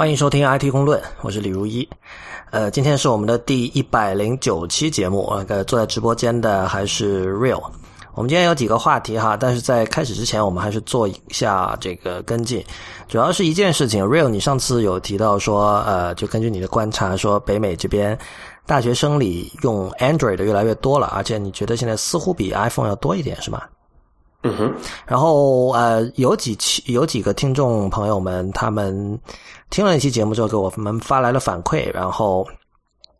[0.00, 1.86] 欢迎收听 IT 公论，我是李如一。
[2.52, 5.26] 呃，今天是我们的第一百零九期节目。
[5.46, 7.62] 呃，坐在直播间的还是 Real。
[8.14, 12.64] 我们今天有几个话题哈，但是在开始之前，我们还是做一下这个跟进。
[13.08, 18.18] 主要是一件事情，Real，你上次有提到说，呃，就根据你的观察，说北美这边
[18.64, 23.64] 大学生里用 Android 的越来越多了，而且你觉得现在似乎比 iPhone 要多一点，是吗？
[24.42, 24.74] 嗯哼，
[25.06, 29.20] 然后呃，有几期有几个听众朋友们，他们
[29.68, 31.92] 听了一期节目之后，给我们发来了反馈。
[31.92, 32.46] 然后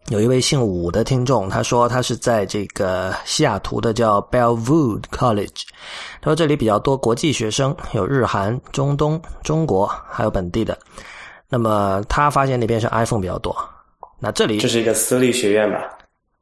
[0.08, 5.64] 有一位姓武的听众，他说他是在这个西雅图的叫 Bellwood College，
[6.22, 10.78] 他说这里比较多国际学生，有日韩、中东、中国，还有本地的。
[11.50, 13.54] 那么他发现那边是 iPhone 比较多。
[14.18, 15.78] 那这里就是一个私立学院吧？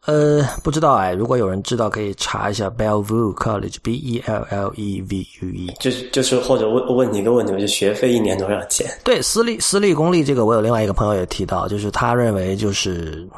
[0.09, 5.71] 呃，不知道哎，如果有人知道，可以查一下 Bellevue College，B E L L E V U E。
[5.79, 8.91] 就是就是，或者问问你一个问题，就学费一年多少钱？
[9.05, 13.29] 对，私立私立公立这个，我有另外一个朋友也提到，就是他认为就是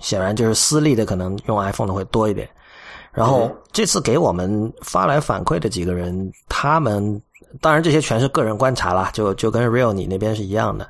[0.00, 2.46] 显然就是私立的可能用 iPhone 的会多一点。
[3.10, 7.22] 然后这次给我们发来反馈的几个人，他们
[7.58, 10.86] 当然这些全是个人观察啦，就就跟 Real 你那边是一样的。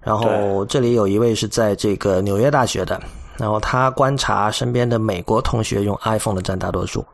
[0.00, 2.98] 然后这里有一位是在这个纽约大学的。
[3.36, 7.04] 然后他观察身边的美国同学用 iPhone 的占大多数，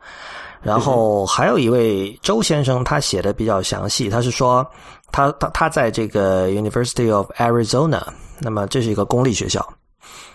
[0.61, 4.09] 然后还有一位周先生，他写的比较详细。
[4.09, 4.65] 他是说，
[5.11, 8.01] 他他他在这个 University of Arizona，
[8.39, 9.65] 那么这是一个公立学校。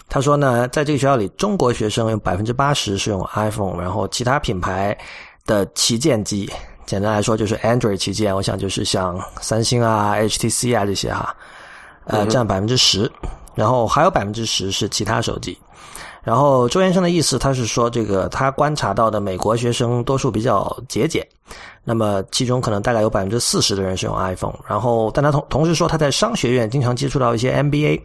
[0.08, 4.96] 他说呢，在这个学校里，中国学生有百分之八十是用 iPhone，然后其他品牌
[5.46, 6.50] 的旗舰机，
[6.84, 11.34] 简单来说就是 Android 旗舰，我想就是像三星啊、HTC 啊这些哈，
[12.04, 13.10] 呃，占百分之十，
[13.54, 15.58] 然后还有百分之十是其他手机。
[16.24, 21.24] 然后周先生的意思，他是说，这个他观察到的美国学生多数比较节俭，
[21.84, 24.54] 那么其中可能大概有百分之四十的人是用 iPhone。
[24.66, 28.00] 然后，但他同同时说，他在商学院经常接触到一些 MBA。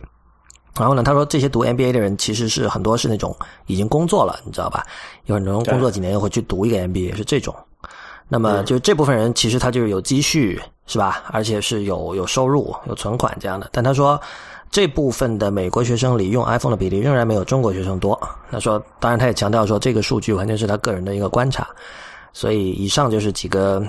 [0.78, 3.34] 然后呢，他说这些读 MBA 的人其实是很多是那种
[3.68, 4.86] 已经工作了，你知道吧？
[5.26, 7.56] 有很多人工作几年又会去读一个 MBA，是这种。
[8.28, 11.24] 那么就这部分人其实他就是有积蓄，是吧？
[11.32, 13.70] 而且是有有收入、有存款这样的。
[13.72, 14.20] 但他说。
[14.72, 18.20] 这部分的美国学生里用 iPhone 的比例仍然没有中国学生多。
[18.52, 21.68] 他说，当然他也强调说，这个数据完全是他个人的一个观察。
[22.32, 23.84] 所以以上就是几个，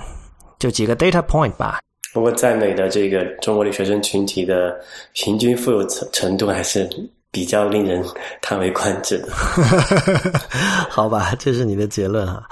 [0.57, 1.79] 就几个 data point 吧。
[2.13, 4.75] 不过在美的这个中国的学生群体的
[5.13, 6.89] 平均富有程程度还是
[7.31, 8.03] 比较令人
[8.41, 9.27] 叹为观止的。
[10.89, 12.43] 好吧，这是你的结论啊。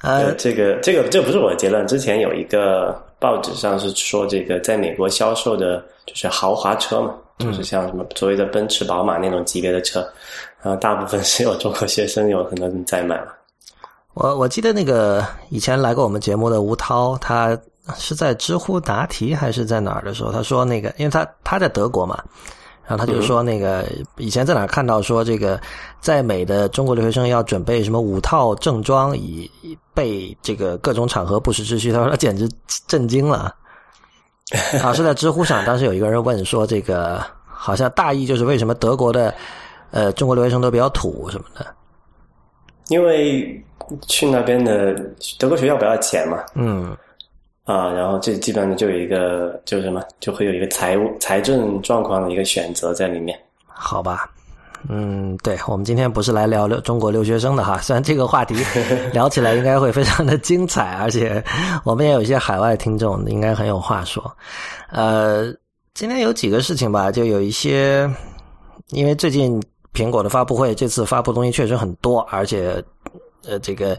[0.00, 1.86] 呃，这个这个这不是我的结论。
[1.86, 7.14] 之前有一个报纸上是说，这个在美国销售的就是豪华车嘛。
[7.38, 10.00] 就是像什么所谓的奔驰、宝马那种级别的车，
[10.62, 13.34] 然后大部分是有中国学生有可能在买了。
[14.14, 17.58] 我我记得那个以前来过我们节目的吴涛，他
[17.96, 22.18] 是在知乎答题还是在哪儿的时候，他说那个，因为他他在德国嘛，
[22.86, 23.84] 然后他就说那个
[24.16, 25.60] 以前在哪儿看到说这个
[26.00, 29.50] 在美的中国留学生要准备什么五套正装以
[29.92, 32.48] 备这个各种场合不时之需，他说他简直
[32.88, 33.54] 震惊了。
[34.82, 39.34] 啊，是在知乎上，当时有一个人问说：“这个好像大意就是为什么德国的
[39.90, 41.66] 呃中国留学生都比较土什么的？”
[42.88, 43.60] 因为
[44.06, 44.94] 去那边的
[45.38, 46.38] 德国学校不要钱嘛。
[46.54, 46.96] 嗯。
[47.64, 53.36] 啊，然后这基本上就有一个就是什么，就会有一个财务财政状况的一个选择在里面。
[53.66, 54.30] 好吧。
[54.88, 58.54] 嗯，对，我们今天不是来聊聊中国留学生的哈， 虽然这个话题
[59.12, 61.42] 聊起来应该会非常的精彩，而且
[61.84, 64.36] 我们也有一些海外听众，应该很有话说。
[64.90, 65.52] 呃，
[65.94, 68.08] 今天有几个事情吧，就有一些，
[68.90, 72.82] 因为最近苹果的发布会，这次发布东西确实很多，而且
[73.46, 73.96] 呃，这个。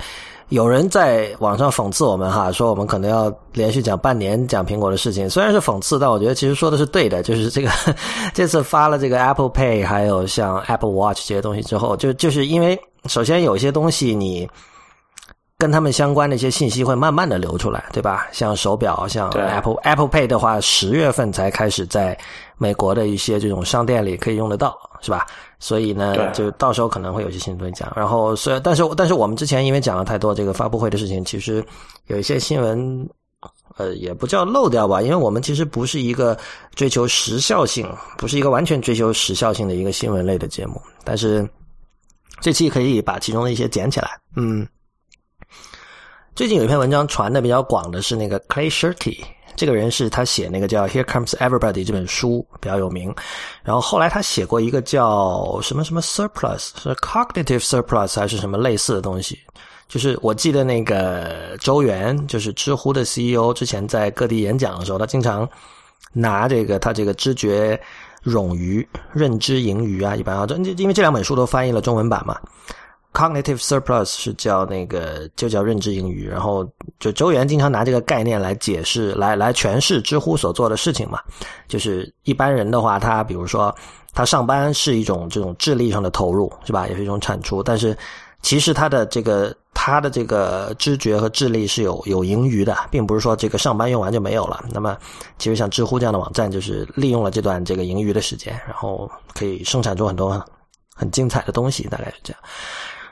[0.49, 7.21] 有人在网上讽刺我们哈，说我们可能要连续讲半年讲苹果的事情，虽然是讽刺，但我觉得其实说的是对的。
[7.21, 7.69] 就是这个
[8.33, 14.49] 这次发了这个 Apple Pay，还有像 Apple Watch 这些东西之后，就就是因为首先有一些东西你
[15.57, 18.27] 跟他们相关的一些信息会慢慢的流出来，对吧？
[18.31, 22.17] 像手表，像 Apple Apple Pay 的话，十月份才开始在
[22.57, 25.25] 美国的一些这种商店里可以用得到，是吧？
[25.59, 27.91] 所以呢，就到时候可能会有些新闻讲。
[27.95, 31.65] 然后，虽然但是但是我们之前因为讲了太多这个发布会的事情，其实
[32.07, 33.09] 有一些新闻，
[33.77, 36.37] 呃，也不叫漏掉吧，因为我们其实不是一个
[36.75, 40.79] 追求时效性，不是一个完全追求时效性的一个新闻类的节目。
[41.03, 41.47] 但是
[42.39, 44.09] 这期可以把其中的一些捡起来。
[44.35, 44.67] 嗯，
[46.35, 49.23] 最近有一篇文章传的比较广的是那个 Clay Shirky。
[49.57, 53.13] 这个人是他写那个叫《Here Comes Everybody》这本书比较有名，
[53.63, 59.39] 然后后来他写过一个叫什么什么 Surplus，是 Cognitive Surplus 还是什么类似的东西？
[59.87, 65.49] 就是我记得那个周元，就是知乎的 CEO，之前在各地演讲的时候，他经常
[66.13, 67.79] 拿这个他这个知觉
[68.25, 72.39] 冗余、认知盈余啊，一般啊，这因为这两本书都翻译了中文版嘛。
[73.13, 76.67] Cognitive surplus 是叫那个就叫认知盈余，然后
[76.99, 81.19] 就周元经常拿这个概念来解释、来来诠释知乎所做的事情嘛。
[81.67, 83.75] 就是一般人的话，他比如说
[84.13, 86.87] 他上班是一种这种智力上的投入，是吧？
[86.87, 87.97] 也是一种产出，但是
[88.43, 94.63] 其实他的这个他的这个知觉和智力是有有盈余的，并不是说这个上班用完就没有了。
[94.71, 94.95] 那么
[95.39, 100.39] 其实像知乎这样的网站，就是利用了这段这个盈余的时间，然后可以生产出很多
[100.93, 102.39] 很精彩的东西，大概是这样。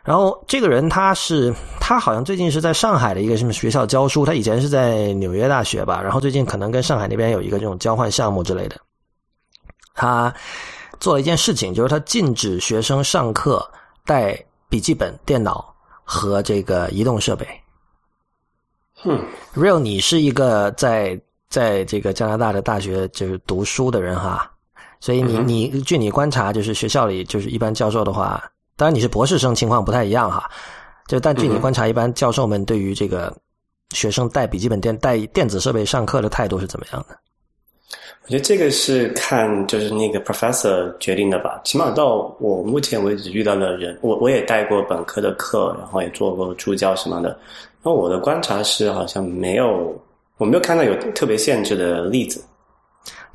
[0.06, 8.78] 然后这个人他是他好像最近是在上海的一个什么学校教书，他以前是在纽约大学吧，然后最近可能跟上海那边有一个这种交换项目之类的。
[9.96, 10.32] 他
[11.00, 13.68] 做了一件事情，就是他禁止学生上课
[14.06, 14.38] 带
[14.70, 15.74] 笔记本电脑
[16.04, 17.48] 和这个移动设备。
[19.06, 19.20] 嗯
[19.56, 21.20] ，Real，你是一个在
[21.50, 24.52] 在这个加拿大的大学就是读书的人哈，
[25.00, 28.44] 所以你你据你观察，就是学校里就是一般教授的话。
[28.78, 30.50] 当然你是博士生，情况不太一样哈。
[31.08, 33.36] 就但据你观察，一般教授们对于这个
[33.94, 37.16] 学生带笔记本电、带电子设备上课的态度是怎么样的？
[38.24, 41.62] 我觉得这个是看就是那个 professor 决定的吧。
[41.64, 47.38] 起码到我目前为止遇到的人，我我也带过本科的课，然后也做过助教什么的。
[47.84, 49.96] 那我的观察是，好像没有，
[50.38, 52.44] 我没有看到有特别限制的例子。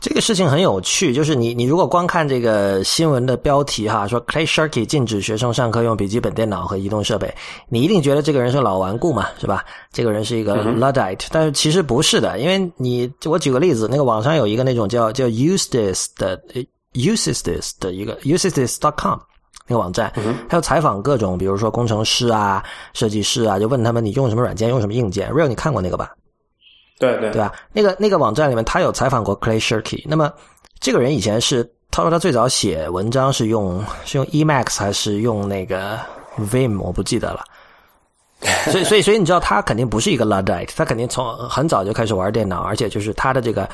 [0.01, 7.33] 这个事情很有趣，就是你你如果光看这个新闻的标题哈，说 Clay Shirky 禁止学生上课用笔记本电脑和移动设备，
[7.69, 9.63] 你一定觉得这个人是老顽固嘛，是吧？
[9.93, 16.41] 这个人是一个 Luddite，但是其实不是的，因为你我举个例子，那个网上有一个那种叫叫 Use This 的
[16.95, 19.19] Uses This 的一个 Uses This dot com
[19.67, 20.11] 那个网站，
[20.49, 22.65] 还有采访各种，比如说工程师啊、
[22.95, 25.31] 设计师啊，就问他们你用什么软件，用什么硬件。
[25.31, 26.11] Real，你看过那个吧？
[27.01, 27.53] 对对对吧？
[27.73, 30.05] 那个那个网站里面，他有采访过 Clay Shirky。
[30.07, 30.33] 那么
[30.79, 35.99] 这个人以前是他说他最早写文章是用是用 Emacs 还是用那个
[36.39, 37.43] Vim，我不记得了。
[38.71, 43.69] 所以所以所以你知道他肯定不是一个 Luddite，他肯定从很早就开始玩电脑，而且就是他的这个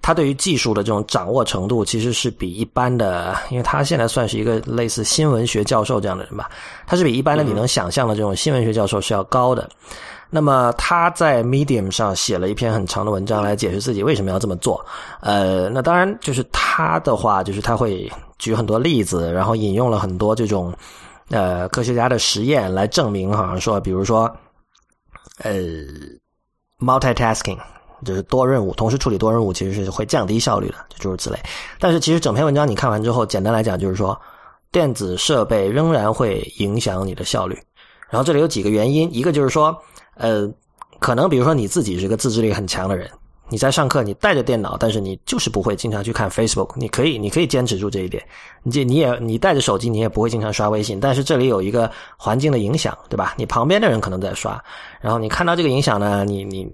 [0.00, 6.50] 他对于技术的这种掌握程度，其实是比一般的，因为他现在算是一个类似新闻学教授这样的人吧，
[6.86, 9.68] 他是比一般的你能想象的这种新闻学教授是要高的。
[10.28, 14.84] 那么他在 Medium 上写了一篇很长的文章来解释自己为什么要这么做。
[15.20, 20.74] 呃，那当然就是他的话，就是他会举很多例子，然后引用了很多这种
[21.30, 24.30] 呃科学家的实验来证明，好像说，比如说
[25.38, 25.52] 呃
[26.80, 27.58] multitasking
[28.04, 31.38] 就是多任务同时处理多任务其实是会降低效率的，就诸如此类。
[31.78, 34.20] 但是其实整篇文章你看完之后，简单来讲就是说，
[34.72, 37.56] 电子设备仍然会影响你的效率。
[38.10, 39.80] 然后这里有几个原因，一个就是说。
[40.16, 40.50] 呃，
[40.98, 43.08] 可能比如说你自己是个自制力很强的人，
[43.48, 48.24] 你在上课你带着电脑，但是你就是不会经常去看 Facebook，你可以你可以坚持住这一点。
[48.62, 50.98] 你你也你带着手机，你也不会经常刷微信。
[50.98, 53.34] 但是这里有一个环境的影响，对吧？
[53.36, 54.60] 你旁边的人可能在刷，
[55.00, 56.66] 然后你看到这个影响呢，你你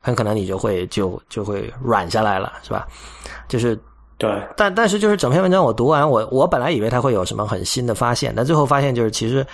[0.00, 2.86] 很可能你就会就就会软下来了，是吧？
[3.48, 3.78] 就是
[4.18, 9.44] 对，但但是就是整篇文章我读完，我我本来以为他会有什么很新的发现，但最后发现就是其实。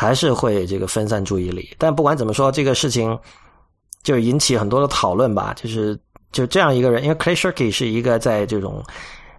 [0.00, 3.18] 还是会这个分散注意力，但不管怎么说，这个事情
[4.04, 5.52] 就引起很多的讨论吧。
[5.56, 5.98] 就是
[6.30, 8.80] 就这样一个人，因为 Clay Shirky 是一个在这种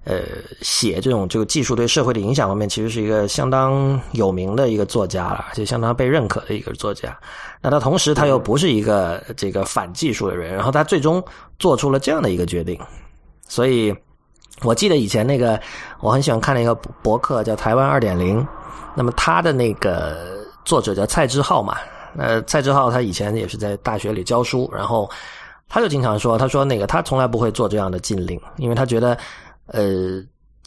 [0.04, 0.20] 呃
[0.62, 7.18] 写这种这个技术对社会的影响方面，其实是一个相当有名的一个作家了，而且相当被认可的一个作家。
[7.62, 11.24] 那他同时他又不是一个这个反技术的人，然后他最终
[11.58, 12.78] 做出了这样的一个决定。
[13.48, 13.96] 所以
[14.64, 15.58] 我记得以前那个
[16.02, 18.46] 我很喜欢看的一个博客叫台湾二点零，
[18.94, 20.38] 那么他的那个。
[20.66, 21.78] 作者叫蔡志浩嘛？
[22.18, 25.08] 呃，蔡志浩他以前也是在大学里教书，然后
[25.68, 29.16] 他就经常说，他说那个他从来不会做这样的禁令，因为他觉得，
[29.68, 30.20] 呃，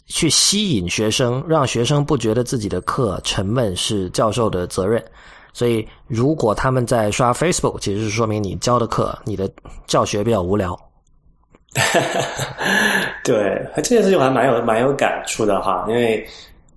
[0.05, 5.03] 去吸引学生，让学生不觉得自己的课沉闷是教授的责任。
[5.51, 9.51] 所以，如果他们在刷 Facebook，其实是说明你教的课，你的
[9.85, 10.79] 教学比较无聊。
[13.21, 16.25] 对，这件事情我还蛮有蛮有感触的哈，因为。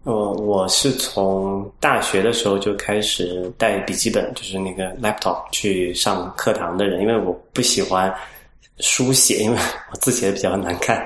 [0.06, 8.14] 我我是从大学的时候就开始带笔记本，就是那个 laptop 去上课堂的人，因为我不喜欢
[8.78, 9.58] 书写，因为
[9.90, 11.04] 我字写的比较难看。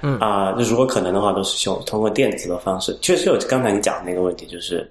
[0.00, 2.96] 嗯啊，那如果可能的话，都是用通过电子的方式。
[3.02, 4.90] 确实有刚才你讲的那个问题，就是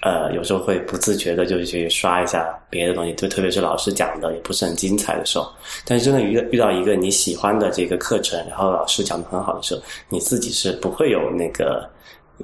[0.00, 5.46] 呃，有时候会不自觉的就去刷一下别的东西，就特别是老师讲的也不是很精彩的时候。
[5.84, 11.86] 但是真的遇遇到一个你喜欢的这个课程，然后老师讲的很好的时候，你自己是不会有那个。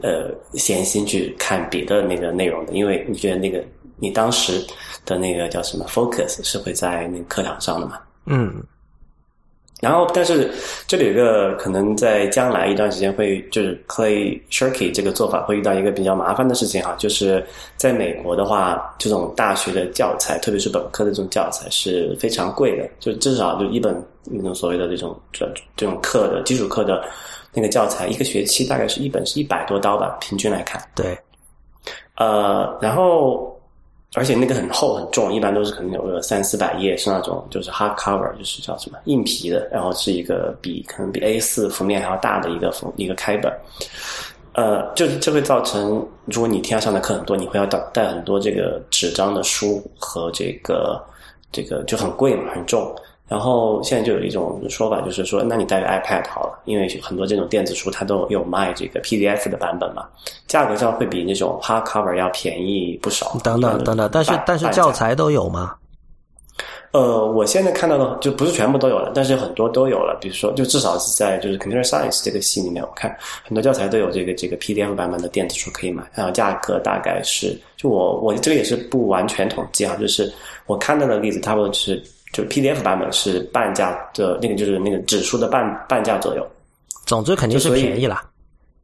[0.00, 3.62] 呃，闲心去看别的那个内容的，因为你觉得那个
[3.98, 4.64] 你当时
[5.04, 7.98] 的那个叫什么 focus 是会在那个课堂上的嘛？
[8.26, 8.62] 嗯，
[9.80, 10.48] 然后，但是
[10.86, 17.44] 这里有一个可能在将来一段时间会，就是 Clay Shirky 这个做法会遇到一个比较麻烦的事情哈，就是
[17.76, 27.04] 在美国的话，这种大学的教材，特别是本科的这种教材是非常贵的，就至少就一本那种所谓的这种这这种课的基础课的
[27.52, 30.82] 那个教材，一个学期大概是一本是一百多刀吧，平均来看。
[30.94, 31.18] 对，
[32.16, 33.50] 呃，然后。
[34.14, 43.50] 而且那个很厚很重，一般都是可能有个三四百页，是那种就是 hard cover，就是叫什么硬皮的，然后是一个比可能比 A 四幅面还要大的一个封一个开本。
[44.52, 51.02] 呃，就这会造成，如果你天上上的课很多，你会要带带很多这个纸张的书和这个
[51.50, 52.94] 这个就很贵嘛，很重。
[53.28, 60.06] 然后现在就有一种说法，就是说，那你带个 iPad 好了，因为很多这种电子书它都有卖这个 PDF 的版本嘛，
[60.46, 63.34] 价格上会比那种 hardcover 要便宜不少。
[63.42, 65.74] 等等等等，但是但是教材都有吗？
[66.90, 70.18] 呃，我现在看到的就不是全部都有了，但是很多都有了。
[70.20, 80.30] 比如说，就至少是在就是 Computer Science 这个系里面，我看很多教材都有这个这个 PDF 版本的电子书可以买，然后价格大概是，就我我这个也是不完全统计啊，就是
[80.66, 82.02] 我看到的例子，差不多是。
[82.32, 86.46] 就 PDF 版本是半价的那个，就是那个指数的半半价左右。
[87.06, 88.22] 总之肯定是便宜了。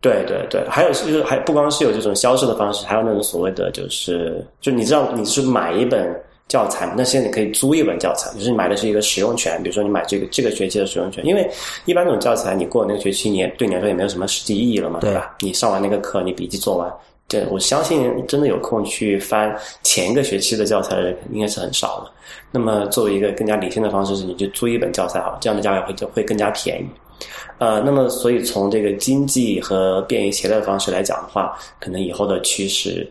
[0.01, 6.09] 对对对，还有就是还不光是有这种销售的方式，还有那种所谓的就是，就你知道你是买一本
[6.47, 11.51] 教材，那现在你可以租一本教材，就是你买的是一个使用权，比如说你买这个这个学期的使用权，因为
[11.85, 15.37] 一般这种教材你过那个学期，你也对你来说也没有什么实际意义了嘛，对吧？
[15.41, 16.89] 你上完那个课，你笔记做完，
[17.29, 22.11] 对我相信真的有空去翻前一个学期的教材的人应该是很少的。
[22.51, 26.87] 那么，作为一个更加理性的方式，是你就租一本教材好，这样的价格会就会更加便宜。
[27.59, 33.07] 呃，那么所以从这个经济和便于携带的方式来讲的话，可能以后的趋势，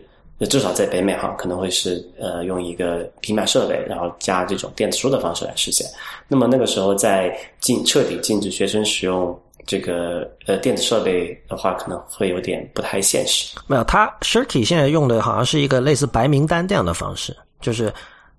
[0.48, 5.86] 至少在北美哈，可能会是呃用一个平板设备，然后加这种电子书的方式来实现。
[6.26, 13.56] 那么那个时候在禁彻底禁止学生使用这个呃电子设备的话，可能会有点不太现实。
[13.68, 17.94] 没有，它 Shirky 现在用的好像是一个类似白名单这样的方式，就是。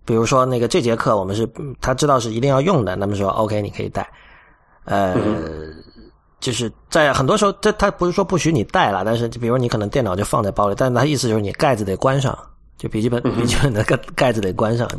[0.06, 1.48] 比如说，那个这节课我们是
[1.80, 4.10] 他知道是一定要用的，那么说 OK，你可以带。
[4.86, 5.16] 呃，
[6.40, 12.36] 就是在很多时候，这他不是说不许你带了，但是比如你可能电脑就放在包里，但是他意思就是你盖子得关上，
[12.76, 14.90] 就笔记本笔记本的盖盖子得关上。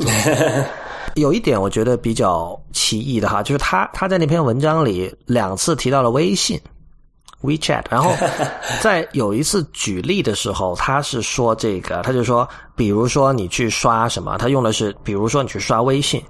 [1.15, 6.59] 有一点我觉得比较奇异的哈，就是他他在那篇文章里两次提到了微信。
[7.43, 8.11] WeChat，然后
[8.83, 16.23] 在有一次举例的时候，他是说这个，他就说，比如说你去刷什么，他用的是，比如说你去刷微信，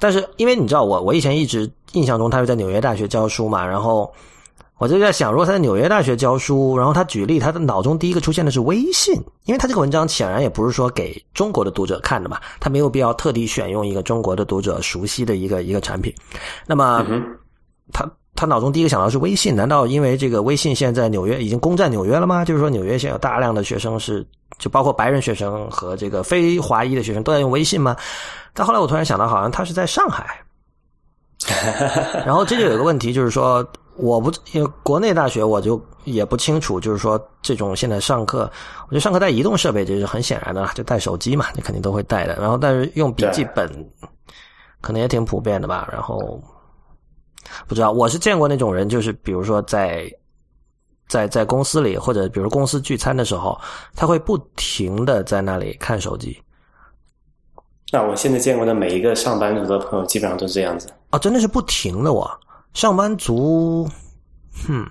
[0.00, 4.12] 但是因为你知道我，我以前一直印象中他是在纽约大学教书嘛，然后
[4.78, 9.14] 我就在想，如果他在纽约大学教书，然后他举例，他的脑中第一个出现的是微信，
[9.44, 16.14] 因为他这个文章显然也不是说给中国的读者看的嘛，他没有必要特地选用一个中国的读者熟悉的一个一个产品，
[16.66, 17.04] 那么
[17.92, 18.10] 他。
[18.38, 22.44] 他脑中第一个想到是微信，难道因为这个微信现在纽约已经攻占纽约了吗？
[22.44, 24.22] 就是说纽约现在有大量的学生是，
[24.58, 27.96] 就包括白人学生和这个非华裔的学生都在用微信吗？
[28.52, 30.38] 但后来我突然想到，好像他是在上海。
[32.24, 33.66] 然后这就有一个问题，就是说
[33.96, 38.50] 我不因为国内大学我就也不清楚，就是说这种现在上课，
[38.86, 42.36] 我觉得上课带移动设备这是很显然的，就带手机嘛，你肯定都会带的。
[42.36, 43.68] 然后但是用笔记本，
[44.80, 45.88] 可能也挺普遍的吧。
[45.92, 46.40] 然后。
[47.68, 50.12] 不知道，我是见过那种人，就是比如说在
[51.06, 53.56] 在在公司里，或者比如公司聚餐的时候，
[53.94, 56.36] 他会不停的在那里看手机。
[57.92, 60.88] 那我现在见过的每一个上班族的朋友，基本上都是这样子。
[61.10, 62.30] 哦，真的是不停的我
[62.74, 63.88] 上班族，
[64.66, 64.84] 哼，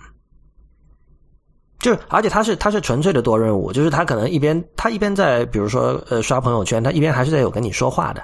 [1.79, 8.23] 就是而且他是他是纯粹的多任务，就是他可能一边他一边在比如说呃刷朋友圈，他一边还是在有跟你说话的，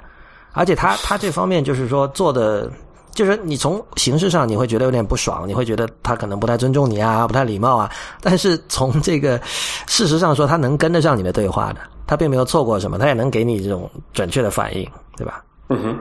[0.52, 2.70] 而且他他这方面就是说做的。
[3.14, 7.90] 就是你从形式上你会觉得有点不爽，你会觉得他可能不太尊重你啊，不太礼貌啊。
[8.22, 9.38] 但是从这个
[9.86, 15.44] 事实上说，他能跟得上你的对话的，他并没有错过什么，他也能给你这种准确的反应，对吧？
[15.68, 15.98] 嗯哼，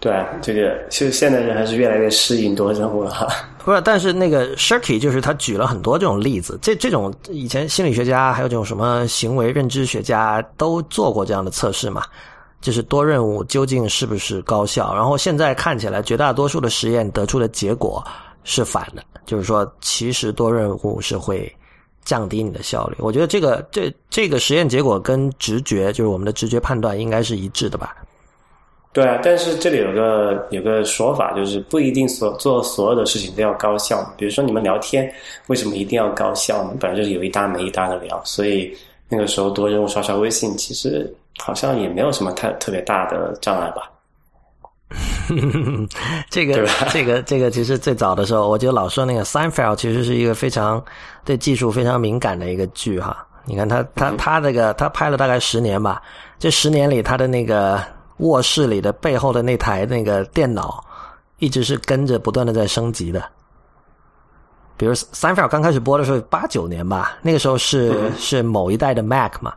[0.00, 3.26] 对，这个其实现代人还是越来越适应多任务了哈。
[3.64, 12.02] 不是，但是那个 Shirky 就是他举了很多这种例子，这这种以前心理学家还有这种什么行为认知学家都做过这样的测试嘛。
[12.58, 14.92] 就是多任务究竟是不是高效？
[14.94, 18.02] 然后现在看起来，绝大多数的实验得出的结果
[18.44, 21.54] 是反的，就是说，其实多任务是会
[22.06, 22.96] 降低你的效率。
[23.00, 27.94] 我觉得这个这这个实验结果跟直觉，就是我们的直觉判断应该是一致的吧？
[28.94, 34.02] 对啊，但是这里有个有个说法，就是不一定所做所有的事情都要高效。
[34.16, 35.12] 比如说你们聊天，
[35.48, 36.74] 为什么一定要高效呢？
[36.80, 38.74] 本来就是有一搭没一搭的聊，所以
[39.10, 41.14] 那个时候多任务刷刷微信，其实。
[41.38, 43.92] 好像也没有什么太特别大的障碍吧。
[46.30, 50.82] 这个这个这个， 其实最早的时候，我就老说那个《Seinfeld》其实是一个非常
[51.24, 53.26] 对技术非常敏感的一个剧哈。
[53.44, 56.00] 你看他他他那个他拍了大概十年吧，
[56.38, 57.82] 这十年里他的那个
[58.18, 60.84] 卧室里的背后的那台那个电脑，
[61.38, 63.22] 一直是跟着不断的在升级的。
[64.76, 69.52] 比如《Seinfeld》刚开始播的时候，八九年吧，那个时候是是某一代的 Mac 嘛。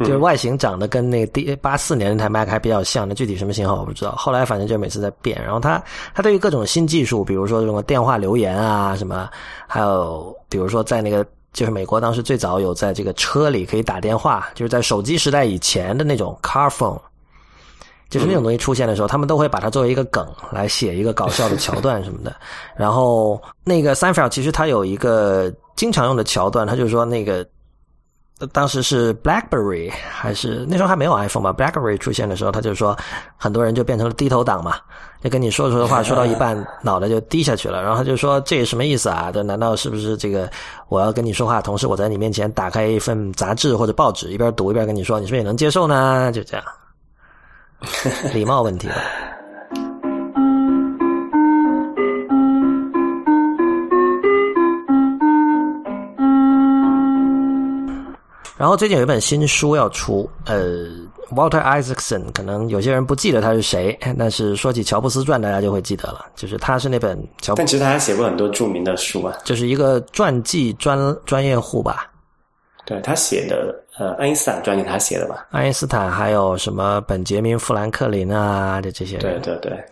[0.00, 4.12] 就是外形长得跟那个第八四年那台 Mac 还比较像，那具体什么型号我不知道。
[4.12, 5.42] 后来反正就每次在变。
[5.42, 5.82] 然后它
[6.14, 9.26] 它对于各种新技术，比如说这种电话留言啊什么，
[9.66, 11.24] 还有比如说在那个
[11.54, 17.00] 就是美国当时最早有在这个车里可以打电话，就是在手机时代以前的那种 car phone，
[18.10, 22.36] 就是那种东西出现的时候，他们都会把它作为一个梗来写一个搞笑的桥段什么的。
[22.76, 27.46] 然后那个 Seinfeld 其实它有一个经常用的桥段，他就是说那个。
[28.52, 32.94] 当时是 BlackBerry 还是那时候还没有 iPhone 吧？BlackBerry 出现的时候，他就说
[33.36, 34.76] 很多人就变成了低头党嘛，
[35.22, 37.80] 就跟你说说的话说到一半， 脑袋就低下去了。
[37.80, 39.30] 然后他就说这什么意思啊？
[39.32, 40.50] 这难道是不是这个
[40.88, 46.30] 我要跟你说话，同时我在你面前打开一份杂志或者报纸，一边读一边跟你说，你是不是也能接受呢？
[46.32, 46.64] 就这样，
[48.34, 48.94] 礼貌问题吧。
[58.56, 60.86] 然后最近有一本新书要出，呃
[61.30, 67.58] ，Walter Isaacson，可能有些人不记得他是谁，但是说起乔布斯传，大家就会记得了，就是他是那本乔布斯。
[67.58, 72.10] 但其实他还写过很多著名的书啊，就是一个传记专专业户吧。
[72.86, 75.46] 对他写的，呃，爱因斯坦传记他写的吧？
[75.50, 79.40] 爱因斯坦还有什么本杰明富兰克林啊，这这些人。
[79.42, 79.84] 对对对。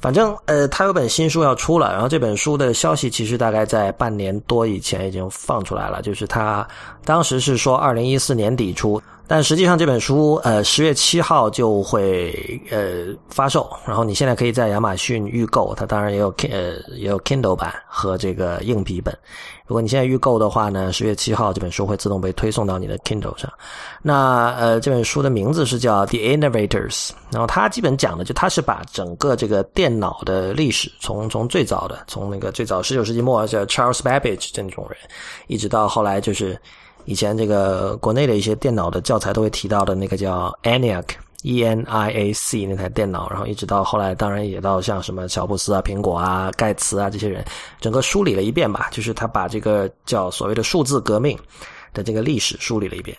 [0.00, 6.66] 反正呃，他有本新书要出了，然后这本书的消息其实大概在半年多以前已经放出来了，就是他
[7.04, 9.00] 当时是说二零一四年底出。
[9.26, 19.16] 但实际上这本书，呃，十月七号就会呃发售，然后你现在可以在亚马逊预购，它当然也有呃也有 Kindle 版和这个硬皮本。
[19.70, 23.48] 如果你现在预购的话呢，十月七号这本书会自动被推送到你的 Kindle 上。
[24.02, 34.98] 那呃这本书的名字是叫 The Innovators，然后它基本讲的就它是把整个这个电脑的历史，从从最早的从那个最早十九世纪末叫 Charles Babbage 这种人，
[35.46, 36.58] 一直到后来就是。
[37.06, 47.44] 以前这个国内的一些电脑的教材都会提到的那个叫 ENIAC，E ENIAC 那台电脑，然后一直到后来，当然也到像什么乔布斯啊、苹果啊、盖茨啊这些人，
[47.80, 51.38] 整个梳理了一遍吧，就是他把这个叫所谓的数字革命
[51.94, 53.16] 的这个历史梳理了一遍。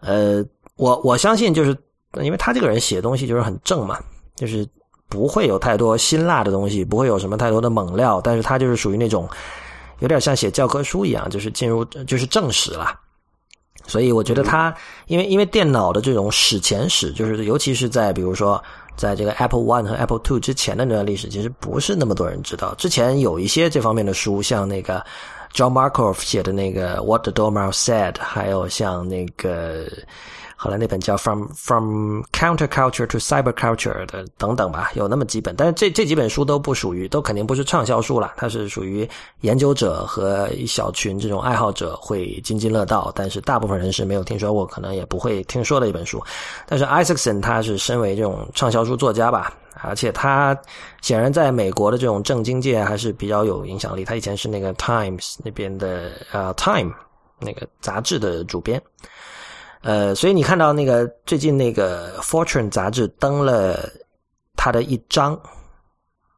[0.00, 0.44] 呃，
[0.76, 1.76] 我我相信就是
[2.20, 3.98] 因为他这个人写东西就是很正嘛，
[4.34, 4.66] 就是
[5.08, 9.28] 不会有太多辛辣的东西，不会有什么太多的猛料，但是他就是属于那种
[10.00, 12.98] 有点像写教科书一样，就是进入就是正史了。
[13.86, 14.74] 所以我觉得它，
[15.06, 18.62] 因为因为电脑的这种史前史，就是尤其是在比如说，
[18.96, 22.74] 在这个 Apple One 和 Apple Two 之前的那段历史，其实不是那么多人知道。
[22.76, 25.04] 之前有一些这方面的书，像那个
[25.54, 29.86] John Markoff 写的那个 What the Dormouse Said，还有像那个。
[30.62, 38.34] 后来那本叫《From From Counterculture to Cyberculture》的等等吧，有那么几本，但是这这几本书都不属于，都肯定不是畅销书了。
[38.36, 39.08] 它是属于
[39.40, 46.22] 研究者和一小群这种爱好者会津津乐道，但是大部分人是没有听说过，可能也不会听说的一本书。
[46.64, 50.56] 但是 Isaacson 他是身为这种畅销书作家吧，而且他
[51.00, 54.04] 显然在美国的这种政经界还是比较有影响力。
[54.04, 56.92] 他以前是那个 Times 那边的呃 Time
[57.40, 58.80] 那个杂志的主编。
[59.82, 63.88] 呃，所以你看到那个最近那个《Fortune》杂志登了
[64.56, 65.36] 他的一章，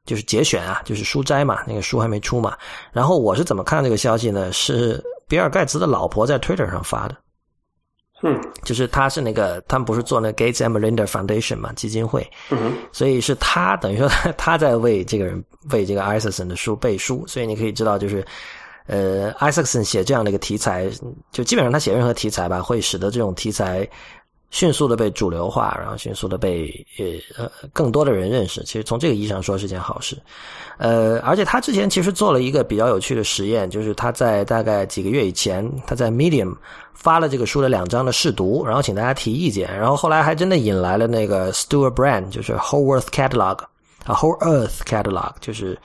[0.06, 2.56] 就是节选啊，就是书斋嘛，那个书还没出嘛。
[2.90, 4.50] 然后我是怎么看这个消息呢？
[4.50, 7.16] 是比尔盖茨的老婆在 Twitter 上发的，
[8.22, 18.24] 嗯，就是他是那个他们不是做那 Gates and Melinda Foundation 嘛基金会，嗯，所以是他等于说他在为这个人为这个 Iseson 的书背书，所以你可以知道就是。
[18.86, 20.90] 呃，艾萨克森写这样的一个题材，
[21.32, 23.88] 就基本上他写任何题材吧，会使得这种题材
[24.50, 26.70] 迅速的被主流化，然后迅速的被
[27.38, 28.62] 呃更多的人认识。
[28.64, 30.16] 其实从这个意义上说是件好事。
[30.76, 36.54] 呃，而且他之前其实做了一个比较有趣的实验，就是他在大概几个月以前，他在 Medium
[36.92, 43.60] 发了这个书的两章的试读，然后请大家提意见，然后后来还真的引来了那个 Stuart Brand，就是 Whole Earth Catalog
[44.04, 45.78] 啊，Whole Earth Catalog 就是。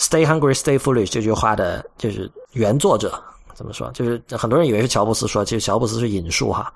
[0.00, 3.90] Stay hungry, stay foolish 这句话的就是原作者怎么说？
[3.92, 6.72] 就是很多人以为是乔布斯说，其实乔布斯是引述哈。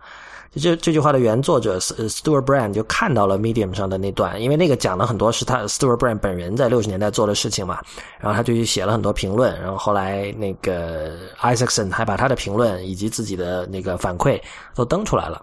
[0.52, 7.80] 就这这句话的原作者 Stuart Brand 就看到了 Medium 上的那段，因为那个讲了很多是他 Stuart Brand 本人在六十年代做的事情嘛。
[8.20, 14.38] 然后他就去写了很多评论，然后后来那个 Isaacson 还把他的评论以及自己的那个反馈
[14.74, 15.42] 都登出来了。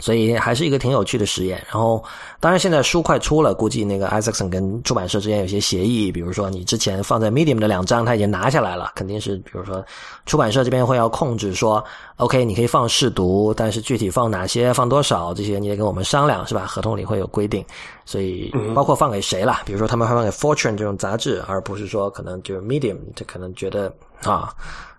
[0.00, 1.62] 所以还是一个挺有趣的实验。
[1.70, 2.02] 然后，
[2.40, 9.84] 当然现在书快出了，估计那个 Isaacson 跟出版社之间有些协议，比如说你之前放在 Medium 的两张他已经拿下来了，肯定是比如说
[10.24, 11.84] 出版社这边会要控制说
[12.16, 16.64] ，OK，你可以放试读，但是具体放哪些、放多少这些你得跟我们商量，是吧？
[16.66, 17.64] 合同里会有规定。
[18.04, 23.92] 所以包括放给谁了，比如说他们会放给 Fortune 这种杂志，而不是说可能就是 Medium，这可能觉得
[24.24, 24.52] 啊，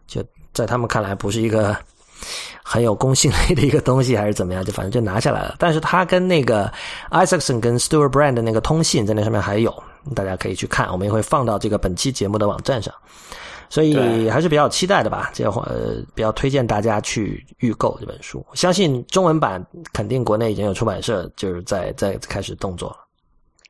[0.07, 1.75] 就在他们看来不是一个。
[2.63, 4.63] 很有公信力的一个东西，还是怎么样？
[4.63, 5.55] 就反正就拿下来了。
[5.59, 6.71] 但是他跟那个
[7.11, 9.83] Isaacson 跟 Stewart Brand 的那个通信在那上面还有，
[10.15, 10.91] 大家可以去看。
[10.91, 12.93] 我们也会放到这个本期节目的网站上，
[13.69, 15.31] 所以还是比较期待的吧。
[15.33, 18.45] 这会呃比较推荐大家去预购这本书。
[18.53, 22.97] 相信中文版肯定国内已经有出版社就是在在开始动作了。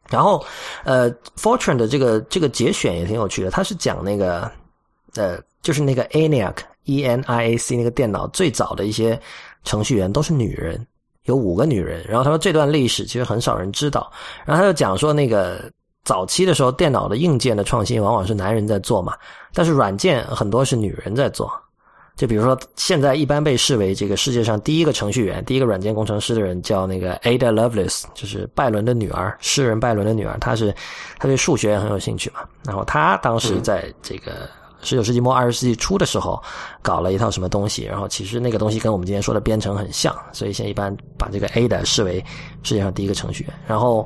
[0.10, 0.46] 然后
[0.84, 4.52] 呃，Fortune 的这个这个节选也挺有趣的，它是讲那个
[5.16, 6.54] 呃就是那个 ENIAC。
[6.86, 9.20] ENIAC 那个电脑最早的一些
[9.64, 10.86] 程序员都是女人，
[11.26, 12.04] 有五个女人。
[12.08, 14.12] 然后他说这段历史其实很少人知道。
[14.46, 15.72] 然后他就讲说，那个
[16.04, 19.16] 早期的时候，电脑的硬件的创新往往是男人在做嘛，
[19.54, 21.52] 但是软件很多是女人在做。
[22.16, 30.38] 就比如说，现在一般被视为这个世界上第一个程序员、第一个软件工程师的人叫那个 Ada Lovelace，就是拜伦的女儿，诗人拜伦的女儿。
[30.40, 30.72] 她是
[31.18, 32.42] 她对数学也很有兴趣嘛。
[32.66, 34.50] 然后她当时在这个。
[34.84, 36.42] 十九世纪末二十世纪初的时候，
[36.82, 42.24] 搞了一套什么东西，然后其实那个东西跟我们今天说的编程很像，所以现在一般把这个 Ada 视为
[42.62, 43.54] 世界上第一个程序员。
[43.66, 44.06] 然后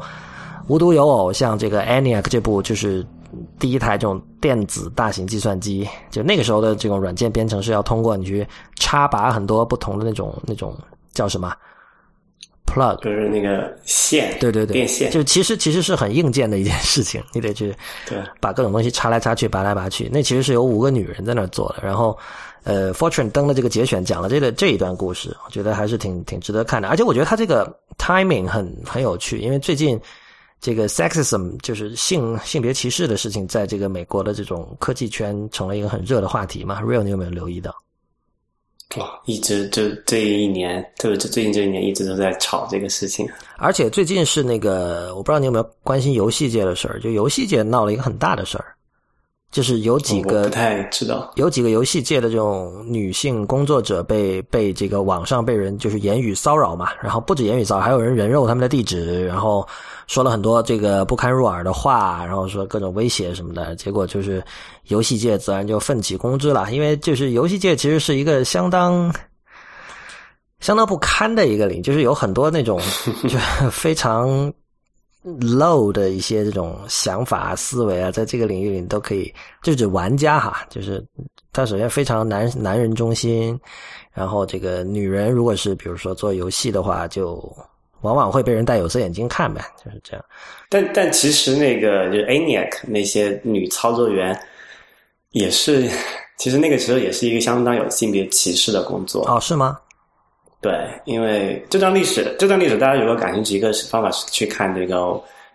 [0.68, 3.06] 无独有偶，像这个 ENIAC 这部就是
[3.60, 10.78] 第一台这种电子大型计算机，就那个时候的这种软件编程是要通过你去插拔很多不同的那种那种
[11.12, 11.54] 叫什么
[12.78, 17.76] ？plug 就是那个线，对对对，电线，就其实其实是很硬件的一件事情，你得去
[18.08, 20.10] 对把各种东西插来插去，拔来拔去。
[20.12, 21.84] 那其实是有五个女人在那做的。
[21.84, 22.18] 然后，
[22.64, 26.88] 呃，Fortune 登了这个节选，讲了这个这一段故事，我觉得还是挺挺值得看的。
[26.88, 30.00] 而且我觉得他这个 timing 很很有趣，因为最近
[30.60, 36.82] 这个 sexism 就是性性别歧视的事情，在这个美国的这种科技圈成了一个很热的话题嘛。
[36.82, 37.74] Real，你有没有留意到？
[38.96, 43.28] 哇，一直就这一年，特别是最近这一年，一直都在吵这个事情。
[43.58, 48.66] 而且最近是那个，我不知道你有没有关心游戏界的事儿，就游戏界闹了一个很大的事儿，
[49.52, 59.68] 就是有几个不太知道，有几个游戏界的这种女性工作者被被这个网上被人就是言语骚扰嘛，然后不止言语骚扰，还有人人肉他们的地址，然后。
[60.08, 64.42] 说了很多这个不堪入耳的话，然后说各种威胁什么的，结果就是
[64.86, 66.72] 游戏界自然就奋起攻之了。
[66.72, 69.14] 因为就是游戏界其实是一个相当
[70.62, 72.80] 相当不堪的一个领，就是有很多那种
[73.28, 73.38] 就
[73.70, 74.52] 非常
[75.24, 81.06] low 的一些这种想法思维啊，在这个领域里都可以，就指玩家哈，就是
[81.52, 83.60] 他首先非常男男人中心，
[84.14, 87.54] 然后这个女人如果是比如说做游戏的话就。
[88.02, 90.24] 往往会被人戴有色眼镜看呗，就是这样。
[90.70, 94.40] 但但其实那个就是 ANIAC 那些女操作员，
[95.32, 95.90] 也是
[96.38, 99.80] 其实那个时候也是一个相当有性别歧视的工作哦，是吗？
[100.62, 100.74] 对，
[101.06, 104.98] 因为这段历史，这段历史大家如果感兴趣，一个方法是去看这个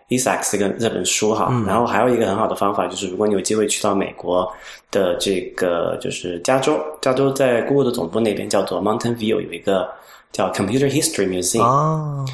[0.09, 1.53] Isaac 这个这本书哈。
[1.65, 4.51] 然后还有一个很好的方法就是，如果你有机会去到美国
[4.91, 9.89] 的这个就是加州，加州在 Google 的总部那边叫做 Mountain View 有一个。
[10.33, 12.25] 叫 Computer History Museum，哦，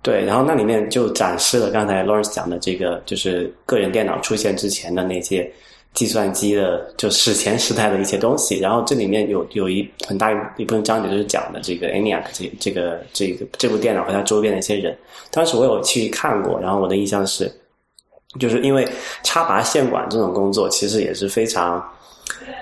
[0.00, 5.52] 对，然后那里面就展示了刚才 Lawrence 讲的这个，就是个人电脑出现之前的那些
[5.92, 8.58] 计算机的，就史前时代的一些东西。
[8.58, 14.96] 然后这里面有有一很大一部分章节就是讲的这个 ENIAC 这这个这个这部电脑和它周边的一些人。
[15.30, 17.52] 当时我有去看过，然后我的印象是，
[18.40, 18.88] 就是因为
[19.22, 21.86] 插拔线管这种工作，其实也是非常。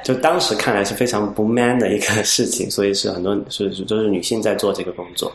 [0.05, 5.33] 就当时看来是非常不 man 的一个事情，所以是很多 是都是女性在做这个工作。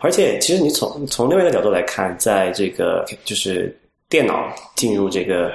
[0.00, 3.74] 而且，其实你从从另外一个角度来看，在这个就是
[4.08, 5.50] 电脑进入这个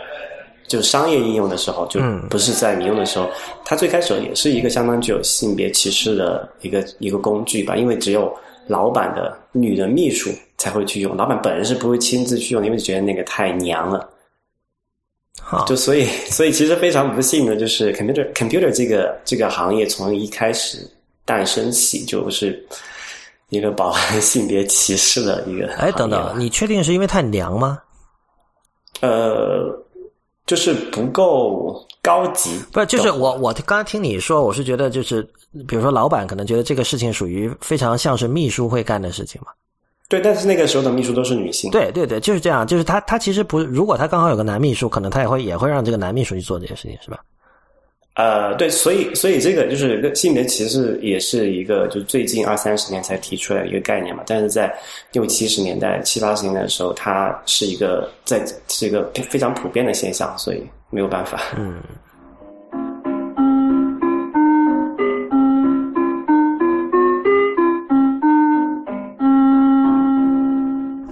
[0.67, 3.29] 就商业应用的时候，就不是在民用的时候，
[3.63, 7.75] 它最开始也是一个相当具有性别歧视的一个一个工具吧。
[7.75, 14.09] 因为只有老板的女的秘书才会去用，老板本人是不会亲自去用，因为觉得那个太娘了。
[15.65, 20.87] 就所以，所以其实非常不幸的，就是 computer computer 这个这个行业从一开始
[21.25, 22.63] 诞生起，就是
[23.49, 25.67] 一个饱含性别歧视的一个。
[25.75, 27.79] 哎，等等，你确定是因为太娘吗？
[29.01, 29.73] 呃，
[30.45, 32.51] 就是不够高级。
[32.71, 35.21] 不是，就是我我刚才听你说，我是觉得就是，
[35.67, 39.51] 比如说老板可能觉得这个事情属于非常像是秘书会干的事情嘛。
[40.09, 41.69] 对，但是那个时候的秘书都是女性。
[41.69, 42.65] 对对对，就是这样。
[42.65, 47.19] 就是他，他其实不，如果他刚好有个男秘书，可能他也会也会让这个男秘书去做这件事情，是吧？
[48.15, 54.75] 呃，对，所以所以这个就是性别歧视也是一个就最近二三十年才提出来一个概念嘛，但是在
[55.13, 61.39] 六七十年代、七八十年代的时候，它是一个在是一个非常普遍的现象，所以没有办法。
[61.55, 61.75] 嗯。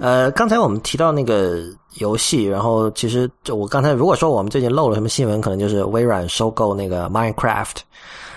[0.00, 1.58] 呃，刚才我们提到那个
[1.94, 7.76] 游戏，然后其实就我刚才如果说我们最近漏了什么新闻，可能就是微软收购那个 Minecraft，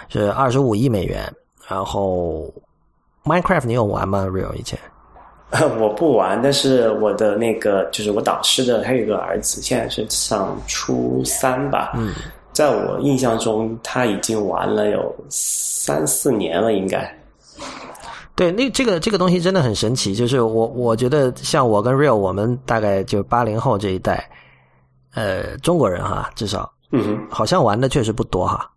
[0.10, 1.32] 是二十五亿美元。
[1.68, 2.52] 然后
[3.24, 4.78] Minecraft 你有玩吗？Real 以前？
[5.80, 11.92] 我不玩，但是我的那个就是我导师的，他有个儿子，现在是上初三吧。
[11.96, 12.14] 嗯，
[12.54, 17.21] 在我印象中，他已经玩了有三四年了，应该。
[18.36, 20.16] 对，那这个这个东西真的很神奇。
[20.16, 24.28] 就是我我觉得，像我跟 Real，我们大概就八零后这一代，
[25.14, 28.68] 呃，中国人哈，至少，嗯，好像玩的确实不多哈。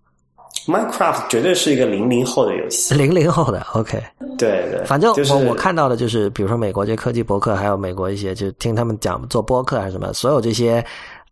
[0.67, 4.03] Minecraft 绝对是一个零零后的游戏， 零零后的 OK。
[4.37, 10.85] 对对，反正我我看到的就是，比如说美国这些科技博客，还有美国一些就听他们讲做播客还是什么，所有这些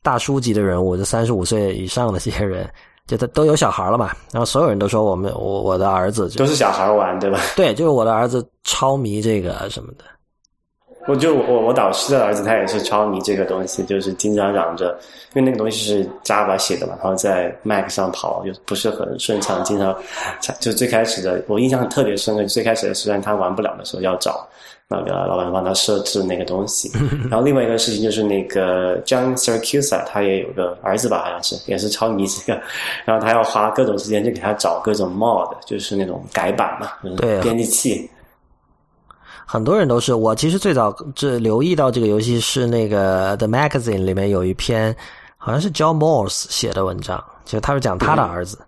[0.02, 2.68] 大叔级的人物，就三十五岁以上的这些人。
[3.06, 7.40] 就他都有小孩了嘛，然后所有人都说我们我我的儿子都是小孩玩对吧？
[7.56, 10.04] 对，就是我的儿子超迷这个什么的。
[11.08, 14.96] 我就我我导师的儿子他也是超迷这个东西，就是经常嚷着，
[15.34, 19.92] 因为那个东西是 Java 写的嘛，然后在 Mac 上跑又不是很顺畅，经常
[20.60, 24.46] 就最开始的我印象特别深的，最开始的时段他玩不了的时候要找。
[24.92, 26.90] 那个老板帮他设置那个东西，
[27.31, 32.61] 然后另外一个事情就是那个 John Siracusa，他也有个儿子吧，好像是也是超迷这个，
[33.05, 38.09] 然后他要花各种时间去给他找各种 mod，就是那种改版嘛，对，编辑器。
[39.44, 44.94] 很多人都是我其实最早这留意到这个游戏是那个 The Magazine 里面有一篇
[45.37, 48.59] 好像是 John Morse 写的文章，就他是讲他的儿子。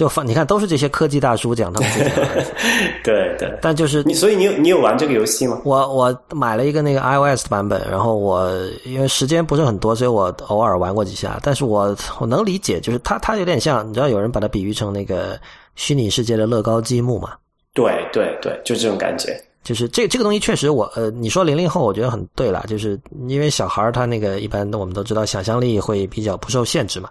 [0.00, 2.26] 就放你看，都是这些科技大叔讲他们自己的。
[3.04, 5.60] 对对，但就是你，所以你有你有玩这个游戏吗？
[5.62, 8.50] 我我买了一个那个 iOS 的版本，然后我
[8.86, 11.38] 因为时间不是很多，所以我偶尔玩过几下。
[11.42, 15.38] 但是我我能理解，就是它它有点像，你知道有人把它比喻成那个
[15.76, 17.34] 虚拟世界的乐高积木嘛？
[17.74, 19.38] 对对对，就这种感觉。
[19.62, 27.10] 就是这这个东西确实，我呃，你说零零后，我觉得很对了，就是因为小孩他那个一般我们都知道，想象力会比较不受限制嘛。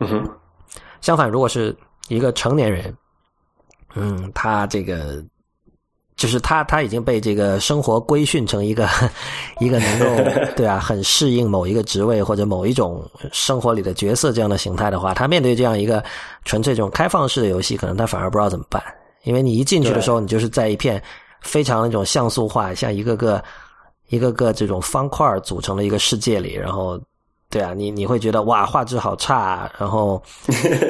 [0.00, 0.28] 嗯哼。
[1.00, 1.74] 相反，如果是
[2.08, 2.94] 一个成年人，
[3.94, 5.22] 嗯，他这个
[6.16, 8.88] 就是他他已经被这个生活规训成一个
[9.60, 10.06] 一个能够
[10.54, 16.02] 对啊，很适应某一个职位或者某一种生活里的角色这样的形态的话，他面对这样一个
[16.44, 18.82] 纯粹这种开放式的游戏，可能他反而不知道怎么办，
[19.24, 21.02] 因为你一进去的时候，你就是在一片
[21.40, 23.42] 非常那种像素化，像一个个
[24.08, 27.00] 一个个这种方块组成的一个世界里，然后。
[27.52, 30.20] 对啊，你你会觉得哇，画质好差，然后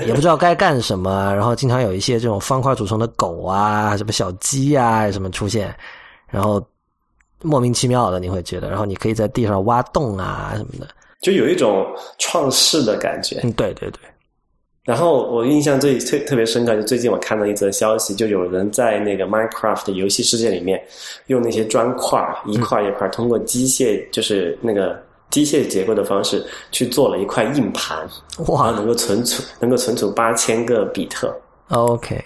[0.07, 5.75] 也不知道该干什么，然后经常有一些这种方块组成的狗啊，什么小鸡啊什么出现，
[6.31, 6.65] 然后
[7.43, 10.87] 莫名其妙的你会觉得，然后你可以在地上挖洞啊什么的，
[11.21, 11.85] 就有一种
[12.21, 13.41] 创世的感觉。
[13.43, 13.99] 嗯，对对对。
[14.85, 20.81] 然后我印象最特特别深刻，就最近我看到一则消息，就有人在那个 Minecraft 的游戏世界里面，
[21.27, 24.97] 用那些砖块一块一块，通过机械就是那个。
[25.33, 28.09] 机械结构的方式去做了一块硬盘，
[28.47, 31.35] 哇，能够存储能够存储八千个比特
[31.71, 32.23] ，OK，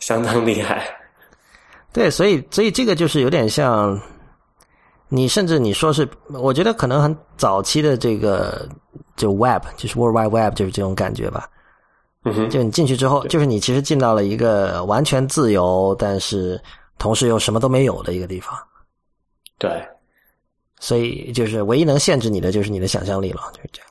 [0.00, 0.88] 相当厉害。
[1.92, 4.00] 对，所以所以这个就是有点像，
[5.08, 8.66] 你甚至你说是，我觉得可能很早期的这个
[9.14, 11.46] 就 Web 就是 World Wide Web 就是这种感觉吧。
[12.24, 16.58] 嗯哼，就你进去之后，就是你其实进到了一个完全自由，但是
[16.96, 18.56] 同时又什么都没有的一个地方。
[19.58, 19.70] 对。
[20.84, 23.88] 所以，就是唯一能限制你的，就是你的想象力了，就是这样。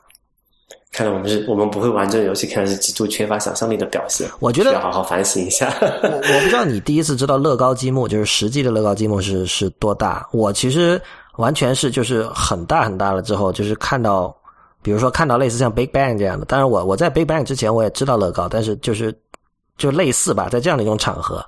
[0.92, 4.28] 看来我们是我们不会玩这个游戏，看来是极度缺乏想象力的表现。
[4.40, 5.74] 我觉得要好好反省一下。
[5.80, 10.28] 我我不知道你第一次知道乐高积木，就是实际的乐高积木是是多大。
[10.32, 11.00] 我其实
[11.38, 14.36] 完全是就是很大很大了之后，就是看到，
[14.82, 16.44] 比如说看到类似像 Big Bang 这样的。
[16.44, 19.18] 当然，我我在 Big Bang 之前我也知道乐高，但是就是
[19.78, 21.42] 就类似吧，在这样的一种场合。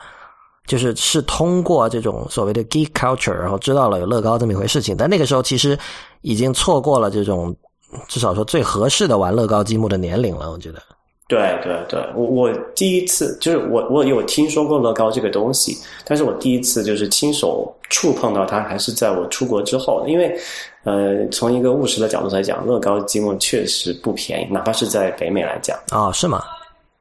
[0.67, 5.79] 就是是通过这种所谓的 geek culture，然后知道了有乐高这么一回事情，但那个时候其实
[6.23, 7.55] 已经错过了这种
[8.09, 10.51] 至少说最合适的玩乐高积木的年龄了。
[10.51, 10.81] 我觉得，
[11.29, 20.03] 对对对，我我第一次就是我我有听说过乐高这个东西，但是我第一次就是亲手触碰到它，还是在我出国之后。
[20.09, 20.35] 因为
[20.85, 26.43] 呃，从一个务实的角度来讲，乐高积木确实不便宜，哪怕是在北美来讲啊，是吗？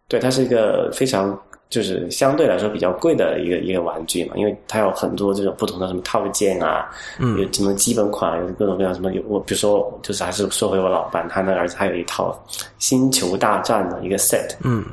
[0.10, 1.40] 对，它是一个非常。
[1.74, 12.40] 就是相对来说比较贵的一个一个玩具嘛，因为它有很多这种不同的什么套件啊，嗯，有什么基本款，有各种各样什么有我比如说就是还是说回我老伴，他那儿子还有一套
[12.78, 14.86] 星球大战的一个 set，嗯，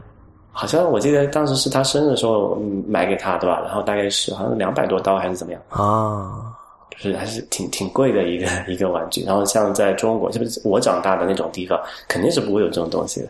[0.53, 3.61] 好像我记得当时是他生日的时候买给他，对吧？
[3.63, 6.57] 然后大概是好像两百多刀还是怎么样啊？
[6.91, 9.23] 就是还是挺挺贵的一个一个玩具。
[9.25, 13.29] 然后像在中国，就是我长大的那种地方，肯定是不会有这种东西的。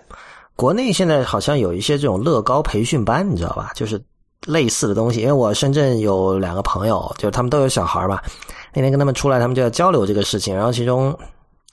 [0.61, 3.73] 国内现在好像有一些这种乐高培训班，你知道吧？
[3.75, 3.99] 就是
[4.47, 5.23] 类似的东西。
[5.23, 8.21] 因为我深圳有两个朋友，就是他们都有小孩嘛。
[8.75, 10.55] 那天跟他们出来，他们就要交流这个事情。
[10.55, 11.19] 然后其中，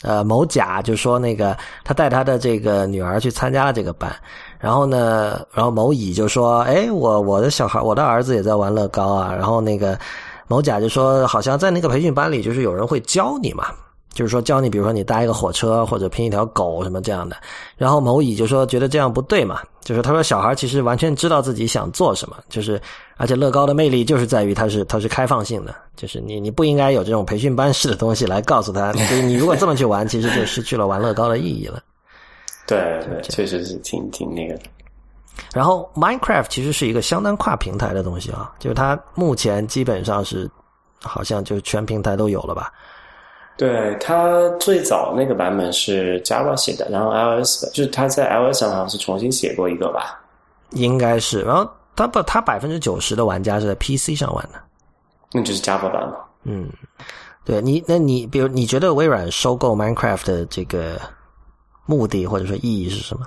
[0.04, 4.10] 呃，某甲就说那个他带他的这个女儿去参加了这个班。
[4.58, 10.00] 然后呢，然后某乙就说：“哎，我我的小孩，我的儿子也在玩乐高啊。”然后那个
[10.47, 13.67] 某甲就说：“好像在那个培训班里，就是有人会教你嘛。”
[14.13, 17.38] 就是说教你，比如说你搭一个火车或者拼一条狗什么这样的，
[17.76, 22.82] 然后某乙就说觉得这样不对嘛，就是他说小孩其实完全知道自己想做什么，就是
[23.17, 31.80] 而且乐高的魅力就是在于它是它是开放性的，就是你你不应该有这种培训班式的东西来告诉他，就是你如果这么去玩，其实就失去了玩乐高的意义了。
[32.65, 34.63] 对对，确实是挺挺那个的。
[35.54, 40.50] 然后 Minecraft 其实是一个相当跨平台的东西啊，就是它目前基本上是
[41.02, 42.74] 好像就全平台都有了吧。
[43.58, 50.22] 对它最早那个版本是 Java 写的，然后 iOS 的，就是它在 iOS 上好像是重新写过一个吧，
[50.72, 51.41] 应该是。
[51.41, 54.60] 然后它不，它百分之九十的玩家是在 PC 上玩的，
[55.34, 56.17] 那就是 Java 版嘛。
[56.43, 56.70] 嗯，
[57.43, 61.02] 对你，那你比如你觉得微软收购 Minecraft 的这个
[61.86, 63.26] 目的或者说意义是什么？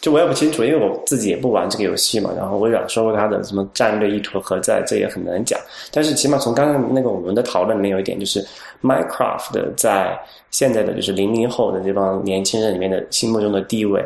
[0.00, 2.30] 就我也不清楚，因为我自己也不玩这个游戏嘛。
[2.34, 5.60] 然后微软说它的什么战略意图何在，这也很难讲。
[5.92, 8.42] 但是起码从刚刚那个我们的讨论里面有一点，就是
[8.82, 10.18] Minecraft 在
[10.50, 14.02] 现在的就是零零后的这帮年轻人里面的心目中的地位，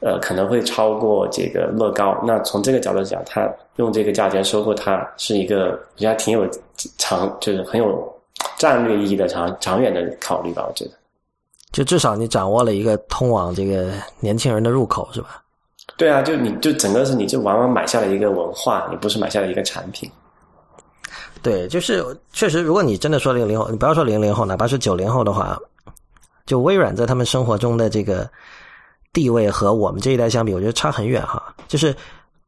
[0.00, 2.20] 呃，可能会超过这个乐高。
[2.26, 6.48] 那从这个角度讲，他用这个价钱收购它，是一个我觉得挺有
[6.96, 8.12] 长，就是很有
[8.58, 10.64] 战略意义的长长远的考虑吧。
[10.66, 10.90] 我觉得。
[11.72, 15.42] 就至少你掌握了一个通往这个年轻人的入口，是吧？
[15.96, 20.10] 对啊，就你就整个是你就往往买下了一个文化，你不是买下了一个产品。
[21.42, 25.58] 对，就是确实，如果你真的说零零后，你不要说零零后，哪怕是九零后的话，
[26.46, 28.28] 就微软在他们生活中的这个
[29.12, 31.42] 地位和我们这一代相比，我觉得差很远哈。
[31.68, 31.94] 就是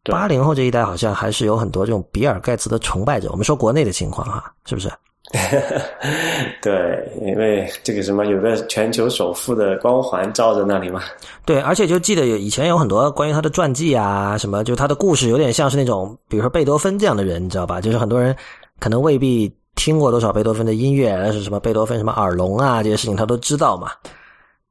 [0.04, 3.28] 八零后这一代好像还是有很多这种比尔盖茨的崇拜者。
[3.30, 4.90] 我们说国内的情况哈，是不是？
[6.60, 11.00] 对，因为这个什么有个全球首富的光环照在那里嘛。
[11.44, 17.80] 对，而且就记得有以前有很多关于他的传记啊，什么就他的故事，有点像是那种，比如说贝多芬这样的人，你知道吧？
[17.80, 18.34] 就是很多人
[18.80, 23.92] 可能未必听过多少贝多芬的音乐，但是什么贝多芬什么耳聋啊这些事情他都知道嘛。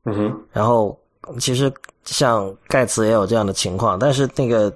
[0.03, 0.41] 嗯哼。
[0.51, 0.97] 然后
[1.39, 1.71] 其实
[2.03, 4.73] 像盖茨也有这样的情况，但是那个。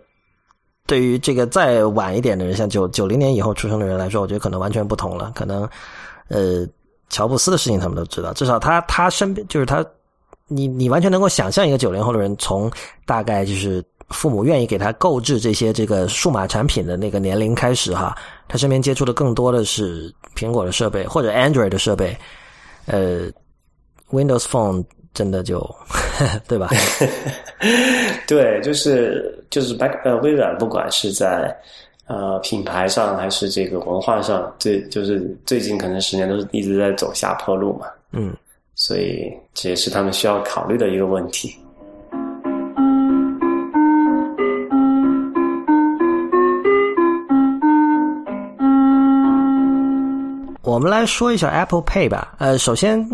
[0.86, 5.32] 对于这个再晚一点的人，像九九零年以后出生的人来说，我觉得可能完全不同了。
[5.34, 5.68] 可能，
[6.28, 6.68] 呃，
[7.10, 9.84] 乔布斯的事情他们都知道，至少他他身边就是他，
[10.48, 12.70] 你你完全能够想象一个九零后的人，从
[13.06, 18.14] 大概就是父母愿意给他购置这些这个数码产品的那个年龄开始哈，
[18.50, 22.18] 他身边接触的更多的是苹果的设备或者 Android 的设备，
[22.88, 23.28] 呃
[24.12, 24.84] ，Windows Phone。
[25.14, 25.64] 真的就，
[26.48, 26.70] 对吧？
[28.28, 31.56] 对，就是就是白呃，微软不管是在
[32.08, 37.86] 呃品牌上还是这个文化上，最就是最近可能十年都是一直在走下坡路嘛。
[38.12, 38.36] 嗯，
[38.76, 41.56] 所以这也是他们需要考虑的一个问题。
[50.64, 52.34] 我们来说一下 Apple Pay 吧。
[52.40, 53.08] 呃，首先。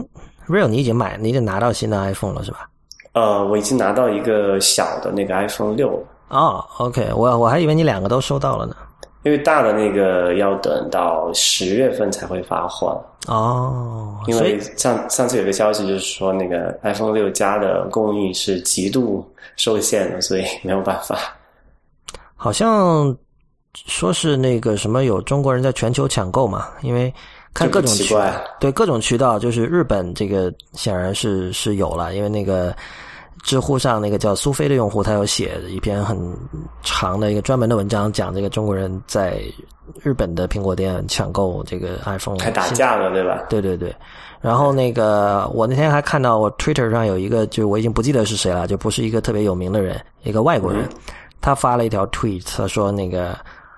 [0.49, 2.67] Real，你已经买，你已经拿到新的 iPhone 了是吧？
[3.13, 6.03] 呃，我已经拿到一个小的那个 iPhone 六了。
[6.29, 8.75] 哦，OK，我我还以为你两个都收到了呢。
[9.23, 12.99] 因为大的那个要等到十月份才会发货。
[13.27, 19.23] 哦，因为上上次有个消息就是说，那个 iPhone 六加的供应是极度
[19.55, 21.15] 受限的，所以没有办法。
[22.35, 23.15] 好像
[23.73, 27.13] 说是那个什么有中国人在全球抢购嘛，因为。
[27.53, 32.75] 看各种渠道，对各种渠道，就是日本这个显然是是有了，因为那个
[33.43, 36.17] 知乎上那个叫苏菲的用户，他有写一篇很
[36.83, 39.41] 长的一个专门的文章，讲这个中国人在
[40.01, 43.43] 日本的苹果店抢购这个 iPhone，还打架了，对吧？
[43.49, 43.93] 对对对。
[44.41, 50.87] 然后那个我那天还看到我 Twitter 上有一个，就我已经不记得是谁了，就不是一个特别有名的人，一个外国人，
[51.41, 53.37] 他发了一条 tweet，他说那个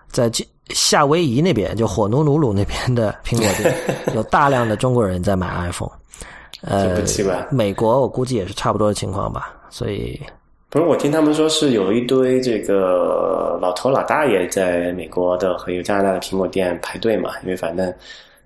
[0.10, 0.30] 在
[0.74, 3.76] 夏威夷那边，就火奴鲁鲁那边的苹果店，
[4.16, 5.92] 有大量的中国人在买 iPhone。
[6.62, 7.48] 呃，不奇怪。
[7.50, 9.54] 美国我估计也是差不多的情况吧。
[9.70, 10.20] 所以，
[10.70, 17.92] 不是我听他们说是有一堆这个老头老大爷在美国的和有加拿大的苹果店排队嘛，因为反正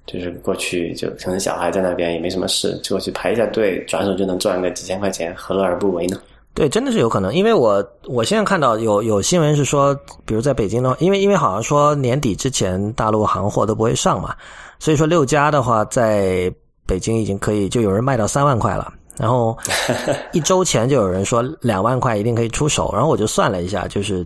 [0.06, 6.18] 就是过去就可能小孩在那边也没什么事，就过去排一下队，转手就能赚个几千块钱，何乐而不为呢？
[6.56, 9.94] 对，真的是有可能，因为我我现在看到有有新闻是说，
[10.26, 14.34] 比如在北京的话，因为因为好像说年底之前大陆行货都不会上嘛，
[14.80, 16.50] 所以说六家的话在
[16.88, 19.58] 北京已经可以就有人卖到三万块了，然后
[20.32, 24.26] 一周前就有人说两万块一定可以出手，然后我就算了一下，就是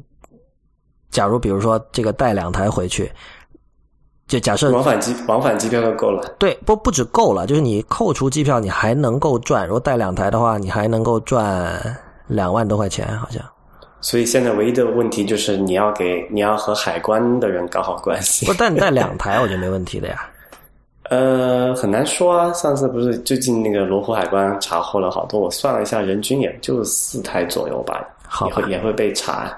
[1.09, 3.11] 假如比如说这个带两台回去。
[4.27, 9.65] 就假设往返机往返机票就够了，对，不不止够了，就是你扣除机票，你还能够赚。
[9.65, 11.81] 如果带两台的话，你还能够赚
[12.29, 13.43] 两万多块钱，好像。
[13.99, 18.45] 所以现在唯一的问题就是你要给你要和海关的人搞好关系。
[18.45, 20.25] 不，但你带两 台，我觉得没问题的呀。
[21.09, 22.53] 呃，很难说啊。
[22.53, 28.07] 上次不是最近那个罗湖海关查获了好多，我算了一下，人均也就四台左右吧，
[28.45, 29.51] 也会也会被查。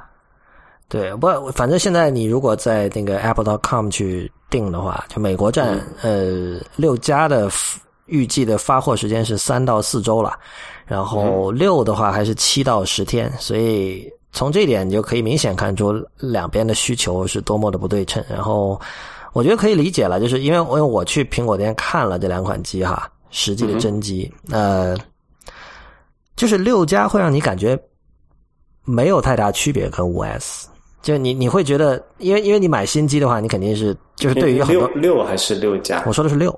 [0.89, 4.31] 对，不，反正现在你如果在那个 Apple.com 去。
[4.51, 7.49] 订的话，就美国站，呃，六家的
[8.07, 10.37] 预计的发货时间是三到四周了，
[10.91, 18.21] 然后六的话还是七到十天，所以从这一点你就可以明显看出两边的需求是多么的不对称。
[18.29, 18.77] 然后
[19.31, 24.93] 我觉得可以理解了，就是因为因为我去苹果店看了这两款机哈，实际的真机，呃，
[26.35, 27.79] 就是六加会让你感觉
[28.83, 30.67] 没有太大区别，跟五 S。
[31.01, 36.51] 就你你会觉得，因为因为你买新机的话，你肯定是就是对于很多六还是六加，我说的是六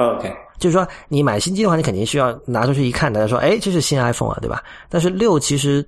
[0.00, 4.62] ，OK，就是说你买新机的话，你肯定需要拿出去一看，大家说，哎，这是新 iPhone 啊，对吧？
[4.88, 5.86] 但是六其实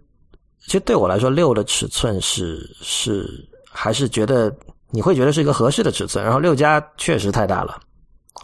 [0.65, 3.27] 其实对我来说，六的尺寸是是
[3.71, 4.55] 还是觉得
[4.91, 7.81] 你会觉得是一个合适的尺寸，然后六加确实太大了，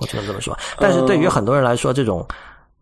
[0.00, 0.56] 我只能这么说。
[0.78, 2.26] 但是对于很多人来说，这种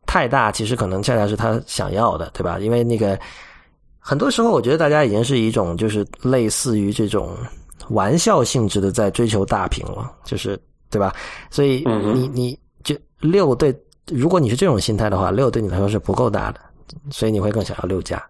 [0.07, 2.59] 太大其实可能恰恰是他想要的，对吧？
[2.59, 3.19] 因为那个。
[4.09, 7.37] 很多时候，我觉得大家已经是一种就是类似于这种
[7.89, 10.57] 玩笑性质的在追求大屏了，就是
[10.91, 11.13] 对吧？
[11.51, 11.83] 所以
[12.15, 12.59] 你你就
[13.21, 13.75] 六对，
[14.13, 16.61] 如果你是这种心态的话，六对你来说是不够大的，
[17.11, 18.23] 所以你会更想要六加。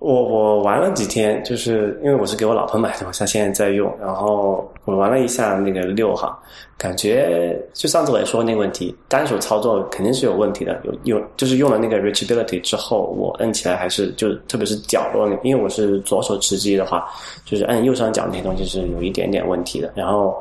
[0.00, 3.92] 我我玩了几天，就是因为我是给我老婆买的嘛，她现在在用。
[4.00, 6.38] 然后我玩了一下那个六哈，
[6.76, 10.80] 感觉就上次我也说那个问题，单手操作肯定是有问题的。
[10.84, 17.04] 有有就是用了那个 reachability 之后，我摁起来还是就特别是角落，因为我是左手持机的话，
[17.44, 19.92] 就是摁右上角那些东西是有一点点问题的。
[19.96, 20.40] 然后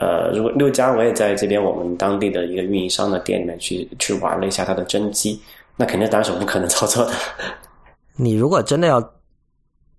[0.00, 5.38] 呃，如果六家我也在这边我们当地的一个运营商的店里面去去玩了一下它的真机，
[5.76, 7.12] 那肯定单手不可能操作的。
[8.16, 9.00] 你如果真的要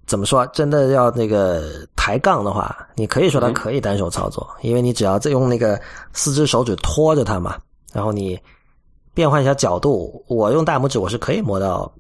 [0.07, 5.79] 怎么说，真的要那个抬杠的话，你可以说它可以单手操作，因为你只要再用那个
[6.13, 7.57] 四只手指托着它嘛，
[7.93, 8.37] 然后你
[9.13, 11.91] 变换一下角度，我用大拇指我是可以摸到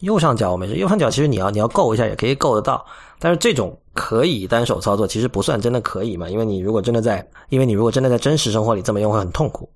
[0.00, 0.74] 右上角，我没事。
[0.76, 2.84] 右上角其实你要你要够一下也可以够得到，
[3.18, 9.68] 但是这种可以单手操作，其实不算真的可以嘛，因为你如果真的在， 因为你如果真的在真实生活里这么用会很痛苦。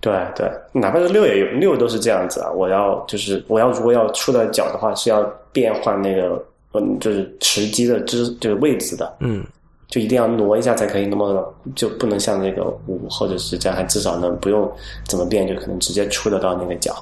[0.00, 2.50] 对对，哪怕是六也有六都是这样子啊！
[2.50, 6.44] 我要就是我要如果要出的脚的话，是要变换那个
[6.74, 9.42] 嗯，就是持机的支就是位置的，嗯，
[9.88, 14.70] 就一定要挪一下才可以，那么就不能像那个五或者是这样，还至少能不用
[15.08, 16.94] 怎么变，就可能直接出得到那个脚。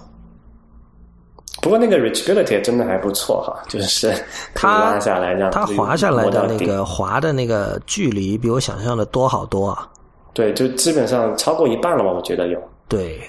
[1.63, 4.13] 不过那个 reachability 真的还不错哈，就是
[4.53, 9.89] 它拉下来让它滑下来的那个滑的那个距离比我想象的多好多啊！
[10.35, 12.11] 对，就基本上超过一半了吧？
[12.11, 12.61] 我觉得有。
[12.89, 13.21] 对，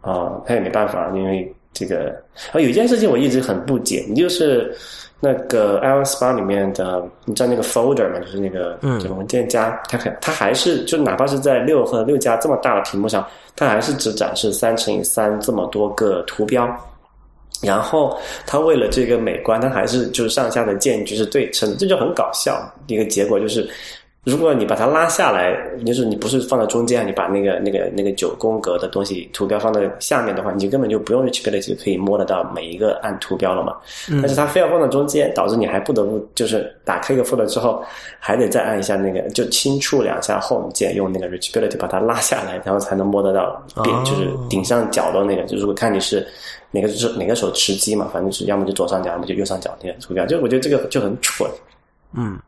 [0.00, 2.08] 啊，他也没办法，因为这个
[2.52, 4.76] 啊，有一件事情我一直很不解，你就是
[5.20, 13.24] 那个 iOS 八里面的，你知道那个 folder 嘛，就是那个嗯，文件夹，它还它还是就哪怕是在六和六加这么大的屏幕上，
[13.54, 16.68] 它还是只展示三乘以三这么多个图标，
[17.62, 23.68] 然后它为了这个美观，它还是就是上下的间距是对称的，这就很搞笑，一个结果就是。
[24.26, 33.76] 如果你把它拉下来，就是你不是放在中间，你把那个那个那个九宫格的东西图标放在下面的话，你就根本就不用 reachability 可以摸得到每一个按图标了嘛。
[34.22, 37.84] 但是它非要放在中间，导致你还不得不就是打开一个 folder 之后，
[38.18, 45.42] 还得再按一下那个就轻触两下 home 键，用那个 reachability 把它拉下来，然后才能摸得到边就是顶上角的那个。
[45.42, 46.26] 就如果看你是
[46.74, 50.26] 哪个是哪个手持机嘛，反正是要么就左上角，要么就右上角那个图标。
[50.26, 51.48] 就我觉得这个就很蠢。
[52.12, 52.38] 嗯。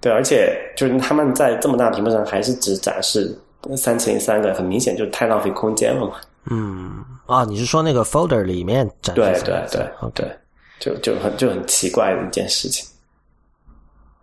[0.00, 3.38] 对，而且就是他们在这么大屏幕上还是只展示
[3.76, 6.16] 三乘以三个，很明显就是太浪费空间了嘛。
[6.50, 9.22] 嗯，啊，你是说那个 folder 里面展示？
[9.22, 10.36] 对对对对，
[10.80, 12.84] 就就很就很奇怪的一件事情。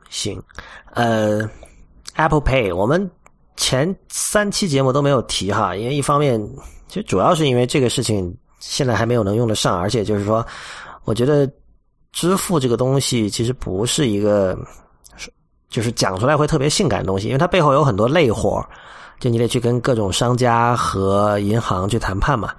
[0.09, 0.43] 行，
[0.95, 1.49] 呃
[2.15, 3.09] ，Apple Pay，我们
[3.55, 6.45] 前三期节目都没有提哈，因为一方面
[6.89, 10.45] 其实主要是因为这个事情现在还没有能用得上，而且就是说，
[11.05, 11.49] 我觉得
[12.11, 14.57] 支付这个东西其实不是一个。
[15.71, 18.59] 就是讲出来会特别性感的东西，因为它背后有很多累活
[19.19, 22.51] 就你得去跟各种商家和银行去谈判嘛。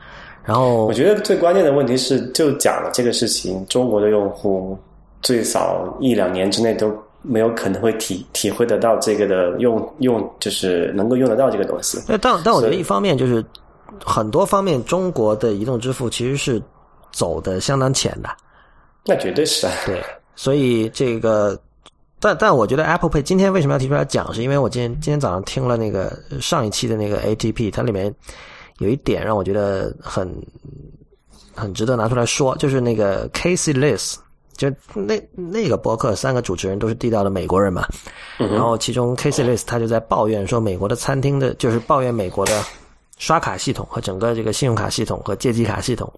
[0.44, 4.78] 然后我觉得最关键的问题是，就讲了这个事情，中国的用户
[5.22, 6.88] 最少一两年之内都
[7.20, 11.98] 没有可能会体体会得到这个的用用，就是能够用得到这个东西。
[12.06, 13.44] 但但我觉得一方面就是
[14.04, 16.62] 很多方面，中国的移动支付其实是
[17.12, 18.28] 走的相当浅的。
[19.04, 19.72] 那绝对是啊。
[19.86, 20.02] 对，
[20.36, 21.58] 所以这个，
[22.18, 28.14] 但但我觉得 Apple Pay 今天为什么要提出来讲，是因为我今天今天早上听了那个上一期的那个 ATP，它里面。
[28.78, 30.26] 有一点让我觉得很
[31.54, 34.14] 很值得拿出来说，就是那个 Casey List
[34.56, 37.86] 就那那个博客三个主持人都是地道的美国人嘛，
[38.38, 42.64] 然后其中 Casey List 他就在抱怨说，美国的餐厅的，就是抱怨美国的
[43.20, 46.10] 刷卡系统和整个这个信用卡系统和借记卡系统。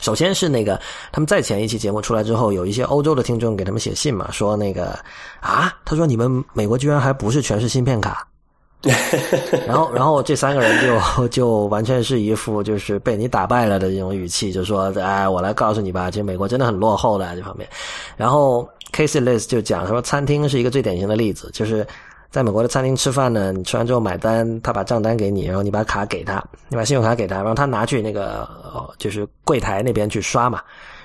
[0.00, 0.80] 首先是那个
[1.12, 4.98] 他们在前一期节目出来之后，有一些欧洲的听众给他们写信嘛，说那个
[5.40, 8.26] 啊，他说你们美国居然还不是全是芯片卡。
[9.64, 17.68] 然后，然后这三个人就就完全是一副就是被你打败了的这种语气，就说：“哎，我来告诉你吧，其实美国真的很落后的这方面。”
[18.18, 21.86] 然后 Casey List 就讲，他说餐厅是一个最典型的例子，就是
[22.32, 28.48] 在美国的餐厅吃饭呢，你吃完之后买单，他把账单给你，然后你把卡给他，你把信用卡给他，然后他拿去那个
[28.98, 30.60] 就是柜台那边去刷嘛，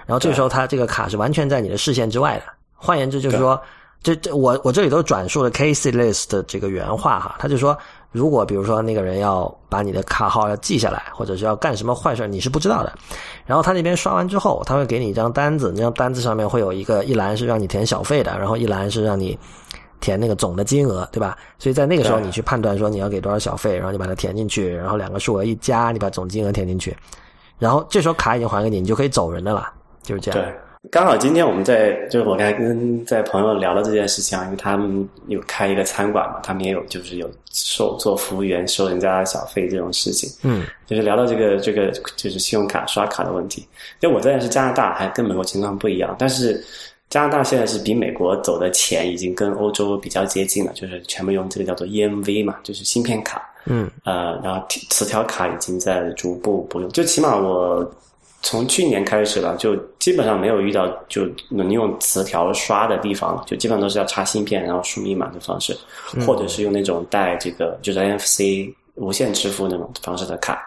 [0.08, 2.44] 然后这个时候他这个卡是完全在你的视线之外的。
[2.74, 3.62] 换言之，就是说。
[4.04, 7.76] 这这我我这里都转述了 Casey List 的这个原话哈，他就说，
[8.12, 12.94] 如果比如说那个人要把你的卡号要记下来，或者是要干什么坏事，你是不知道的。
[13.44, 19.38] 然后他那边刷完之后，他会给你一张单子，那张单子上面会有一个一栏是让你填小费的，然后一栏是让你
[20.00, 21.38] 填那个总的金额，对吧？
[21.60, 26.96] 所以在那个时候你去判断说你要给多少小费，然后你把它填进去，然后两个数额一加，你把总金额填进去，
[27.60, 29.70] 然后这时候卡已经还给你，你就可以走人的了，
[30.04, 30.40] 就是这样。
[30.40, 30.54] 对
[30.92, 43.68] 刚好今天我们在就是我刚才跟在朋友聊了这件事情啊，因为他们有开一个餐馆嘛，他们也有就是有收做服务员收人家小费这种事情，嗯，就是聊到这个这个就是信用卡刷卡的问题。
[44.00, 46.64] 因为我在是加拿大，还跟美国情况不一样，但是
[47.10, 57.90] 加拿大现在是比美国走的前，已经跟欧洲比较接近了，就是全部用这个叫做 EMV 嘛，就是芯片卡，嗯，呃，然后磁条卡已经在逐步不用，就起码我。
[58.44, 65.76] 从去年开始了，就基本上没有遇到就能用磁条刷的地方，就基本上都是要插芯片然后输密码的方式，
[66.26, 70.64] 或者是用那种带这个就是 NFC 无线支付那种方式的卡。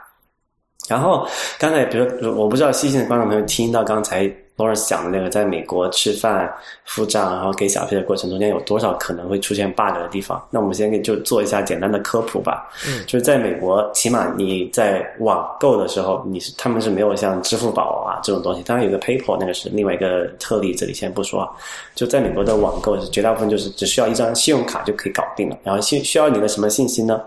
[0.88, 1.26] 然后
[1.60, 4.30] 刚才比如我不知道细心的观众朋友听到刚才。
[4.60, 6.52] Lawrence 讲的那个，在美国吃饭
[6.84, 10.40] 付账，然后给小费的过程中间，有多少可能会出现 bug 的地方？
[10.50, 12.70] 那我们先给就做一下简单的科普吧。
[12.86, 18.62] 嗯，就是在美国，起码你在网购的时候，你是他们是没有像支付宝啊这种东西。
[18.62, 21.48] 当然有个 PayPal，那个是另外一个特例，这里先不说。
[21.94, 25.56] 就在美国的网购，是绝大部分就是只需要一张信用卡就可以搞定了。
[25.62, 27.20] 然后需需要你的什么信息呢？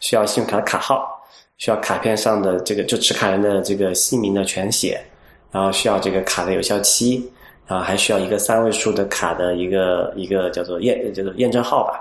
[0.00, 1.08] 需要信用卡的卡号，
[1.56, 5.00] 需要卡片上的这个就持卡人的这个姓名的全写。
[5.50, 7.26] 然后需要这个卡的有效期，
[7.66, 12.00] 然后还需要一个三位数的卡的一个一个叫做验叫做验证号吧。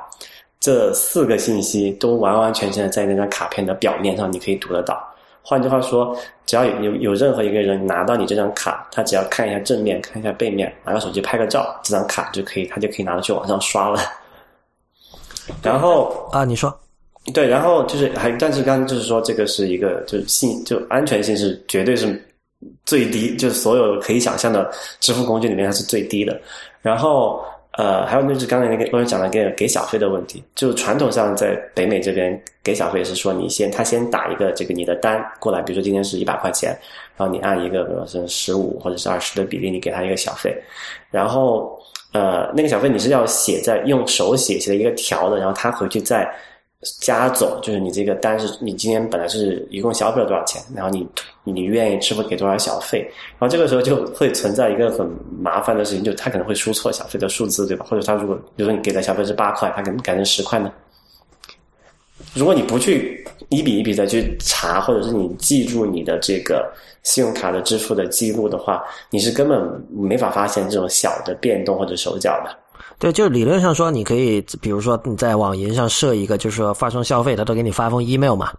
[0.59, 5.01] 这四个信息都完完全全的在那张卡片的表面上，你可以读得到。
[5.43, 14.01] 换句话说，只要有有有任何一个人拿到你这张卡，他只要看一下正面，看一下背面，拿个手机拍个照，这张卡就可以，他就可以拿着去网上刷了。
[15.63, 16.75] 然后啊，你说
[17.33, 22.21] 对，然后就是还，但是刚刚就是说这个是一个就是信就安全性是绝对是。
[22.87, 24.71] 最低就是所有可以想象的
[25.01, 26.39] 支付工具里面，它是最低的。
[26.81, 36.69] 然后，呃，还有就是刚才那个罗人讲的给给小费的问题，就传统上在北美这边给小费是说，你先他先打一个这个你的单过来，比如说今天是一百块钱，
[37.17, 40.55] 然后你按一个比如说十五或者是二十的比例，你给他一个小费，
[41.11, 41.77] 然后
[42.13, 46.25] 呃那个小费你是要写在用手写写的一个条的，然后他回去再。
[46.99, 51.07] 加总就是你这个单是你今天本来是一共消费了多少钱，然后你
[51.43, 52.99] 你愿意支付给多少小费，
[53.39, 55.09] 然后这个时候就会存在一个很
[55.41, 57.83] 麻烦的事情，就他可能会输错小费的数字，对吧？
[57.89, 60.71] 或者他如果比如说你给的小费是八块，他可能改成十块呢？
[62.35, 66.71] 如果你不去一笔一笔的去查，或者是你记住你的这个
[67.01, 72.55] 信用卡的支付的记录的话，你是根本没法发现这种小的变动或者手脚的。
[72.99, 78.51] 对，就理论上说，你可以，比如说你在网银上设一个，就是说发送消费，他都给你发封 email 嘛。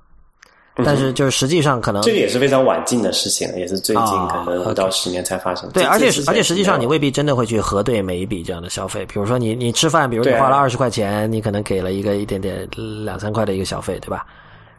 [0.84, 5.68] 但是就是实际上可能这个也是非常晚近的事情，也是最近可能五到十年才发生。
[5.70, 9.04] 对，而且而且实际上你未必真的会去核对每一笔这样的消费。
[9.06, 12.64] 比如说你你吃饭，比如你花了二十块钱，你可能给了一个一点点
[13.04, 14.24] 两三块的一个小费，对吧？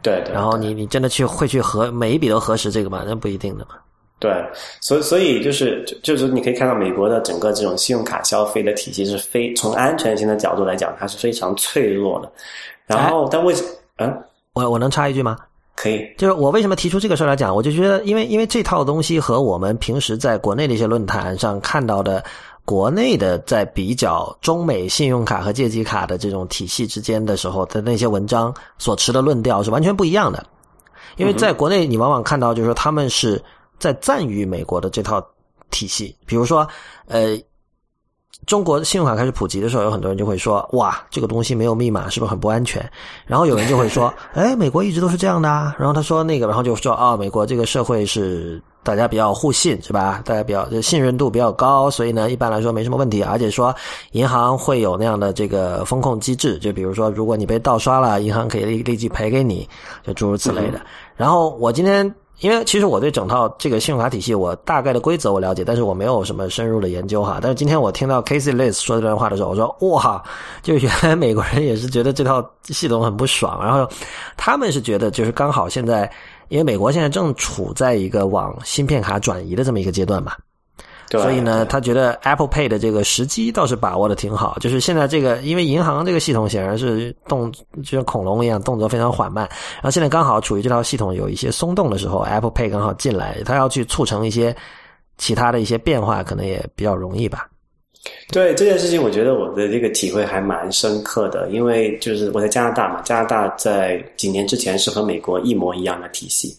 [0.00, 0.24] 对。
[0.32, 3.02] 然后你你真的去会去核每一笔都核实这个吗？
[3.06, 3.72] 那不一定的嘛。
[4.20, 4.30] 对，
[4.80, 12.30] 所以所以就是就是你可以看到美国的整个这种信用卡消费的体系是非从安全性的角度来讲，它是非常脆弱的。
[12.86, 13.68] 然后，但为什么？
[13.96, 15.38] 嗯，我我能插一句吗？
[15.74, 16.06] 可以。
[16.18, 22.22] 就是我为什么提出这个事儿来讲，我就觉得，因为因为这套东西和我们平时在国内的一些论坛上看到的。
[22.66, 30.46] 国内的在比较中美信用卡和借记卡的这种体系之间的时候的那些文章所持的论调是完全不一样的，
[31.16, 33.42] 因为在国内你往往看到就是说他们是
[33.80, 35.20] 在赞誉美国的这套
[35.70, 36.68] 体系，比如说
[37.08, 37.36] 呃，
[38.46, 42.88] 中国信用卡开始普及的时候，有很多人就会说哇，这个东西没有密码是不是很不安全？
[43.26, 45.74] 然后有人就会说， 哎，美国一直都是这样的啊。
[45.78, 48.62] 然后他说那个，然后就说啊，美国这个社会是。
[48.82, 50.22] 大家比较互信是吧？
[50.24, 53.22] 大家比较信任度比较高，所以呢，一般来说没什么问题。
[53.22, 53.76] 而且说
[54.12, 59.68] 银行会有那样的这个风控机制，就比如说，如果你被盗刷了，银行可以立立即赔给你，
[60.02, 60.80] 就诸如此类的。
[61.14, 62.10] 然后我今天，
[62.40, 67.38] 因为其实我对整套这个信用卡体系，我大概的规则我了解，但是我没有什么深入的研究哈。
[67.40, 70.22] 但是今天我听到 Casey Liz 说这段话的时候，我说哇，
[70.62, 73.88] 就原来美国人也是觉得这套系统很不爽，然后
[74.36, 76.10] 他们是觉得就是刚好现在。
[76.50, 80.32] 因为美国现在正处在一个往芯片卡转移的这么一个阶段嘛，
[81.10, 84.56] 所以呢，他觉得 Apple Pay 的这个时机倒是把握的挺好。
[84.60, 87.50] 就是现在这个，因为银行这个系统显然是动，
[87.82, 89.48] 就像恐龙一样，动作非常缓慢。
[89.76, 94.54] 然后现在刚好处于这套系统有一些松动的时候，Apple Pay 刚好进来，它要去促成一些
[95.18, 97.48] 其他的一些变化，可能也比较容易吧。
[98.32, 106.56] 对这件事情，我觉得我的这个体会还蛮深刻的，因为就是我在加拿大嘛，加拿大在几年之前是和美国一模一样的体系，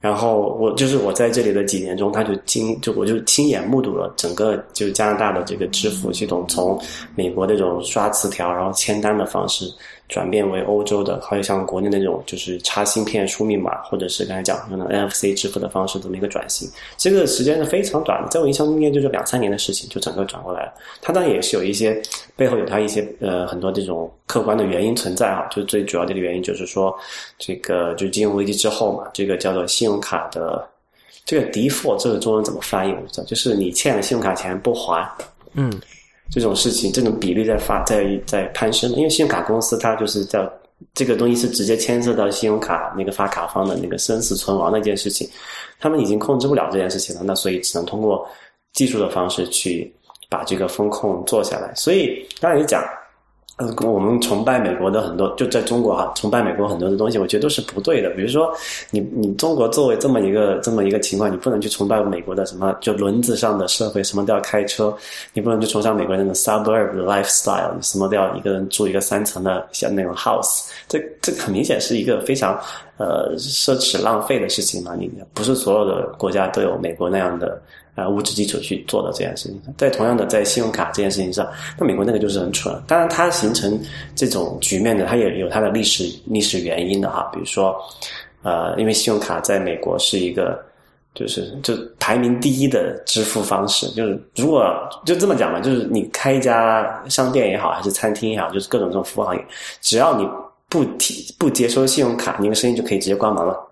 [0.00, 6.80] 然后我就是我在这里的几年中，他就亲就我就亲眼目睹了整个就是加拿大的这个支付系统从
[7.16, 9.64] 美国那种刷磁条然后签单的方式。
[10.08, 20.72] 转变为欧洲的，还有像国内那种就是插芯片输密码，或者是刚才讲的 NFC 支付的方式这么一个转型，这个时间是非常短的，在我印象中间就是两三年的事情就整个转过来了。
[21.02, 22.00] 它当然也是有一些
[22.36, 26.96] 背后有它一些呃很多这种客观的原因存在啊，就最主要的一个原因就是说，
[27.38, 30.66] 这个就金融危机之后嘛，这个叫做信用卡的
[31.26, 35.06] 这个 default 这个中文怎么翻译我不知道，就是你欠了信用卡钱不还，
[35.52, 35.70] 嗯。
[36.30, 40.50] 这种事情，这种比例在发在在攀升，因为信用卡公司它就是叫
[40.94, 45.28] 这个东西是直接牵涉到信用卡那个发卡方的那个生死存亡的一件事情，
[45.80, 48.28] 他们已经控制不了这件事情了，那所以只能通过
[48.72, 49.92] 技术的方式去
[50.28, 51.72] 把这个风控做下来。
[51.74, 52.82] 所以刚才也讲。
[53.58, 58.08] 呃，我们崇拜美国的很多，就在中国哈，崇拜美国很多的东西，我觉得都是不对的。
[58.10, 58.48] 比如说，
[58.92, 64.96] 你你中国作为这么一个这么一个情况，你不能去崇拜美国的什么就轮子上的社会，什么都要开车，
[65.32, 72.56] 你不能去崇尚美国那种 suburb lifestyle，什么都要一个人住一个三层的像那种 house，这这很明显是一个非常
[72.96, 74.94] 呃奢侈浪费的事情嘛。
[74.96, 77.60] 你不是所有的国家都有美国那样的。
[77.98, 81.44] 啊，物质基础去做的这件事情，在同样的在信用卡这件事情上，
[81.76, 82.72] 那美国那个就是很蠢。
[82.86, 83.76] 当然，它形成
[84.14, 87.28] 这种局面的，它也有它的历史历史原因的哈。
[87.32, 87.74] 比如说，
[88.42, 90.64] 呃，因为信用卡在美国是一个，
[91.12, 93.88] 就是就排名第一的支付方式。
[93.88, 94.64] 就是如果
[95.04, 99.44] 就这么讲嘛，就是你开一家商店也好，还是餐厅也好，就是各种这种服务行业，
[99.80, 100.24] 只要你
[100.68, 103.67] 不提不接收信用卡，你的生意就可以直接关门了。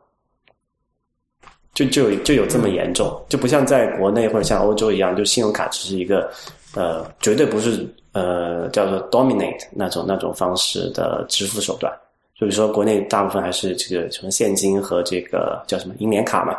[1.77, 6.27] 就就就有这么严重，就不像在国内或者像欧洲一样，就信用卡只是一个，
[6.75, 11.93] 呃，绝对不是呃叫做 dominate 那种那种方式的支付手段。
[12.35, 16.57] 就比如说国内大部分还是这个什么现金和这个叫什么银联卡嘛，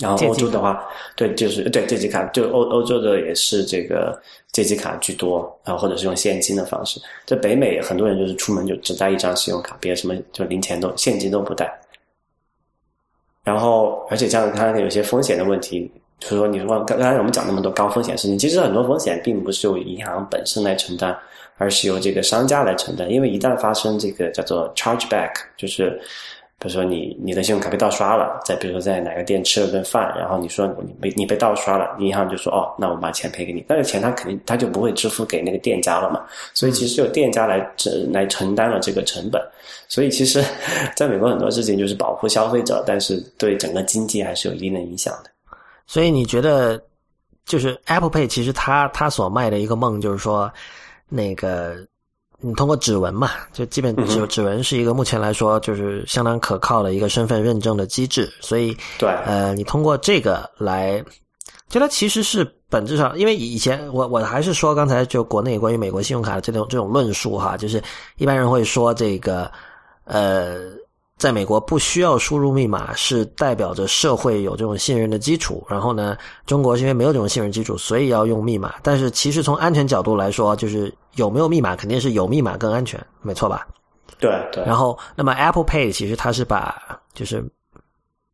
[0.00, 0.84] 然后欧洲的话，
[1.16, 4.16] 对，就是对借记卡，就欧欧洲的也是这个
[4.52, 7.00] 借记卡居多，然后或者是用现金的方式。
[7.26, 11.76] 在北美很多人就是出门就只带一张信用卡，别的什么就零钱都现金都不带。
[13.44, 21.16] 然后，而且像它有些风险的问题，就是说，你说刚刚才我们讲那么多高风险事情，其实很多风险并不是由银行本身来承担，
[21.58, 23.10] 而是由这个商家来承担。
[23.10, 26.00] 因为一旦发生这个叫做 chargeback，就是。
[26.62, 39.42] 比如说你你的信用卡被盗刷了，再比如说在哪个店吃了顿饭，然后你说你被你被盗刷了，银行就说哦，那我把钱赔给你，但是钱他肯定他就不会支付给那个店家了嘛，所以其实有店家来承来承担了这个成本，
[39.88, 40.40] 所以其实
[40.94, 45.30] 在美国很多事情就是保护消费者，但是对整个经济还是有一定的影响的。
[45.88, 46.80] 所以你觉得
[47.44, 50.48] 就是 Apple Pay 其实它它所卖的一个梦就是说
[51.08, 51.76] 那个。
[52.42, 61.02] 你通过指纹嘛，就基本指指纹是一个目前来说就是相当可靠的一个身份认证的机制，所以对，呃，你通过这个来，
[61.68, 67.82] 就它其实是本质上，因为以前我我还是说刚才就国内关于美国信用卡的这种这种论述哈，就是
[68.18, 69.50] 一般人会说这个
[70.04, 70.81] 呃。
[71.22, 75.64] 在美国不需要输入密码，是代表着社会有这种信任的基础。
[75.68, 78.74] 然后呢，中国是因为没有这种信任基础，所以要用密码。
[78.82, 83.64] 但是其实从安全角度来说，就是有没有密码肯定是有密码更安全，没错吧？
[84.18, 84.64] 对对。
[84.64, 86.74] 然后，那么 Apple Pay 其实它是把
[87.14, 87.48] 就是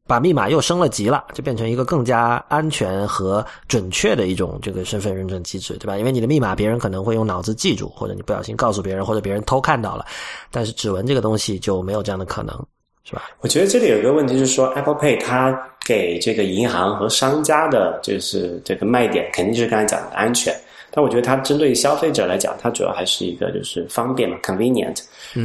[0.07, 5.99] 把密码又升了级了，就变成一个更加安全和准确的一种这个身份认证机制，对吧？
[5.99, 10.07] 因为你的密码别人可能会用脑子记住，或者你不小心告诉别人，或者别人偷看到了，
[10.51, 12.67] 但是指纹这个东西就没有这样的可能，
[13.09, 13.31] 是吧？
[13.41, 20.55] 我觉得这里有一个问题就是说，Apple Pay 它给这个银行和商家的就是这个卖点，肯定就是刚才讲的安全。
[20.91, 24.99] 但我觉得它针对消费者来讲，它主要还是一个就是方便嘛，convenient。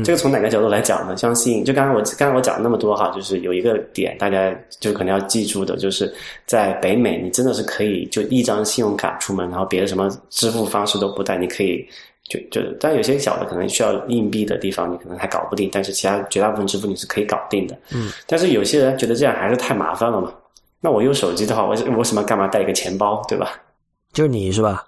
[0.03, 1.17] 这个从哪个角度来讲呢？
[1.17, 6.11] 相信就刚刚我刚刚我讲了那么多哈，就是有一个点大家就可能要记住的，就是
[6.45, 11.85] 在北美，你真的是可以就一张信用卡出门，然后别的什么支付方式都不带，你可以
[12.29, 17.77] 就就，但有些小的可能需要硬币的地方，你可能还搞不定，但是其他绝大部分支付你是可以搞定的。
[17.93, 20.33] 嗯，但是有些人觉得这样还是太麻烦了嘛。
[20.79, 23.51] 那我用手机的话，我我什么干嘛带一个钱包，对吧？
[24.13, 24.83] 就是你是吧？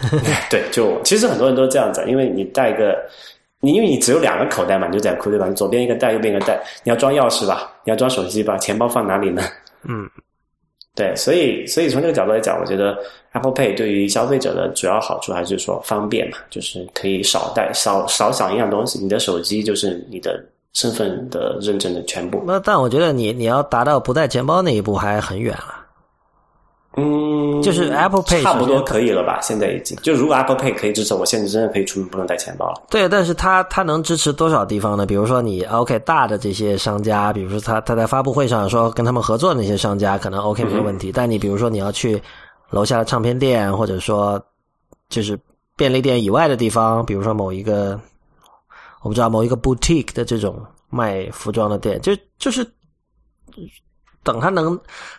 [0.50, 2.96] 对，就其实很多人都这样子，因为你带一个，
[3.60, 5.46] 你因为你只有两个口袋嘛，你就在裤对吧？
[5.48, 9.42] 你左边一个袋，右边一个袋，你要装钥匙吧，你要装手机吧，钱包放哪里呢？
[9.84, 10.08] 嗯，
[10.94, 12.98] 对，所以所以从这个角度来讲，我觉得
[13.32, 22.42] Apple Pay 对于消费者的主要好处还是说方便嘛，就是可以少带少少想一样东西，你的手机就是你的身份的认证的全部。
[22.46, 25.81] 那但我觉得你你要达到不带钱包那一步还很远啊。
[26.96, 29.40] 嗯，就是 Apple Pay 差不多可以了吧？
[29.40, 32.82] 现在已经就如果 Apple Pay 可以支持，我现在真的可以出门不用带钱包了。
[32.90, 35.06] 对，但是它它能支持多少地方呢？
[35.06, 41.10] 比如说你 OK 大的这些商家，比如说他他在发布会上说跟他们合作的那些商家，可能 OK 没有问题。
[41.10, 42.22] 但你比如说你要去
[42.68, 44.38] 楼下的唱片店，或者说
[45.08, 45.38] 就是
[45.76, 47.98] 便利店以外的地方，比如说某一个
[49.02, 52.66] 我不知道某一个 boutique 的这种卖服装的店，就就是
[54.22, 54.78] 等它能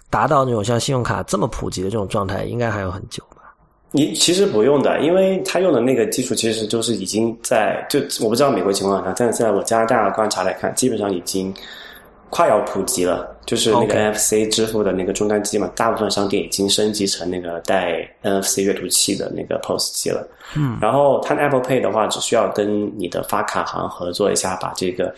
[0.09, 3.53] 达到那种像信用卡这么普及的这种状态，应该还有很久吧？
[3.91, 11.53] 你其实不用的，因为他用的那个技术其实就是已经在就我不知道美国情况啊，但是在我加拿大的观察来看，基本上已经
[12.29, 13.29] 快要普及了。
[13.45, 20.25] 就是那个 NFC 支付的那个终端机嘛，大部分商店已经升级成那个带 NFC 阅读器的那个 POS 机了。
[20.55, 25.13] 嗯，然后它 Apple Pay 的话，只需要跟你的发卡行合作一下，把这个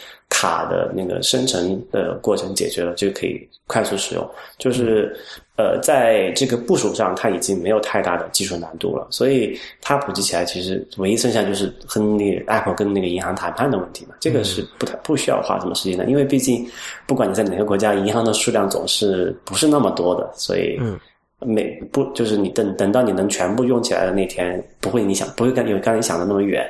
[0.46, 4.30] 卡的那个生成的过程解决了，就可以快速使用。
[4.58, 5.16] 就是
[5.58, 9.08] 呃，在这个部署上，它已经没有太大的技术难度了。
[9.10, 14.16] 所以它普及起来，其实唯一剩下就是跟那个 Apple 跟那个银行谈判的问题嘛。
[14.20, 16.66] 这个是不太不需要花什么时间的，因为毕竟
[17.08, 21.00] 不管你在哪个国家，银行的数量总是不是那么多的，所以嗯。
[21.42, 26.66] 每不就是你等等到你能全部用起来的那天，不会你想不会跟有刚才想的那么远。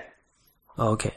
[0.77, 1.07] OK，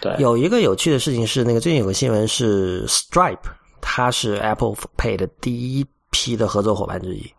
[0.00, 3.38] 对，有一个有趣的事情是，那个最近有个新闻是 Stripe，
[3.80, 7.32] 它是 Apple Pay 的第一批的合作伙伴之一。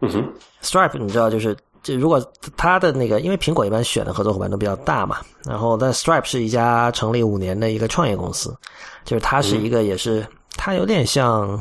[0.00, 0.32] 嗯哼
[0.62, 2.20] ，Stripe 你知道，就是就如果
[2.56, 8.56] 它的那个，因为苹果一般选的合作伙伴都比较大嘛，然后但 Stripe 是一家成立五年的一个创业公司，
[9.04, 10.26] 就是它是一个也是
[10.56, 11.60] 它有点像。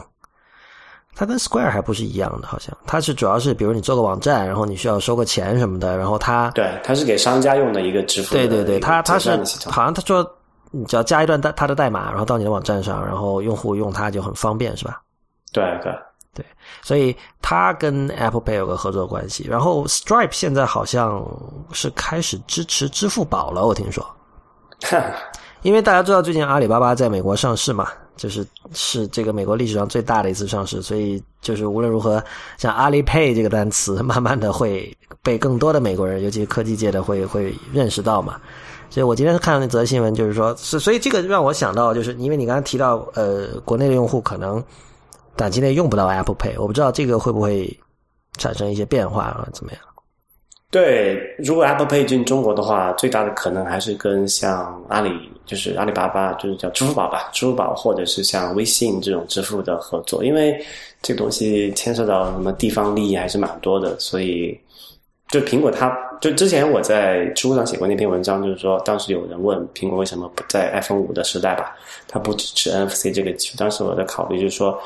[1.16, 9.32] 它跟 Square 还不是一样的，好像它是主要是，比如你做个网站，然后你需要收个钱什么的，然后它对，它是给商家用的一个支付对对对，它它是
[9.70, 10.30] 好像他说
[10.72, 15.02] 你只要加一段代它的代码，然后到你的网站上，然后用户用它就很方便，是吧？
[15.54, 15.92] 对对
[16.34, 16.46] 对，
[16.82, 19.48] 所以它跟 Apple Pay 有个合作关系。
[19.50, 21.26] 然后 Stripe 现在好像
[21.72, 24.06] 是开始支持支付宝了，我听说。
[25.62, 32.24] 因为大家知道最近阿里巴巴在美国上市嘛，就是是这个美国历史上最大的一次上市，所以就是无论如何，
[32.58, 38.40] 像阿里 Pay 这个单词， 慢慢的会被更多的美国人，尤其是科技界的会会认识到嘛。
[38.90, 44.64] 所以我今天看到那则新闻，就是说，是所以这个让我想到，就是因为你刚才提到，呃，国内的用户可能
[45.36, 47.78] 短期内用不到 Apple Pay，我不知道这个会不会
[48.38, 49.82] 产生一些变化啊，怎么样？
[50.76, 55.10] 对，如果 Apple Pay 进中国的话，最大的可能还是跟像阿里，
[55.46, 60.62] 就是阿里巴巴，就是叫支付宝吧，支付宝或者是像微信这种支付的合作，因为
[61.02, 64.60] 这个东西牵涉到什么地方利益还是蛮多的，所以
[65.30, 71.74] 就苹果它就之前我在知乎上写过那篇文章，就是说当时有人问苹果为什么不在 iPhone 五的时代吧，
[72.06, 74.78] 它不支持 NFC 这个技术，当时我的考虑就是说。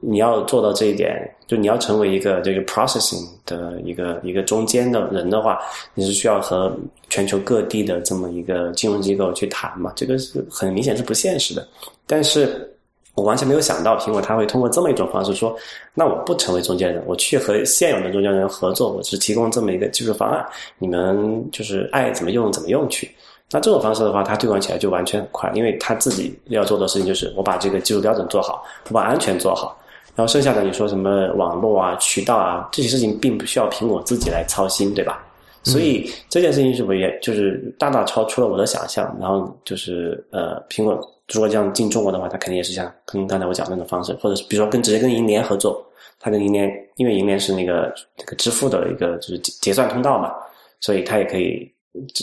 [0.00, 5.60] 你要做到这一点，就你要成为一个这个 processing 的一个一个中间的人的话，
[5.94, 6.76] 你是需要和
[7.08, 9.92] 全球各地的这么一个金融机构去谈嘛？
[9.94, 11.66] 这个是很明显是不现实的。
[12.06, 12.68] 但是
[13.14, 15.56] 我完全没有想到，苹果它会通过这么一种方式说，
[15.94, 20.44] 那我不成为中间人，我去和现有的中间人合作，我只提供这么一个技术方案，
[20.78, 23.08] 你们就是爱怎么用怎么用去。
[23.50, 29.78] 那这种方式的话，它推广起来就完全很快，因为他自己要做的事情就是我把这个技术标准做好，我把安全做好，
[30.14, 35.22] 然后剩下的你说什么网络啊、渠道啊这些事情，并不需要苹果自己来操心，对吧？
[35.62, 40.94] 所以这件事情是不也就是大大超出了我的想象，然后就是呃，苹果
[41.32, 45.84] 如果这样进中国的话，它肯定也是像跟刚才我讲那种方式，或者是比如说跟直接跟银联合作，
[46.20, 50.32] 它跟银联，因为银联是那个这个支付的一个就是结结算通道嘛，
[50.80, 51.68] 所以它也可以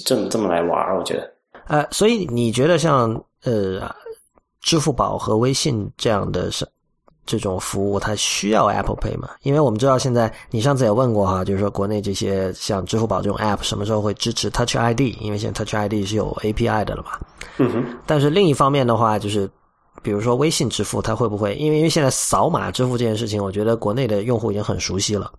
[0.05, 1.34] 这么这么来玩儿，我觉得。
[1.67, 3.09] 呃，所以你觉得像
[3.43, 3.89] 呃，
[4.61, 6.67] 支付宝和微信这样的是
[7.26, 9.30] 这种服务，它需要 Apple Pay 吗？
[9.43, 15.01] 因为我们知道现在你上次也问过哈，就是说国内这些像支付宝这种 App 什么时候会支持 Touch ID？
[15.21, 17.11] 因为现在 Touch ID 是有 API 的了嘛。
[17.59, 17.86] 嗯哼。
[18.05, 19.49] 但是另一方面的话，就是
[20.01, 21.55] 比如说微信支付，它会不会？
[21.55, 25.32] 因为因为现在扫码支付这件事情，我觉得国内的用户已经很熟悉了。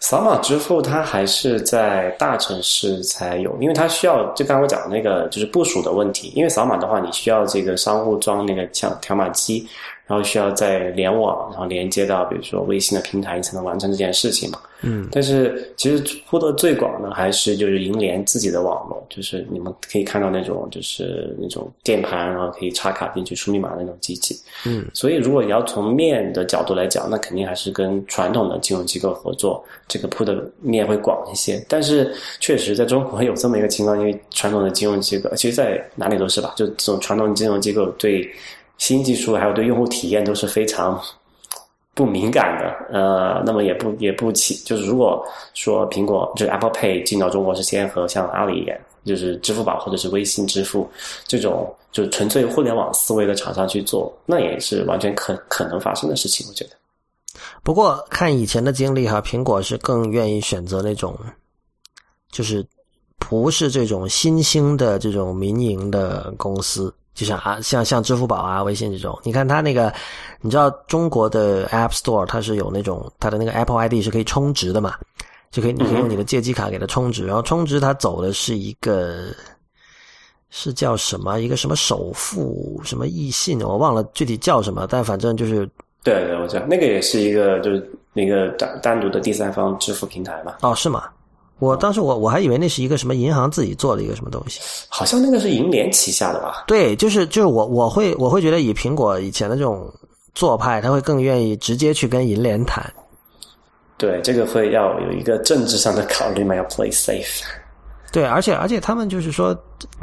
[0.00, 6.32] 扫码支付它还是在大城市才有，因为它需要就刚才我讲的那个就是部署的问题。
[6.36, 9.68] 因为扫码的话，你需要这个商户装那个条条码机，
[10.08, 14.58] 然后需要再联网，然后连接到比如说微信的平台，你才能完成这件事情嘛。
[14.80, 24.36] 嗯，但是其实铺的最广的还是就是银联自己的网络，就是你们可以看到那种就是那种键盘，然后可以插卡进去输密码的那种机器。
[24.64, 31.62] 嗯，所以如果你要从面的角度来讲，那肯定还是跟传统的金融机构合作，这个铺的面会广一些。
[31.68, 38.30] 但是确实在中国有这么一个情况，因为传统的金融机构，其实在哪里都是吧，就这种传统金融机构对
[38.78, 40.98] 新技术还有对用户体验都是非常。
[41.94, 45.20] 不敏感的，呃，那么也不也不起，就是如果
[45.52, 48.72] 说苹果就是 Apple Pay 进到中国是先和像阿里，
[49.04, 50.88] 就是支付宝或者是微信支付
[51.26, 56.70] 这种就纯粹互联网思维的厂商去做，那也是完全可可能发生的事情，我觉得。
[57.64, 61.18] 不过看以前的经历哈，苹果是更愿意选择那种，
[62.30, 62.64] 就是
[63.18, 66.94] 不是这种新兴的这种民营的公司。
[67.18, 69.92] 就像啊，像像支付宝啊、微信这种，你看它那个，
[70.40, 74.94] 你知道中国的 App Store 它是有那种它的那个 Apple ID 是可以充值的嘛？
[75.50, 79.34] 就可以你可以用你的借记卡给它充值，然后充值它走的是一个
[80.48, 85.68] 是叫什么一个什么首付什么易信，我忘了具体叫什么，但反正就是
[86.04, 90.54] 对对，我知道那个也是一个就是那个单单独的第三方支付平台嘛。
[90.62, 91.08] 哦，是吗？
[91.58, 96.64] 我当时我我还以为那是一个什么银行自己做的一个什么东西，好像那个是银联旗下的吧？
[96.66, 99.92] 对，就是就是我我会我会觉得以苹果以前的这种
[100.34, 102.88] 做派，他会更愿意直接去跟银联谈。
[103.96, 107.42] 对，这个会要有一个政治上的考虑嘛，要 play safe。
[108.12, 109.56] 对，而且而且他们就是说，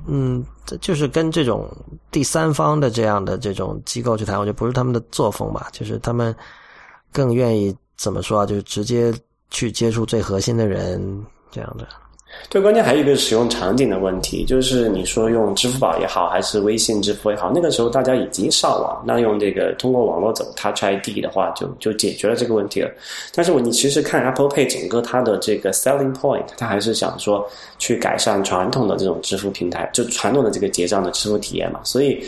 [0.06, 0.45] 嗯，
[0.82, 1.68] 就是跟这种
[2.12, 6.36] 第三方的这样的这种机构去谈，我觉得不是他们的作风吧，就是他们
[7.14, 8.45] 更愿意怎么说啊？
[8.45, 9.14] 就是直接
[9.49, 11.26] 去接触最核心的人。
[11.56, 11.88] 这样的，
[12.49, 22.91] 对，关键还有一个使用场景的问题，就是你说用支付宝也好，还是微信支付也好，那个时候大家已经上网，那用这个通过网络走 Touch ID 的话，就就解决了这个问题了。
[23.34, 27.47] 但是我你其实看 Apple Pay 整个它的这个 selling point，它还是想说
[27.80, 32.22] 去改善传统的这种支付平台，就传统的这个结账的支付体验嘛，所以。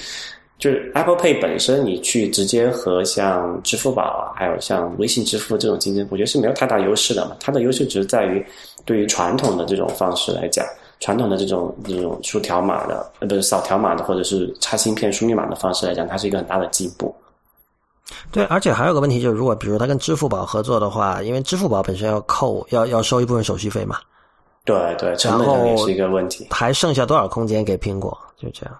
[0.59, 7.35] 就是 Apple Pay 本身，你去直接和像支付宝啊，还有像微信支付这种竞争，我觉得是没有太大优势的嘛。
[7.39, 8.43] 它的优势只是在于，
[8.83, 10.65] 对于传统的这种方式来讲，
[10.99, 17.15] 传统的这种这种输条码的，呃，不是扫条码的，或者是插芯片输密码的方式来讲，它是一个很大的进步。
[18.31, 23.97] 对，而且还有个问题就是，如果比如它跟支付宝合作的话，因为支付宝本身要扣，要要收一部分手续费嘛。
[24.65, 26.47] 对对，成本上也是一个问题。
[26.49, 28.17] 还剩下多少空间给苹果？
[28.35, 28.75] 就这样。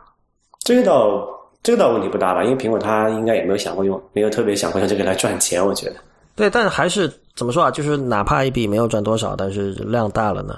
[0.61, 1.36] 这个倒。
[1.67, 2.45] 这个倒问题不大吧？
[2.45, 5.61] 因为苹果它应该也没有想过用，没有特别想过用这个来赚钱。
[5.61, 5.97] 我觉得，
[6.33, 7.69] 对，但还是怎么说啊？
[7.69, 10.57] 就是哪怕一笔没有赚多少，但是量大了呢？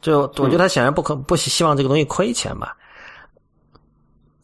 [0.00, 2.76] 就我觉得他显然不可不希望这个东西亏钱吧？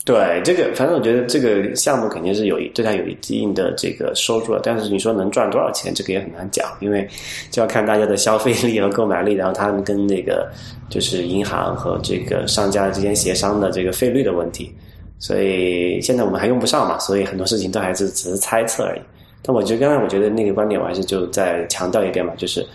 [0.04, 7.04] 对，这个反正我觉得这个项目肯定是有对他有一定的这个收入，但是你说能赚多少钱，这个也很难讲，因为
[7.50, 10.48] 就要看大家的消费力和购买力，然后他们跟那个
[10.88, 14.72] 就是银行和这个商家之间协商的这个费率的问题。
[15.18, 19.00] 所以现在我们还用不上嘛，所以很多事情都还是只是猜测而已。
[19.42, 22.66] 但我觉得刚才我觉得那个观点，我还是就再强调一遍嘛，就是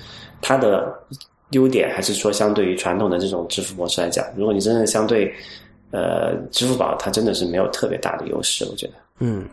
[0.42, 0.94] 它的
[1.52, 5.34] 优点还是说，相对于传统的这种支付模式来讲，如果你真的相对
[5.92, 8.94] 呃支付宝，它真的是没有特别大的优势，我觉得。
[9.20, 9.46] 嗯。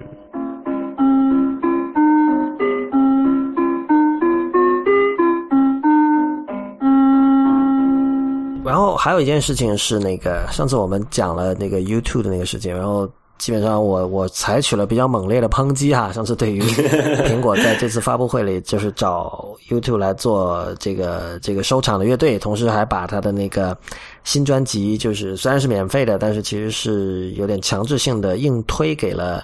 [8.69, 13.09] 然后还有一件事情是，那个上次我们讲了那个 YouTube 的那个事情，然后
[13.39, 16.13] 基本上我我采取了比较猛烈的抨击哈。
[16.13, 16.61] 上次对于
[17.25, 23.77] 苹果在这次发布会里，就是找 YouTube 来做这个这个收场的乐队，同时还把他的那个
[24.23, 29.43] 新专辑，就是虽然是免费的，但是其实是有点强制性的硬推给了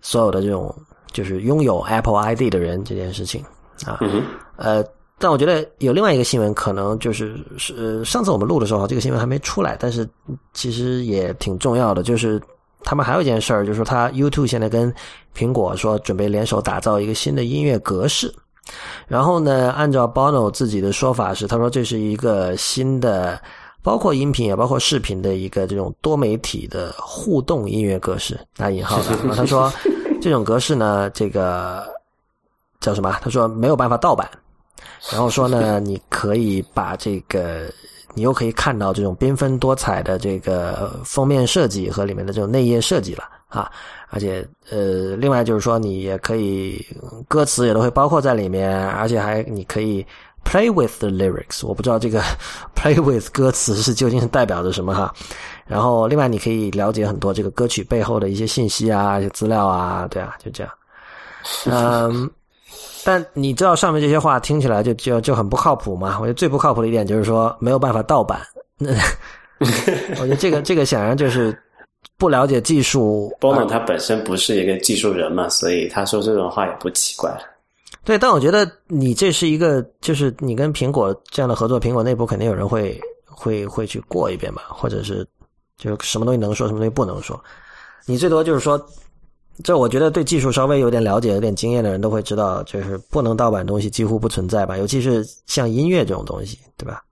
[0.00, 0.74] 所有的这种
[1.12, 3.44] 就是拥有 Apple ID 的人这件事情
[3.84, 4.00] 啊，
[4.56, 4.84] 呃。
[5.18, 10.06] 但我觉得有另外一个新闻，可能就是是上次我们录的时候，这个新闻还没出来，但是
[10.52, 12.40] 其实也挺重要的，就是
[12.82, 14.94] 他们还有一件事儿，就是说他 YouTube 现在跟
[15.34, 18.32] 苹果说准备联手打造一个新的音乐格式。
[19.06, 23.40] 然后呢，按照 Bono 自己的说法是，他说这是一个新的，
[23.82, 29.34] 包括音频也包括视频的一个这种多媒体的互动音乐格式，打引号的。
[29.34, 29.72] 他说
[30.20, 31.86] 这种格式呢，这个
[32.80, 33.16] 叫什么？
[33.22, 34.28] 他说没有办法盗版。
[35.12, 37.70] 然后说呢，你可以把这个，
[38.14, 43.70] 你又可以看到这种缤纷多彩的这个封面设计和里面的这种内页设计了啊。
[44.10, 46.84] 而且，呃，另外就是说，你也可以
[47.28, 50.04] 歌词也都会包括在里面，而且还你可以
[50.44, 51.66] play with the lyrics。
[51.66, 52.22] 我不知道这个
[52.76, 55.12] play with 歌词是究竟是代表着什么哈。
[55.66, 60.72] 然后，另外你可以了解很多这个歌曲背后的一些信息啊、一些资料啊，对啊，就这样。
[61.66, 62.30] 嗯，
[63.06, 66.18] 但你知道上面这些话听起来就就就很不靠谱嘛？
[66.20, 68.40] 我觉得最不靠谱的一点就是说没有办法盗版。
[68.76, 68.90] 那
[70.20, 71.56] 我觉得这个这个显然就是。
[72.18, 77.30] 不了解技术，Bono 他本身不是一个技术人嘛，所以他说这种话也不奇怪。
[78.04, 85.26] 对，但我觉得你这是一个，就是你跟苹果这样的合作，苹果内部肯定有人会会会去过一遍吧，或者是
[85.76, 87.38] 就是什么东西能说，什么东西不能说。
[88.06, 88.82] 你最多就是说，
[89.64, 97.02] 这我觉得对技术稍微有点了解、有点经验的人都会知道，就是不能盗版东西几乎不存在吧，尤其是像音乐这种东西，对吧？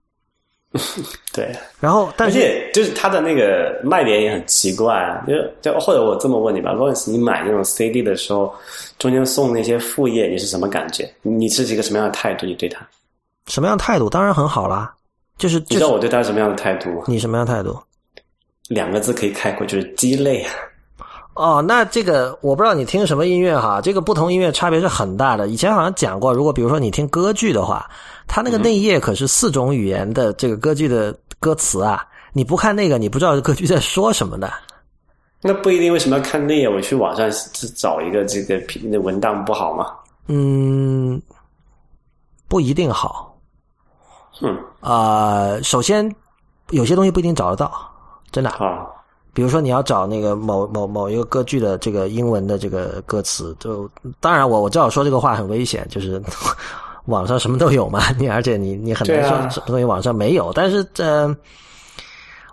[1.31, 8.53] 对，然后，但是就是它的那个卖点也很奇怪啊，就就或者我这么问你吧，罗恩斯，你买那种 CD 的时候，
[8.99, 11.09] 中间送那些副业，你是什么感觉？
[11.21, 12.45] 你是一个什么样的态度？
[12.45, 12.85] 你对他
[13.47, 14.09] 什么样的态度？
[14.09, 14.93] 当然很好啦，
[15.37, 17.03] 就是你知道我对他什么样的态度？
[17.07, 17.79] 你什么样的态度？
[18.67, 20.51] 两个字可以概括，就是鸡肋啊。
[21.35, 25.49] 哦，那这个我不知道你听什么音乐哈，这个不同音乐差别是很大的。
[25.49, 27.85] 以前好像讲过，如果比如说你听歌剧的话，
[28.25, 34.49] 它那个内页可是四种语言的这个歌剧的歌词啊，你不看那个，你不知道歌剧在说什么的。
[35.41, 36.69] 那不一定，为什么要看内页？
[36.69, 37.29] 我去网上
[37.75, 39.91] 找一个这个那文档不好吗？
[40.27, 41.21] 嗯，
[42.47, 43.37] 不一定好。
[44.41, 46.09] 嗯啊，首先
[46.69, 47.71] 有些东西不一定找得到，
[48.31, 48.87] 真的啊。
[49.35, 53.87] 比如说你要找那个某某某一个歌剧的这个英文的这个歌词，就
[54.21, 56.23] 当然我我知道说这个话很危险，就是
[57.07, 60.53] 网上什么都有嘛， 你而且你你很难说什么东西网上没有。
[60.53, 61.35] 但是这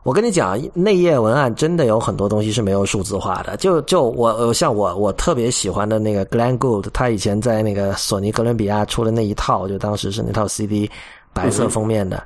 [0.03, 3.57] 我跟你讲，内页文案真的有很多东西是没有数字化的。
[3.59, 10.91] 就就我像我我特别喜欢的那个 Glenn Gould，他以前在那个索尼哥伦比亚出的那一套，就当时是那套 CD
[11.33, 12.21] 白色封面的。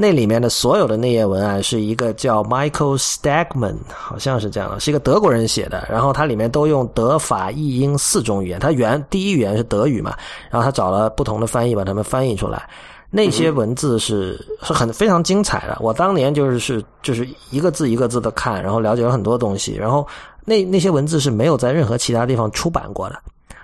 [0.00, 5.84] 那里面的所有的内页文案是一个叫 Michael Stegman，好像是这样的，是一个德国人写的。
[5.90, 10.14] 然后它里面都用德法意英四种语言，它原第一语言是德语嘛，
[10.50, 12.70] 然后他找了不同的翻译把它们翻译出来。
[13.10, 15.76] 那些文字是是很非常精彩的。
[15.80, 19.74] 我当年就是是就是一个字一个字的看，然后了解了很多东西。
[19.74, 20.06] 然后
[20.44, 23.18] 那那些文字是没有在任何其他地方出版过的，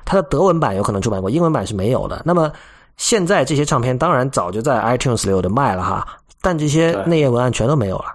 [0.05, 2.22] 它的德文版有可能出版过，英文版是没有的。
[2.24, 2.51] 那么
[2.97, 6.05] 现在这些唱片当然早就在 iTunes 里有的卖了哈。
[6.45, 8.15] 但这些内页文案全都没有了。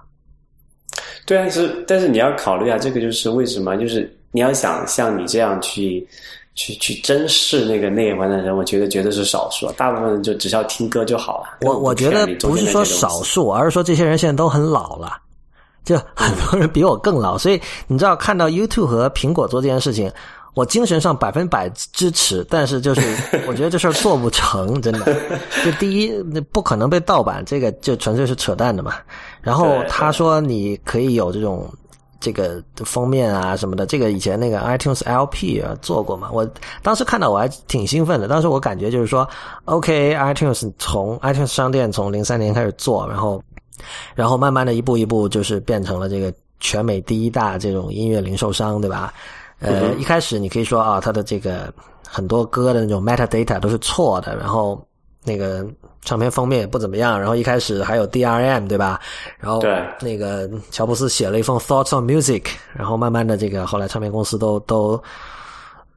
[1.26, 3.76] 对啊，是，但是你要考虑啊，这个就是为什么？
[3.76, 6.06] 就是你要想像你这样去
[6.54, 9.70] 去去珍视那个内页文案的人，我觉得绝对是少数。
[9.72, 11.58] 大部分人就只需要听歌就好了。
[11.62, 15.18] 我我觉得不是说少数，而是说这些人现在都很老了，
[15.84, 17.36] 就很多人比我更老。
[17.36, 20.10] 所以你知道，看到 YouTube 和苹果做这件事情。
[20.54, 23.00] 我精神上百分百支持，但是就是
[23.46, 25.16] 我觉得这事儿做不成，真的。
[25.64, 28.94] 就第一，那不可能被盗版，这个就纯粹是扯淡的嘛。
[29.40, 31.72] 然后他说你可以有这种
[32.18, 36.28] 这个封面啊什么的，这个以前那个 iTunes LP 啊做过嘛。
[36.32, 36.46] 我
[36.82, 39.26] 当时看到我还挺兴奋的，当时我感觉就是说
[39.66, 43.42] ，OK，iTunes 从 iTunes 商店从零三年开始做，然后
[44.14, 49.14] 然后慢慢的一步一步就是变成了这个全美第一大这种音乐零售商，对吧？
[49.60, 51.72] 呃，一开始你可以说啊，他的这个
[52.08, 54.82] 很多歌的那种 metadata 都是错的，然后
[55.22, 55.66] 那个
[56.02, 58.98] 唱片封面也不怎么样，然后一开始还有 DRM 对吧？
[59.38, 59.62] 然后
[60.00, 62.42] 那个乔布斯写了一封 Thoughts on Music，
[62.72, 64.98] 然后慢慢的这个后来唱片公司都都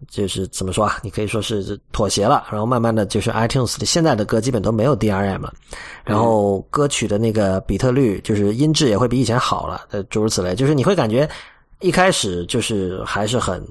[0.09, 0.97] 就是怎么说啊？
[1.01, 5.53] 你可以说是妥协了，然后慢慢的就是 iTunes 的现在的歌基本都没有 DRM 了，
[6.03, 11.29] 然后歌曲的那个比特率就是音质也会比以前好了，呃，诸如此类，就是你会感觉。
[11.83, 13.61] 一开始就是还是很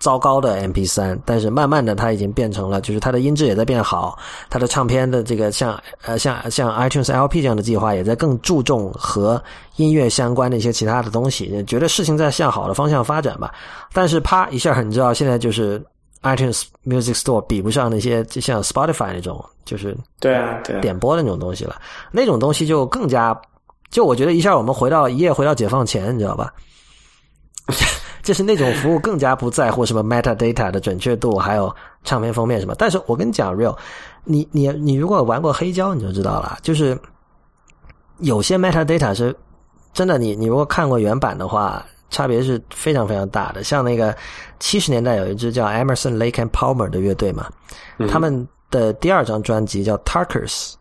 [0.00, 4.18] 糟糕的 MP 三，但是慢慢的它已经变成了，就是它的音质也在变好，
[4.48, 9.40] 它的唱片的这个像呃像像 iTunes LP 这样的计划也在更注重和
[9.76, 13.54] 音乐相关的一些其他的东西，觉得事情在向好的方向发展吧。
[13.92, 15.80] 但是啪一下，你知道现在就是
[16.22, 23.38] iTunes Music Store 比不上那些就像 Spotify 那种，就是对啊点播的那种东西了，那种东西就更加，
[23.90, 26.52] 就我觉得一下我们回到一夜回到解放前，你知道吧？
[28.22, 32.74] 就是那种服务更加不在乎什么 metadata 的准确度，还有唱片封面什么。
[32.76, 33.76] 但是我跟你讲，real，
[34.24, 36.98] 你你你如果玩过黑胶，你就知道了，就是
[38.18, 39.34] 有些 metadata 是
[39.92, 43.64] 真的，你你如果看过原版的话，差别是非常非常大的。
[43.64, 44.14] 像那个
[44.58, 47.48] 七十年代有一支叫 Emerson Lake and Palmer 的乐队嘛，
[48.08, 50.74] 他们的第二张专辑叫 Tarkers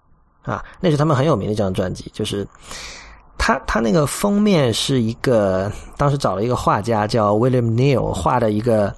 [0.44, 2.46] 啊，那是他们很有名的一张专辑，就是
[3.40, 8.94] 他他那个封面是一个当时找了一个画家叫 William Neal 画的一个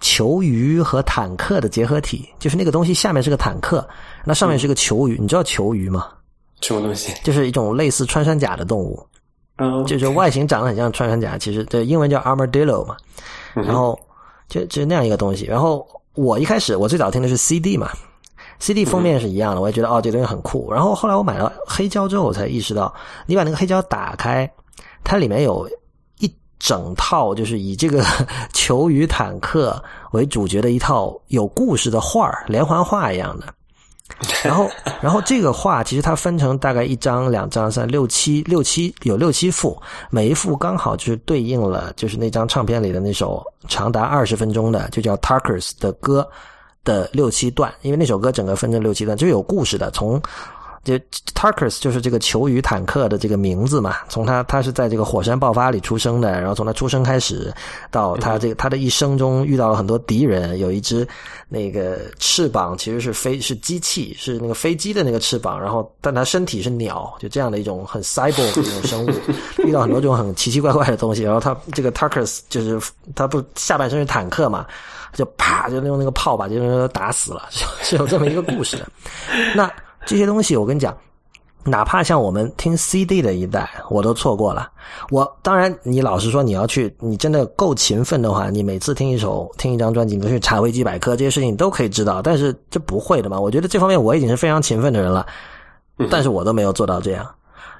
[0.00, 3.86] 球鱼和坦克的结合体，就是那个东西下面是个坦克，
[4.24, 6.08] 那上面是个球鱼，你知道球鱼吗？
[6.62, 7.12] 什么东西？
[7.22, 9.04] 就是一种类似穿山甲的动物，
[9.58, 12.96] 嗯，就是外形长得很像穿山甲，其实对英文叫 armadillo 嘛，
[13.52, 13.98] 然后
[14.48, 15.44] 就就那样一个东西。
[15.44, 17.90] 然后我一开始我最早听的是 CD 嘛
[18.62, 20.72] ，CD 封面是一样的，我也觉得哦这东西很酷。
[20.72, 22.94] 然后后来我买了黑胶之后，我才意识到，
[23.26, 24.48] 你把那个黑胶打开，
[25.02, 25.68] 它里面有
[26.20, 28.04] 一整套就是以这个
[28.54, 29.82] 球与坦克
[30.12, 33.46] 为主角的一套有故事的画儿，连环画一样的。
[34.44, 39.76] 然后， 然后这个画其实它分成大概一张、两张、三六七六七有六七幅，
[40.10, 46.28] 每一幅刚好就是对应了就是那张唱片里的那首长达二十分钟的就叫 Tarkers 的歌
[46.84, 50.20] 的六七段，因为那首歌整个分成六七段，就是有故事的，从。
[50.84, 50.98] 就
[51.32, 57.54] Tarkers 就是这个球鱼坦克的这个名字嘛，从他他是在这个火山爆发里出生的，然后从他出生开始
[57.88, 61.06] 到他这个他的一生中遇到了很多敌人，有一只
[61.48, 69.10] 那个翅膀其实是飞是机器是那个飞机的那个翅膀，然后但他身体是鸟，就这样的一种很 cyber 的一种生物，
[69.64, 72.80] 遇到很多这种很奇奇怪怪的东西，然后他这个 Tarkers 就是
[73.14, 74.66] 他不下半身是坦克嘛，
[75.12, 77.48] 就啪就用那个炮把这些人打死了，
[77.82, 78.86] 是有这么一个故事的，
[79.54, 79.70] 那。
[80.04, 80.92] 这些东西我跟你讲，
[81.62, 84.68] 哪怕像我们听 CD 的一代，我都错过了。
[85.10, 92.20] 我当然，你老实说，你要去，你真的够勤奋的话，你每次听一首、听一张专辑，你都去查维基百科，这些事情你都可以知道。
[92.20, 93.38] 但是这不会的嘛？
[93.38, 95.24] 我觉得这方面我已经是非常勤奋的人了，
[96.10, 97.24] 但是我都没有做到这样。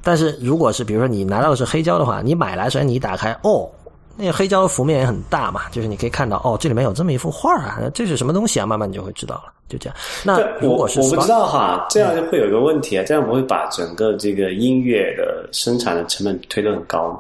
[0.05, 3.69] 但是如果是比如说你拿到的是黑胶的话，你买来时候你一打开，哦。
[4.17, 8.67] 那个黑胶的幅面也很大嘛，就是你可以看到哦，这里面有这么一幅画啊，这是什么东西啊？
[8.67, 9.97] 慢慢你就会知道了，就这样。
[10.25, 17.19] 那如果是我不知道哈，这样就会有一个问题啊，这样不会把整个这个音乐的生产的成本推得很高吗？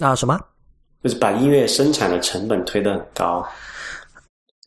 [0.00, 0.38] 啊，什么？
[1.02, 3.46] 就是把音乐生产的成本推得很高，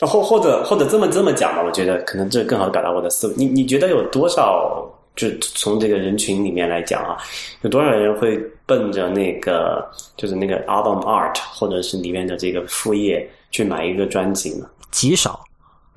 [0.02, 3.34] 或或者或者这么这么讲吧，我觉得可能这更好表达我的思路。
[3.38, 4.86] 你你觉得有多少？
[5.16, 7.18] 就从这个人群里面来讲啊，
[7.62, 14.68] 有多少人会奔着那个就是那个 album art 或者是里面的这个副业去买一个专辑呢？
[14.92, 15.44] 极少。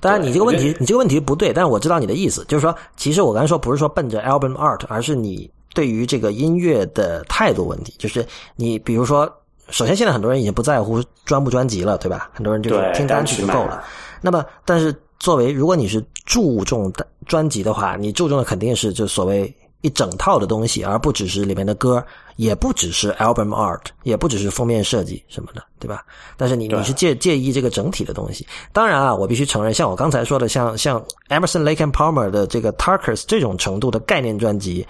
[0.01, 7.93] 当然，你这个问题，你这个问题不对，但是我知道你的意思，就是说，其实我刚才说不是说奔着 album art，而是你对于这个音乐的态度问题。
[7.99, 9.29] 就是你比如说，
[9.71, 12.31] 首先现在很多人已经不在乎专不专辑了，对吧？
[12.33, 13.83] 很多人就是听单曲就够了。
[14.21, 14.95] 那么，但是。
[15.19, 22.05] 作为，如果你是注重的专辑的话，你注重的肯定是就所谓一整套的东西，而不只是里面的歌，
[22.37, 26.05] 也不只是 album art，也不只是封面设计什么的，对吧？
[26.37, 28.47] 但是你你是介介意这个整体的东西。
[28.73, 34.87] 当然啊，我必须承认，像我刚才说的，像像 Emerson Lake and Palmer 的这个 Tarkers 这种程度的概念专辑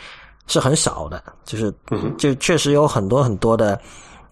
[0.47, 1.73] 是很少的，就是
[2.17, 3.79] 就确实有很多很多的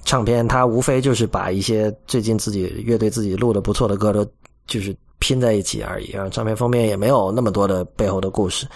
[0.04, 4.26] 唱片，它无非就是把一些最近自己乐队自己录的不错的歌都
[4.66, 4.94] 就是。
[5.18, 8.66] 拼在一起而已啊，唱片封面也没有那么多的背后的故事。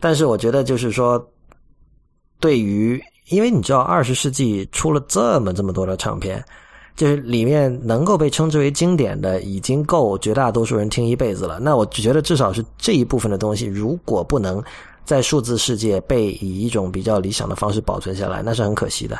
[0.00, 1.24] 但是我觉得，就是说，
[2.40, 6.44] 对于，因为你知道，二十世纪出了这么这么多的唱片，
[6.94, 11.58] 就是里面能够被称之为经典的，已经够绝大多数人听一辈子了。
[11.58, 14.62] 那我觉得，至少是这一部分的东西，如果不能
[15.04, 19.18] 在数字世界被以一种比较理想的方式保存下来，那是很可惜的。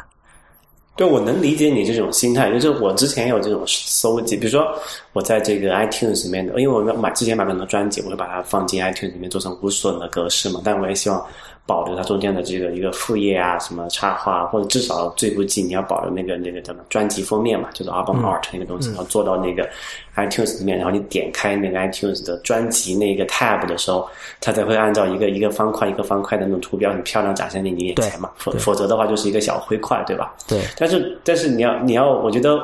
[0.98, 4.66] 对，我能理解你这种心态，就是我之前也有这种搜集，比如说
[5.12, 11.24] 我在这个 iTunes 里面的，因为我买之前买很多专辑，我会把它放进 iTunes 里面做成无损的格式嘛，但我也希望。
[11.68, 19.68] 保留它中间的这个一个副业啊，什么插画，或者至少最不济你要保留那个那个叫什么专辑封面嘛，就是 album art 那个东西，然后做到那个
[20.16, 24.08] iTunes 里面，然后你点开那个 iTunes 的专辑那个 tab 的时候，
[24.40, 30.34] 它才会按照一个一个方块一个方块的那种图标很漂亮展现在你眼前嘛，否否则的话就是一个小灰块，对吧？
[30.48, 30.62] 对。
[30.78, 32.58] 但是但是你要你要，我觉得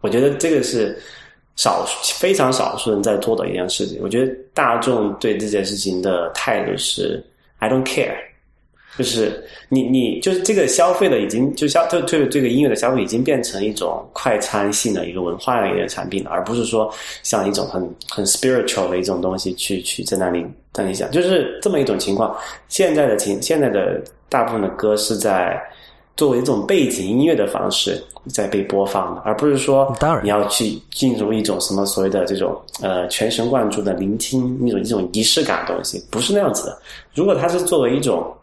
[0.00, 1.00] 我觉得这个是
[1.54, 4.00] 少数非常少数人在做的一件事情。
[4.02, 7.24] 我觉得大众对这件事情的态度是
[7.60, 8.16] I don't care。
[8.98, 16.92] 就是你你就是这个消费的已经就消这这个这个音乐的消费已经变成一种快餐性的一个文化的一个产品了，而不是说
[17.22, 22.36] 像一种很很 spiritual 的一种东西去去在那里在那里想，就是这么一种情况。
[22.68, 25.56] 现在的情现在的大部分的歌是在
[26.16, 36.76] 作为一种背景音乐的方式在被播放的，而不是说当然你要去进入一种什么所谓的这种呃全神贯注的聆听一种一种仪式感的东西，不是那样子的。
[37.14, 38.34] 如果它是作为一种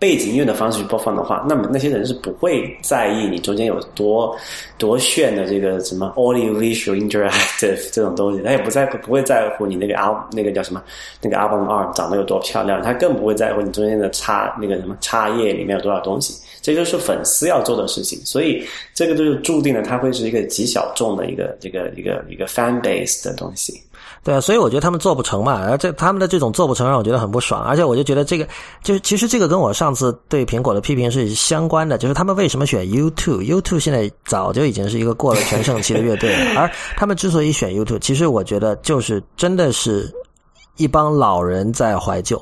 [0.00, 4.34] 背景音乐的方式去播放的话，那么那些人是不会在意你中间有多
[4.78, 10.82] 多炫的这个什么 audio visual interactive 这种东西，他也不在不会在乎你那个 al 那个叫什么
[11.20, 18.64] 那个 album art 长得有多漂亮，他更不会在乎你中间的插那个什么插页里面有多少东西，这就是粉丝要做的事情，所以
[18.94, 23.78] 这个就是注定了它会是一个极小众的一个这个一个一个 fan base 的东西。
[24.22, 28.46] 对啊，所以我觉得他们做不成嘛，然后这他们的这种做不成让我觉得很不爽，而且我就觉得这个
[28.82, 40.12] 就是其实这个跟我上次对苹果的批评是相关的，就是他们为什么选 U2？U2 现在早就已经是一个过了全盛期的乐队了， 而他们之所以选 U2，其实我觉得就是真的是
[40.76, 42.38] 一帮老人在怀旧，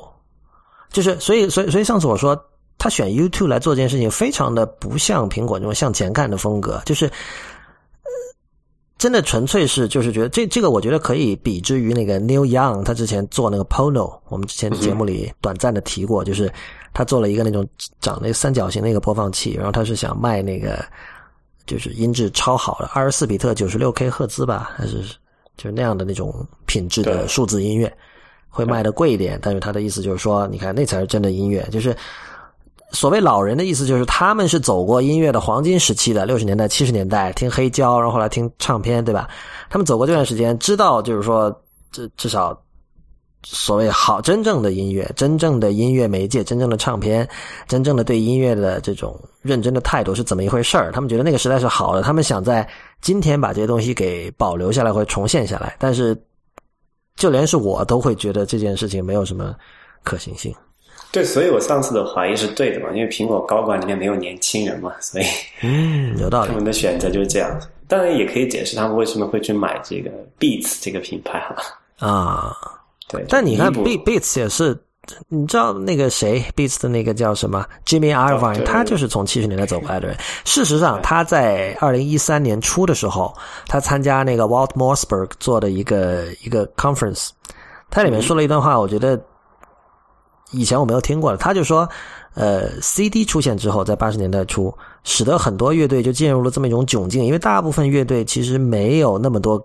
[0.91, 2.37] 就是所以所以所以上次我说
[2.77, 7.09] 他选 U2 来做这件事情，非常的不像苹果那种向前看的风格，就是。
[8.99, 16.51] 真的纯粹是就是觉得这这个我觉得可以比之于那个 Neil Young 他之前做那个 Pono，我们之前节目里短暂的提过，就是
[16.93, 17.65] 他做了一个那种
[18.01, 20.83] 长那三角形的一个播放器，然后他是想卖那个
[21.65, 25.01] 就是音质超好的二十四比特九十六 K 赫兹吧，还是
[25.55, 27.91] 就是那样的那种品质的数字音乐，
[28.49, 31.95] 会卖的贵一点，但是他的意思就是说，你看那才是真的音乐，就是。
[32.91, 39.29] 所谓老人的意思就是他们是走过音乐的黄金时期的六十年代七十年代听黑胶，然后后来听唱片，对吧？
[39.69, 41.55] 他们走过这段时间，知道就是说，
[41.91, 42.59] 至至少
[43.43, 47.27] 所谓好真正的音乐，真正的音乐媒介，真正的唱片，
[47.67, 50.91] 真正的对音乐的这种认真的态度是怎么一回事儿。
[50.91, 52.67] 他们觉得那个时代是好的，他们想在
[53.01, 55.75] 今天把这些东西给保留下来或重现下来。
[55.79, 56.19] 但是，
[57.15, 59.55] 就连是我都会觉得这件事情没有什么
[60.03, 60.53] 可行性。
[61.11, 65.25] 对，所以我上次的怀疑是对的嘛，因为苹果高管里面没有年轻人嘛，所以
[65.63, 66.49] 嗯，有道理。
[66.49, 67.49] 他们的选择就是这样，
[67.87, 71.55] 当然也可以解释他们为什么会去买这个 Beats 这个品牌哈。
[71.97, 72.55] 啊，
[73.07, 73.25] 对。
[73.27, 74.77] 但你看 Be Beats 也是，
[75.29, 80.15] 你知道那个谁 Beats 的那个叫什么 Jimmy Iovine，他就是从七十年代走过来的人。
[80.45, 87.29] 事实上，他在二零一三年初的时候，他参加那个 Walt Mossberg 做的一个一个 conference，
[87.89, 89.19] 他里面说了一段话，我觉得。
[90.51, 91.87] 以前我没有听过他就说，
[92.33, 94.73] 呃，CD 出现之后，在八十年代初，
[95.03, 99.63] 使得很多乐队就进入了这么一种窘境，因为大部分乐队其实没有那么多，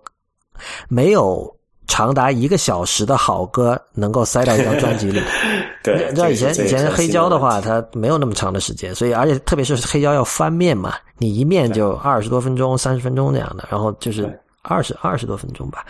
[0.89, 1.51] 没有
[1.87, 5.23] 长达一个小时的好歌能够塞到一张专辑里。
[5.85, 15.85] 对，你知道以前以前黑胶的话，它没有那么长的时间，所以而且特别是黑胶要翻面嘛，你一面就二十多分钟、三十分钟那样的，然后就是二十二十多分钟吧，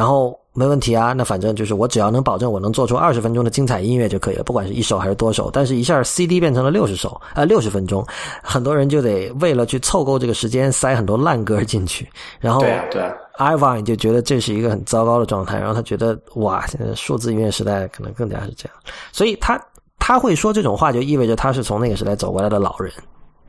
[0.00, 0.34] 然后。
[0.52, 5.48] 没问题啊，那反正就是我只要能保证我能做出二十分钟的精彩音乐就可以了，不管是一首还是多首。
[5.48, 8.04] 但是，一下 CD 变成了六十首，啊，六十分钟，
[8.42, 12.04] 很多人就得为了去凑够这个时间，塞很多烂歌进去。
[12.40, 18.76] 然后，对啊，对啊，Ivan 就觉得这是一个很糟糕的状态，然后他觉得哇，现在数字音乐时代可能更加是这样，
[19.12, 19.58] 所以他
[20.00, 22.92] 他会说这种话，就意味着他是从那个时代走过来的老人。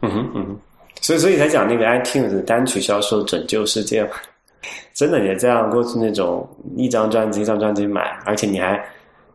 [0.04, 0.60] 嗯哼，嗯哼，
[1.02, 4.12] 所以所以才讲那个 iTunes 单曲销售拯救世界嘛。
[4.94, 6.48] 真的也这样过去那种
[6.78, 8.84] 一张专辑一张专辑买，而且你还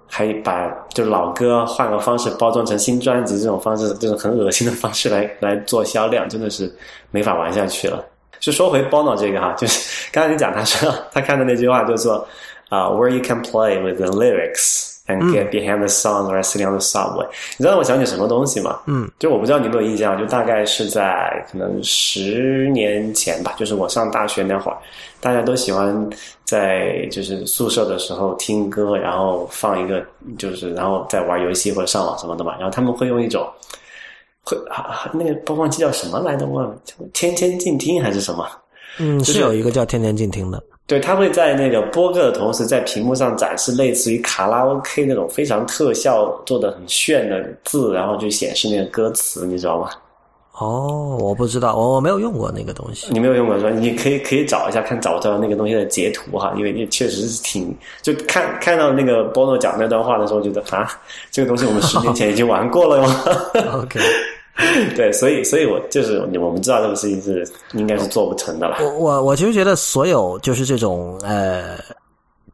[0.06, 6.72] 还把就老歌换个方式包装成新专辑，这种方式这种很恶心的方式来 来做销量，真的是
[7.10, 8.04] 没法玩下去了。
[8.38, 12.26] 就说回 Bono 这个哈， 就是刚才你讲他说他看的那句话，就说
[12.68, 14.95] 啊，Where you can play with the lyrics。
[15.08, 17.24] And get behind the song or sitting on the subway，
[17.56, 18.80] 你知道我想起什么东西吗？
[18.86, 24.76] 嗯，就我不知道你有没有印象，就大概是在可能十年前吧，就是我上大学那会儿，
[25.20, 26.10] 大家都喜欢
[26.44, 30.04] 在就是宿舍的时候听歌，然后放一个，
[30.38, 32.56] 就是然后在玩游戏或者上网什么的嘛。
[32.58, 33.48] 然后他们会用一种
[34.42, 36.46] 会啊，那个播放器叫什么来着？
[36.46, 36.74] 忘了，
[37.12, 38.44] 天天静听还是什么？
[38.98, 40.60] 嗯，是有一个叫天天静听的。
[40.86, 49.90] 对，他会在那个播歌的同时，在屏幕上展示类似于卡拉 OK 那种非常特效做的很炫的字，然后就显示那个歌词，你知道吗？
[50.58, 53.08] 哦，我不知道，我我没有用过那个东西。
[53.10, 53.70] 你没有用过是吧？
[53.70, 60.88] 你可以可以找一下，看找不到那个东西的截图哈，因为也确实是挺就看看到那个 Bono 讲那段话的时候，觉得啊，
[61.30, 63.82] 这个东西我们十年前已经玩过了哟。
[63.82, 64.00] OK。
[64.96, 68.78] 对，所以，所以我就是我们知道这个事情是应该是做不成的了。
[68.80, 71.78] 我我我其实觉得，所有就是这种呃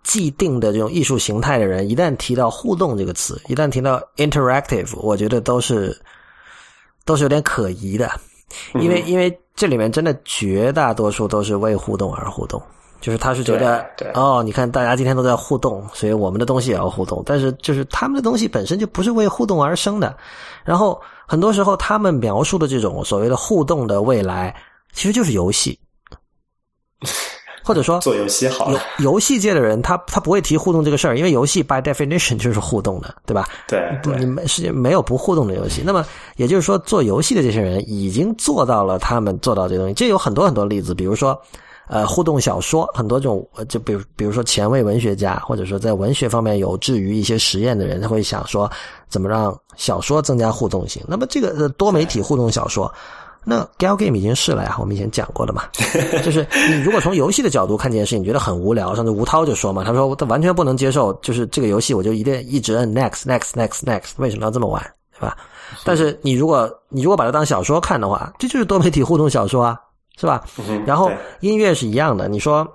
[0.02, 5.96] 既定的这种艺术形态的人，一旦提到互动这个词，一旦提到 interactive，我觉得都是
[7.04, 8.10] 都是有点可疑的，
[8.80, 12.60] 因为因为这里面真的绝大多数都是为互动而互动。
[13.02, 13.84] 就是他是觉得
[14.14, 17.22] 哦，你看大家今天都在互动，所以我们的东西也要互动。
[17.26, 20.16] 但是就是他们的东西本身就不是为互动而生的。
[20.64, 24.56] 然后很多时候他们描述的这种所谓的互动的未来，
[24.94, 25.78] 其实就是游戏。
[27.64, 33.48] 或者说做游戏好，游戏界的人他他不会提互动这个事儿，因为游戏 by definition 就是互动的，对吧？
[33.68, 33.80] 对，
[34.18, 35.80] 你没世界没有不互动的游戏。
[35.86, 36.04] 那么
[36.34, 39.94] 也就是说，做游戏的这些人已经做到了他们做到这东西。
[39.94, 41.40] 这有很多很多例子，比如说
[41.88, 48.70] 呃，互动小说，很多种就比如比如说前卫文学家，或者说在文学方面有志于一些实验的人，他会想说
[49.08, 51.02] 怎么让小说增加互动性。
[51.06, 52.92] 那么这个多媒体互动小说。
[53.44, 55.64] 那 gal game 已经是了呀，我们以前讲过的嘛。
[56.24, 58.94] 就是你如果从游戏的角度看这件事，你觉得很无聊。
[58.94, 64.80] 上次吴涛就说嘛，他说他完全不能接受，就是这个游戏我就一定一直摁 next next next next，为什么要这么玩，
[65.18, 65.36] 对吧？
[65.84, 69.76] 但是你如果你如果把它当小说看的话，这就是多媒体互动小说啊，
[70.18, 70.44] 是吧？
[70.86, 71.10] 然后
[71.40, 72.66] 音乐是一样的，你说。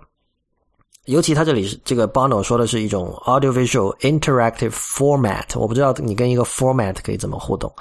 [1.06, 7.72] 尤其他这里是这个 Bono 说的是一种 audiovisual interactive format，我不知道你跟一个 format 可以怎么互动。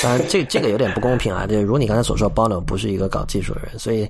[0.00, 1.44] 当然，这这个有点不公平啊。
[1.44, 4.08] 就如你刚才所说，Bono 不是一个搞技术的人，所以，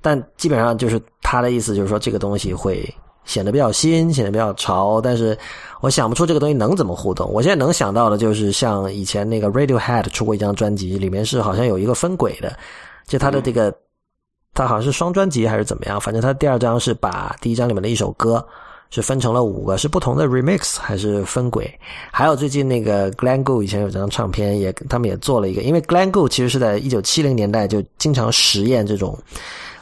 [0.00, 2.92] 但基本上就是他的意思，就是说这个东西会
[3.24, 5.00] 显得比较新，显得比较潮。
[5.00, 5.38] 但是
[5.80, 7.30] 我想不出这个东西能怎么互动。
[7.30, 12.58] 我现在能想到的就是像以前那个 Radiohead 出过一张专辑，里面是好像有一个分轨的，
[13.06, 13.72] 就它的这个。
[14.58, 16.00] 他好像是双专辑还是怎么样？
[16.00, 18.44] 反正他第二张是把第一张里面的一首歌
[18.90, 21.72] 是分成了五个，是不同的 remix 还是分轨？
[22.10, 29.16] 还有最近那个 Glen g o 以前有张唱片，也他们也做了一个，因为 Glen g o 其实是在一九七零年代就经常实验这种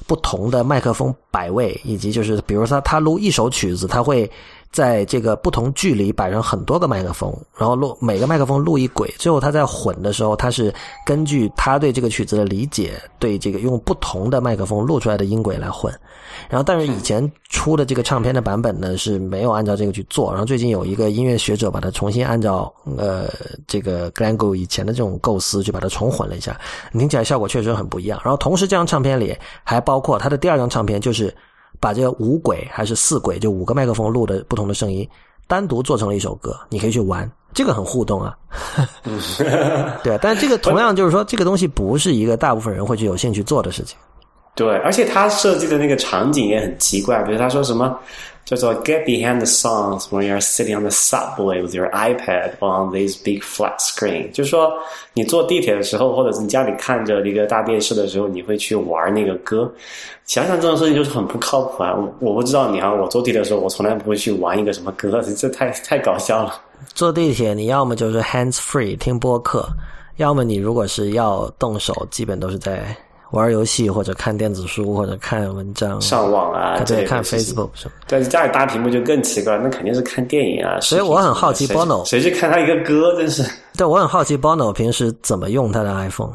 [0.07, 4.31] 不同的麦克风摆位，以及就是比如说他录一首曲子，他会。
[4.77, 10.71] 在这个不同距离摆上很多个麦克风，然后录每个麦克风录一轨，最后他在混的时候，他是
[11.07, 15.91] 根据他对这个曲子的理解，对这个用不同的麦克风录出来的音轨来混。
[16.51, 20.31] 然后，但是以前出的这个唱片的版本呢是没有按照这个去做。
[20.31, 23.31] 然后最近有一个音乐学者把它重新按照呃
[23.67, 26.55] 这个 Glenn Gould 以前的这种构思去把它重混了一下，
[26.93, 28.21] 听起来效果确实很不一样。
[28.23, 29.35] 然后同时这张唱片里
[29.65, 31.35] 还包括他的第二张唱片就是。
[31.81, 35.09] 把这个五轨还是四轨，就五个麦克风录的不同的声音，
[35.47, 38.37] 单独做成了一首歌，你可以去玩，这个很互动啊。
[40.03, 43.97] 对，但是这个同样就是说，这个东西不是一个大部分人会去有兴趣做的事情。
[44.55, 47.99] 对，而且他设计的那个场景也很奇怪，比如他说什么。
[48.47, 53.17] 叫做 get behind the songs when you're sitting on the subway with your iPad on this
[53.17, 54.31] big flat screen。
[54.31, 54.73] 就是说，
[55.15, 59.69] 你坐地铁的时候，或者是你家里看着一个大电视的时候，你会去玩那个歌。
[60.27, 61.93] 想想这种事情就是很不靠谱啊！
[61.95, 66.55] 我我不知道你啊，我坐地铁的时候，我从来不会去玩一个什么歌，这太太搞笑了。
[66.95, 69.69] 坐地铁，你要么就是 hands free 听播客，
[70.19, 72.97] 要么你如果是要动手，基本都是在。
[73.31, 77.93] 玩游戏或者看电子书或者看文章，上网啊，对，看 Facebook 什么。
[78.07, 80.79] 但是家里大屏幕就更奇怪，那肯定是看电影啊。
[80.81, 83.43] 所以我很好奇，Bono 谁去看他一个歌，真是。
[83.77, 86.33] 对，我很好奇，Bono 平时怎么用他的 iPhone。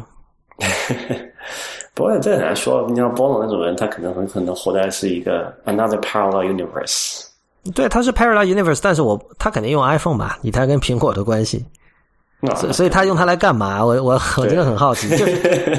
[1.94, 7.26] 不过这很难说，你像 Bono 那种人，他可能很可能活在是一个 another parallel universe。
[7.74, 10.38] 对，他是 parallel universe，但是我他肯定用 iPhone 吧？
[10.42, 11.66] 以他跟苹果的关系。
[12.58, 13.86] 所所以他用它来干嘛？
[13.86, 15.08] 我我我真的很好奇。
[15.10, 15.36] 就是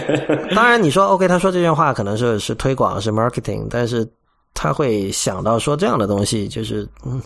[0.55, 4.09] 当然你说 OK，他说这句话可能是是推广是 marketing，但是
[4.55, 7.21] 他会想到说这样的东西，就是嗯，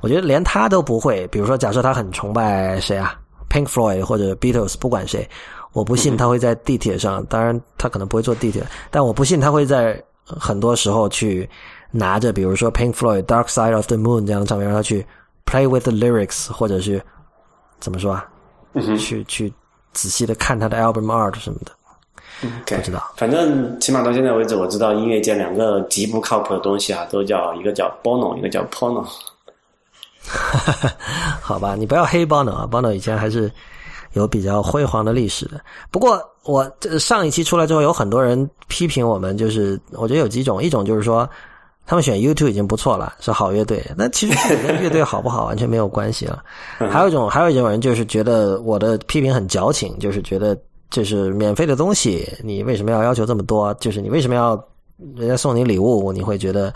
[0.00, 1.26] 我觉得连他都不会。
[1.28, 3.14] 比如说，假设他很崇拜谁啊
[3.48, 5.28] ，Pink Floyd 或者 Beatles，不管谁，
[5.72, 7.24] 我不信他会在地铁上。
[7.30, 11.48] 当然他可能不会坐地铁，但我不信他会在很多时候去
[11.92, 15.06] 拿着，比如说 Pink Floyd Dark Side of the Moon 这样的唱片，让他去
[15.44, 17.00] play with the lyrics，或者是
[17.78, 18.26] 怎么说啊？
[18.98, 19.52] 去去
[19.92, 21.72] 仔细的看他的 album art 什么的，
[22.76, 23.12] 不知道。
[23.16, 29.06] 反正起码到现在为止，我知道音乐界两个极不靠谱的东西啊，都叫一个叫 Bono，一个叫 Pono。
[31.42, 33.50] 好吧，你不要黑 Bono 啊，Bono 以前还是
[34.12, 35.60] 有比较辉煌的历史的。
[35.90, 41.28] 不过我这上一期出来之后，有很多人批评我们，就是我觉得有几种，一种就是说。
[41.86, 43.84] 他们选 U2 已经不错了，是好乐队。
[43.96, 46.42] 那其实跟乐队好不好 完全没有关系了。
[46.78, 50.56] 还有一种，还有一种人就是觉得我的批评很矫情，就是觉得
[50.90, 53.74] 就是免费的东西，你为什么要要求这么多？
[53.74, 54.62] 就是你为什么要
[55.16, 56.72] 人家送你礼物，你会觉得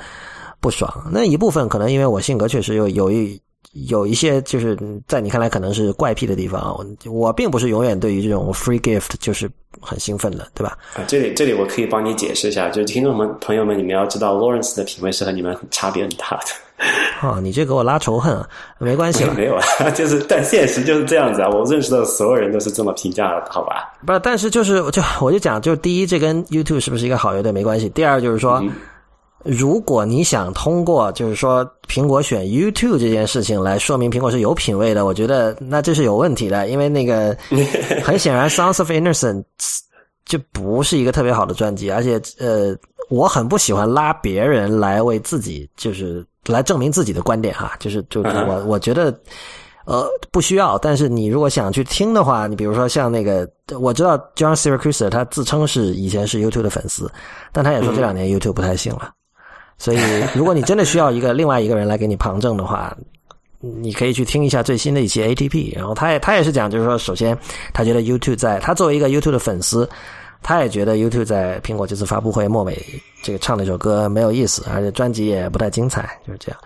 [0.61, 0.93] 不爽？
[1.11, 3.41] 那一部分可能因为我性格确实有有一。
[3.72, 4.76] 有一些就是
[5.06, 6.76] 在你看来可能是怪癖的地方，
[7.06, 10.76] 我并不是永远对于这种 free gift 就是很兴奋的，对吧？
[10.94, 16.47] 啊，这里这里我可以帮你解释一下，就是听众们朋友们，你们要知道，Lawrence 的品味是和你们差别很大的。
[17.22, 18.48] 哦，你这给我拉仇恨啊？
[18.78, 23.94] 没关系， 没有啊， 就是但现实就是这样子啊，我认识的所有人都是这么评价的，好吧？
[24.05, 28.62] 不是，但是就是就我就讲，就是第一，这跟 YouTube 是不是一个好乐队没关系；第二，就是说。
[29.47, 37.36] 如果你想通过就是说苹果选 YouTube 这件事情来说明苹果是有品位的，我觉得那这是有问题的，因为那个
[38.05, 39.44] 很显然《Sounds of Innocence》
[40.24, 42.77] 就不是一个特别好的专辑，而且呃，
[43.09, 49.16] 我很不喜欢拉别人来为自己就是来证明自己的观点哈，就是就是我我觉得。
[49.86, 50.77] 呃，不需要。
[50.77, 53.48] 但是你如果想去听的话，你比如说像那个，
[53.78, 57.09] 我知道 John Siracusa 他自称是以前是 YouTube 的粉丝，
[57.52, 59.12] 但他也说这两年 YouTube 不太行了。
[59.78, 59.98] 所以，
[60.35, 62.97] 如果你真的需要一个另外一个人来给你旁证的话，
[63.61, 65.77] 你可以去听一下最新的一期 ATP。
[65.77, 67.36] 然后他也他也是讲，就是说，首先
[67.73, 69.89] 他觉得 YouTube 在他作为一个 YouTube 的粉丝，
[70.43, 72.78] 他也觉得 YouTube 在苹果这次发布会末尾
[73.23, 76.61] 这个唱那首歌没有意思，而且专辑也不太精彩，就是这样。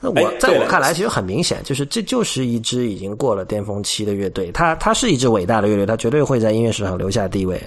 [0.00, 4.50] 那我在我看来，其实很明显，就是这就是一支已经过了巅峰期的乐队。
[4.50, 7.60] 它它是一支伟大的乐队，它绝对会在音乐史上留下地位。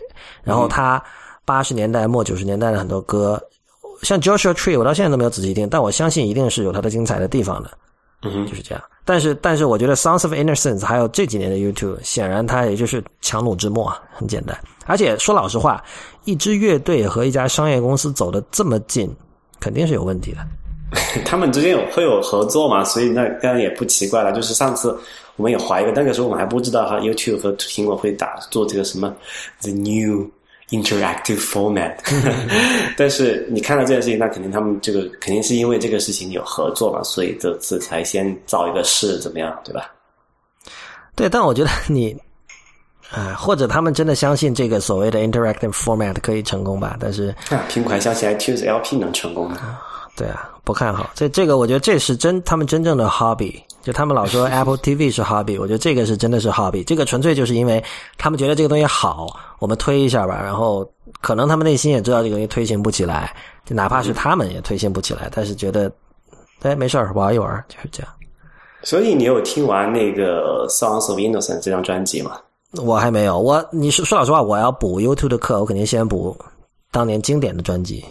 [0.43, 1.01] 然后它
[1.45, 3.39] 八十年代末九十年代的很多歌，
[4.03, 7.71] 像 Joshua Tree，我到现在都没有仔细听，但我相信一定是有它的精彩的地方的。
[8.25, 8.83] 嗯，就是这样。
[9.03, 14.57] 但是但是，我觉得 Sounds of Innocence 还有这几年的 YouTube，显然它也就是强弩之末，很简单。
[14.85, 15.83] 而且说老实话，
[16.23, 19.13] 一支乐队和一家商业公司走的这么近，
[19.59, 20.37] 肯定是有问题的。
[21.25, 22.83] 他们之间有会有合作嘛？
[22.83, 24.31] 所以那当然也不奇怪了。
[24.31, 24.97] 就是上次
[25.35, 29.13] 我们也怀疑，那个时候我们还不知道哈，YouTube 和苹果会打做这个什么
[29.61, 30.29] The New
[30.75, 31.95] Interactive Format。
[32.97, 39.91] 但是你看到这件事情，那肯定他们这个肯定是因为这个事情有合作嘛，所以这次才先造一个势，怎么样，对吧？
[41.15, 42.17] 对，但我觉得你，
[43.11, 46.97] 啊，或者他们真的相信这个所谓的 Interactive Format 可以成功吧？
[46.99, 47.33] 但是
[47.69, 49.77] 苹果还相信 iTunes LP 能成功呢？
[50.15, 50.49] 对啊。
[50.65, 53.61] 不看好这这个，我觉得这是真他们真正的 hobby。
[53.83, 56.83] 就他们老说 Apple TV 是 hobby，我觉得这个是真的是 hobby。
[56.83, 57.83] 这个纯粹就是因为
[58.17, 59.27] 他们觉得这个东西好，
[59.59, 60.41] 我们推一下吧。
[60.41, 60.89] 然后
[61.21, 63.35] 可能他们内心也知道这个东西推行不起来，
[63.65, 65.91] 就哪怕是他们也推行不起来，但是觉得
[66.61, 68.11] 哎没事儿玩一玩就是这样。
[68.83, 72.39] 所以你有听完那个 Songs of Innocence 这张专辑吗？
[72.81, 73.37] 我还没有。
[73.37, 76.35] 我你说说老实话，我要补 YouTube 的课，我肯定先补
[76.89, 78.03] 当年经典的专辑。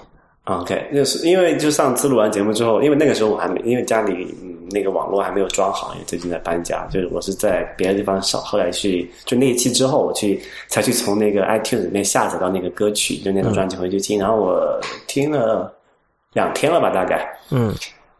[0.44, 4.34] OK，就是因为就上次录完节目之后，因为那个时候我还没，因为家里
[4.72, 15.72] 那个网络还没有装好，因为最近在搬家，就是我是在别的地方少，后来去就那一期之后，我去才去从那个 iTunes 里面下载到那个歌曲，就那张专辑回去听，然后我听了
[16.32, 17.72] 两天了吧，大概，嗯，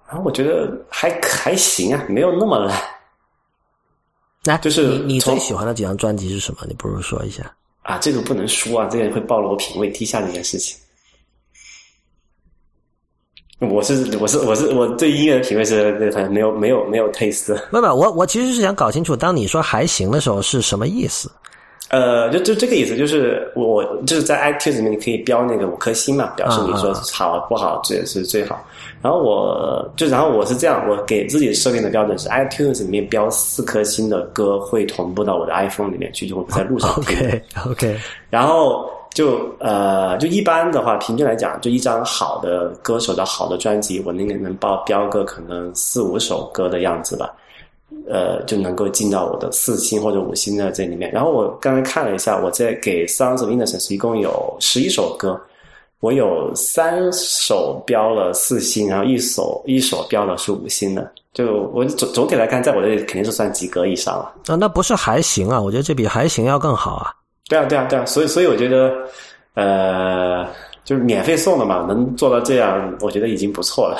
[0.06, 2.80] 然后我觉得还还行啊，没有那么烂。
[4.44, 6.60] 那就是你你最喜欢的几张专辑是什么？
[6.68, 10.78] 你不如说一下啊，这个不能说啊，这个会暴露我品味低下这件事情。
[13.70, 17.54] 我是我是我是我对音乐的品味是很没有没有没有 taste。
[17.70, 21.30] 不不，我我其实是想搞清楚，当你说还行的时候是什么意思？
[21.90, 28.64] 呃，就就这个意思，就是我就是在 iTunes 里面你可以标那个五颗星嘛，表示你说好不好，这也是最好。
[29.02, 37.18] 然后我就然后我是这样，我给自己设定的标准是 iTunes 里面标四颗星的歌会同步到我的 iPhone 里面去，就会在路上听。
[37.18, 37.96] OK OK，
[38.28, 38.90] 然后。
[39.14, 47.30] 就呃，就一般的话，平均来讲，就一张好的歌手的好的专辑，我那个能报标个可能四五首歌的样子吧，
[48.08, 51.10] 呃，就能够进到我的四星或者五星的这里面。
[51.12, 55.38] 然后我刚才看了一下，我在给《Sounds of Innocence》一共有十一首歌，
[56.00, 61.12] 我有三首标了四星，然后一首一首标的是五星的。
[61.34, 64.32] 就我总总体来看，在我这里肯定是算及格以上了。
[64.46, 65.60] 啊，那不是还行啊？
[65.60, 67.12] 我觉得这比还行要更好啊。
[67.48, 68.92] 对啊，对啊，对啊，所以，所以我觉得，
[69.54, 70.46] 呃，
[70.84, 73.98] 就是免费送的嘛，能做到这样，我觉得已经不错了。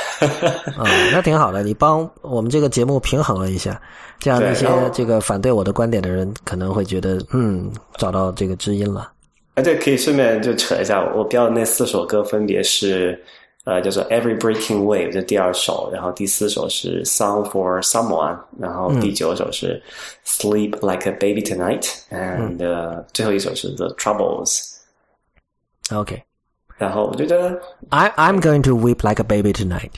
[0.77, 3.81] 啊，那挺好的，你帮我们这个节目平衡了一下，
[4.19, 9.11] 这样那些这个反对我的观点的人可能会觉得，嗯，找到这个知音了。
[9.55, 13.23] 哎，对，可以顺便就扯一下，我标的那四首歌分别是。
[13.66, 19.84] 呃，叫做《Every Breaking Wave》这第二首，然后第四首是《Song for Someone》，然后第九首是《
[20.42, 26.24] Sleep Like a Baby Tonight》，and 最后一首是《The Troubles》。OK，
[26.78, 27.60] 然后我觉得
[27.90, 29.92] I I'm going to weep like a baby tonight。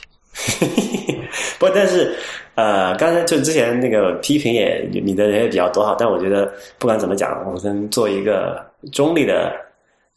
[1.60, 2.16] 不，但是
[2.56, 9.56] 呃，刚才就之前那个批评也你的人也比较多哈，但我觉得不管怎么讲，我先做一个中立的。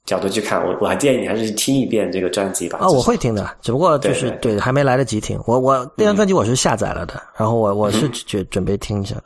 [0.07, 2.79] 角度去看，我我还建议你还是听一遍这个专辑吧。
[2.81, 5.39] 啊，我会听的，只不过就是对还没来得及听。
[5.45, 9.23] 我我那张专辑我是下载了的，然后我我是准准备听一下的。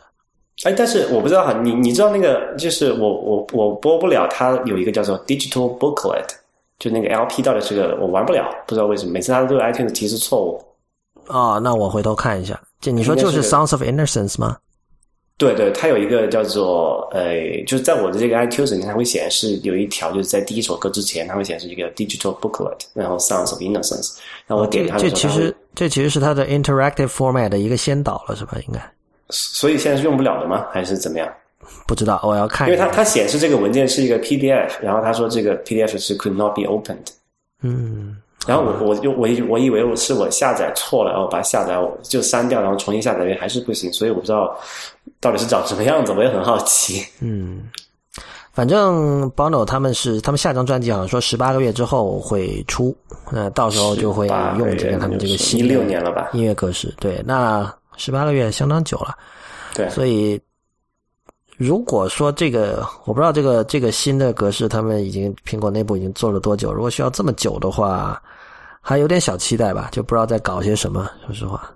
[0.64, 6.28] 哎，但是我不知道哈，你你知道那个就是我我我播不了，它有一个叫做 Digital Booklet，
[6.80, 10.62] 就那个 LP 到底是个我玩不了，不知道为什么，每次它都有 iTunes 提示错误。
[11.28, 12.60] 啊，那我回头看一下。
[12.80, 14.58] 这你说就是 Sounds of Innocence 吗？
[15.42, 17.34] 对对，它有一个叫做呃，
[17.66, 24.18] 就是在我的这个 iTunes 里面，它会显示有一条，就是在第一首歌之前，它会显示一个 digital booklet，然后 Sounds of Innocence。
[24.46, 28.56] 然后我点它其实这其实是它的 interactive format 的一个先导了，是吧？
[28.68, 28.80] 应该
[29.32, 30.68] 所以现在是用不了的吗？
[30.72, 31.28] 还是怎么样？
[31.88, 32.68] 不知道，我要看。
[32.68, 37.08] 因为它它显示这个文件是一个 PDF，然后他说这个 PDF 是 could not be opened。
[37.64, 44.58] 嗯，然后我我就我以我以为我是我下载错了，然后把它下载我就删掉，然后重新下载还是不行，所以我不知道
[45.20, 47.06] 到底是长什么样子，我也很好奇。
[47.22, 47.70] 嗯，
[48.52, 52.96] 反正 Bono 他们是他们下张专辑好像说十八个月之后会出，
[53.32, 54.28] 那到时候就会
[54.58, 56.30] 用这个他们这个一六年了吧？
[56.34, 56.92] 音乐格式。
[57.00, 59.16] 对，那十八个月相当久了，
[59.76, 60.42] 对，所以
[61.62, 66.74] 如果说这个我不知道这个这个新的格式，他们已经苹果内部已经做了多久？
[66.74, 68.20] 如果需要这么久的话，
[68.82, 71.08] 还有点小期待吧，就不知道在搞些什么。
[71.28, 71.70] 说实话，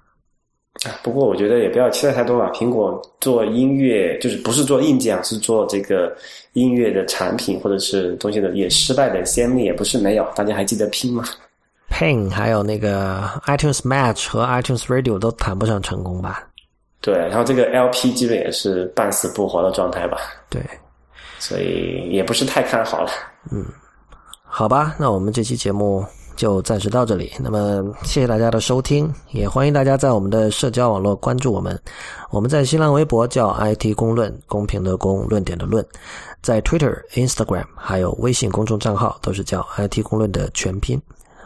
[1.04, 2.52] 不过我觉得也不要期待太多吧。
[2.52, 6.12] 苹果做音乐就是不是做硬件，是做这个
[6.54, 10.28] 音乐的产品或者是东西的，也失败的先例也不是没有。
[10.36, 11.24] 大家还记得拼吗
[11.92, 16.44] ？Pain 还有那个 iTunes Match 和 iTunes Radio 都谈不上成功吧？
[17.06, 20.18] 对，然后这个 LP 基本也是半死不活的状态吧，
[20.50, 20.60] 对，
[21.38, 23.12] 所以也不是太看好了。
[23.52, 23.64] 嗯
[24.42, 26.04] 好吧，那我们这期节目
[26.36, 27.32] 就暂时到这里。
[27.40, 31.80] 那么谢谢大家的收听，也欢迎大家在我们的社交网络关注我们。
[32.32, 35.84] 我们在新浪微博叫 IT 公论，公平的公，论点的论；
[36.42, 41.00] 在 Twitter、Instagram 还有微信公众账号都是叫 IT 公论的全拼。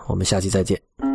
[0.07, 1.08] 我们下期再见。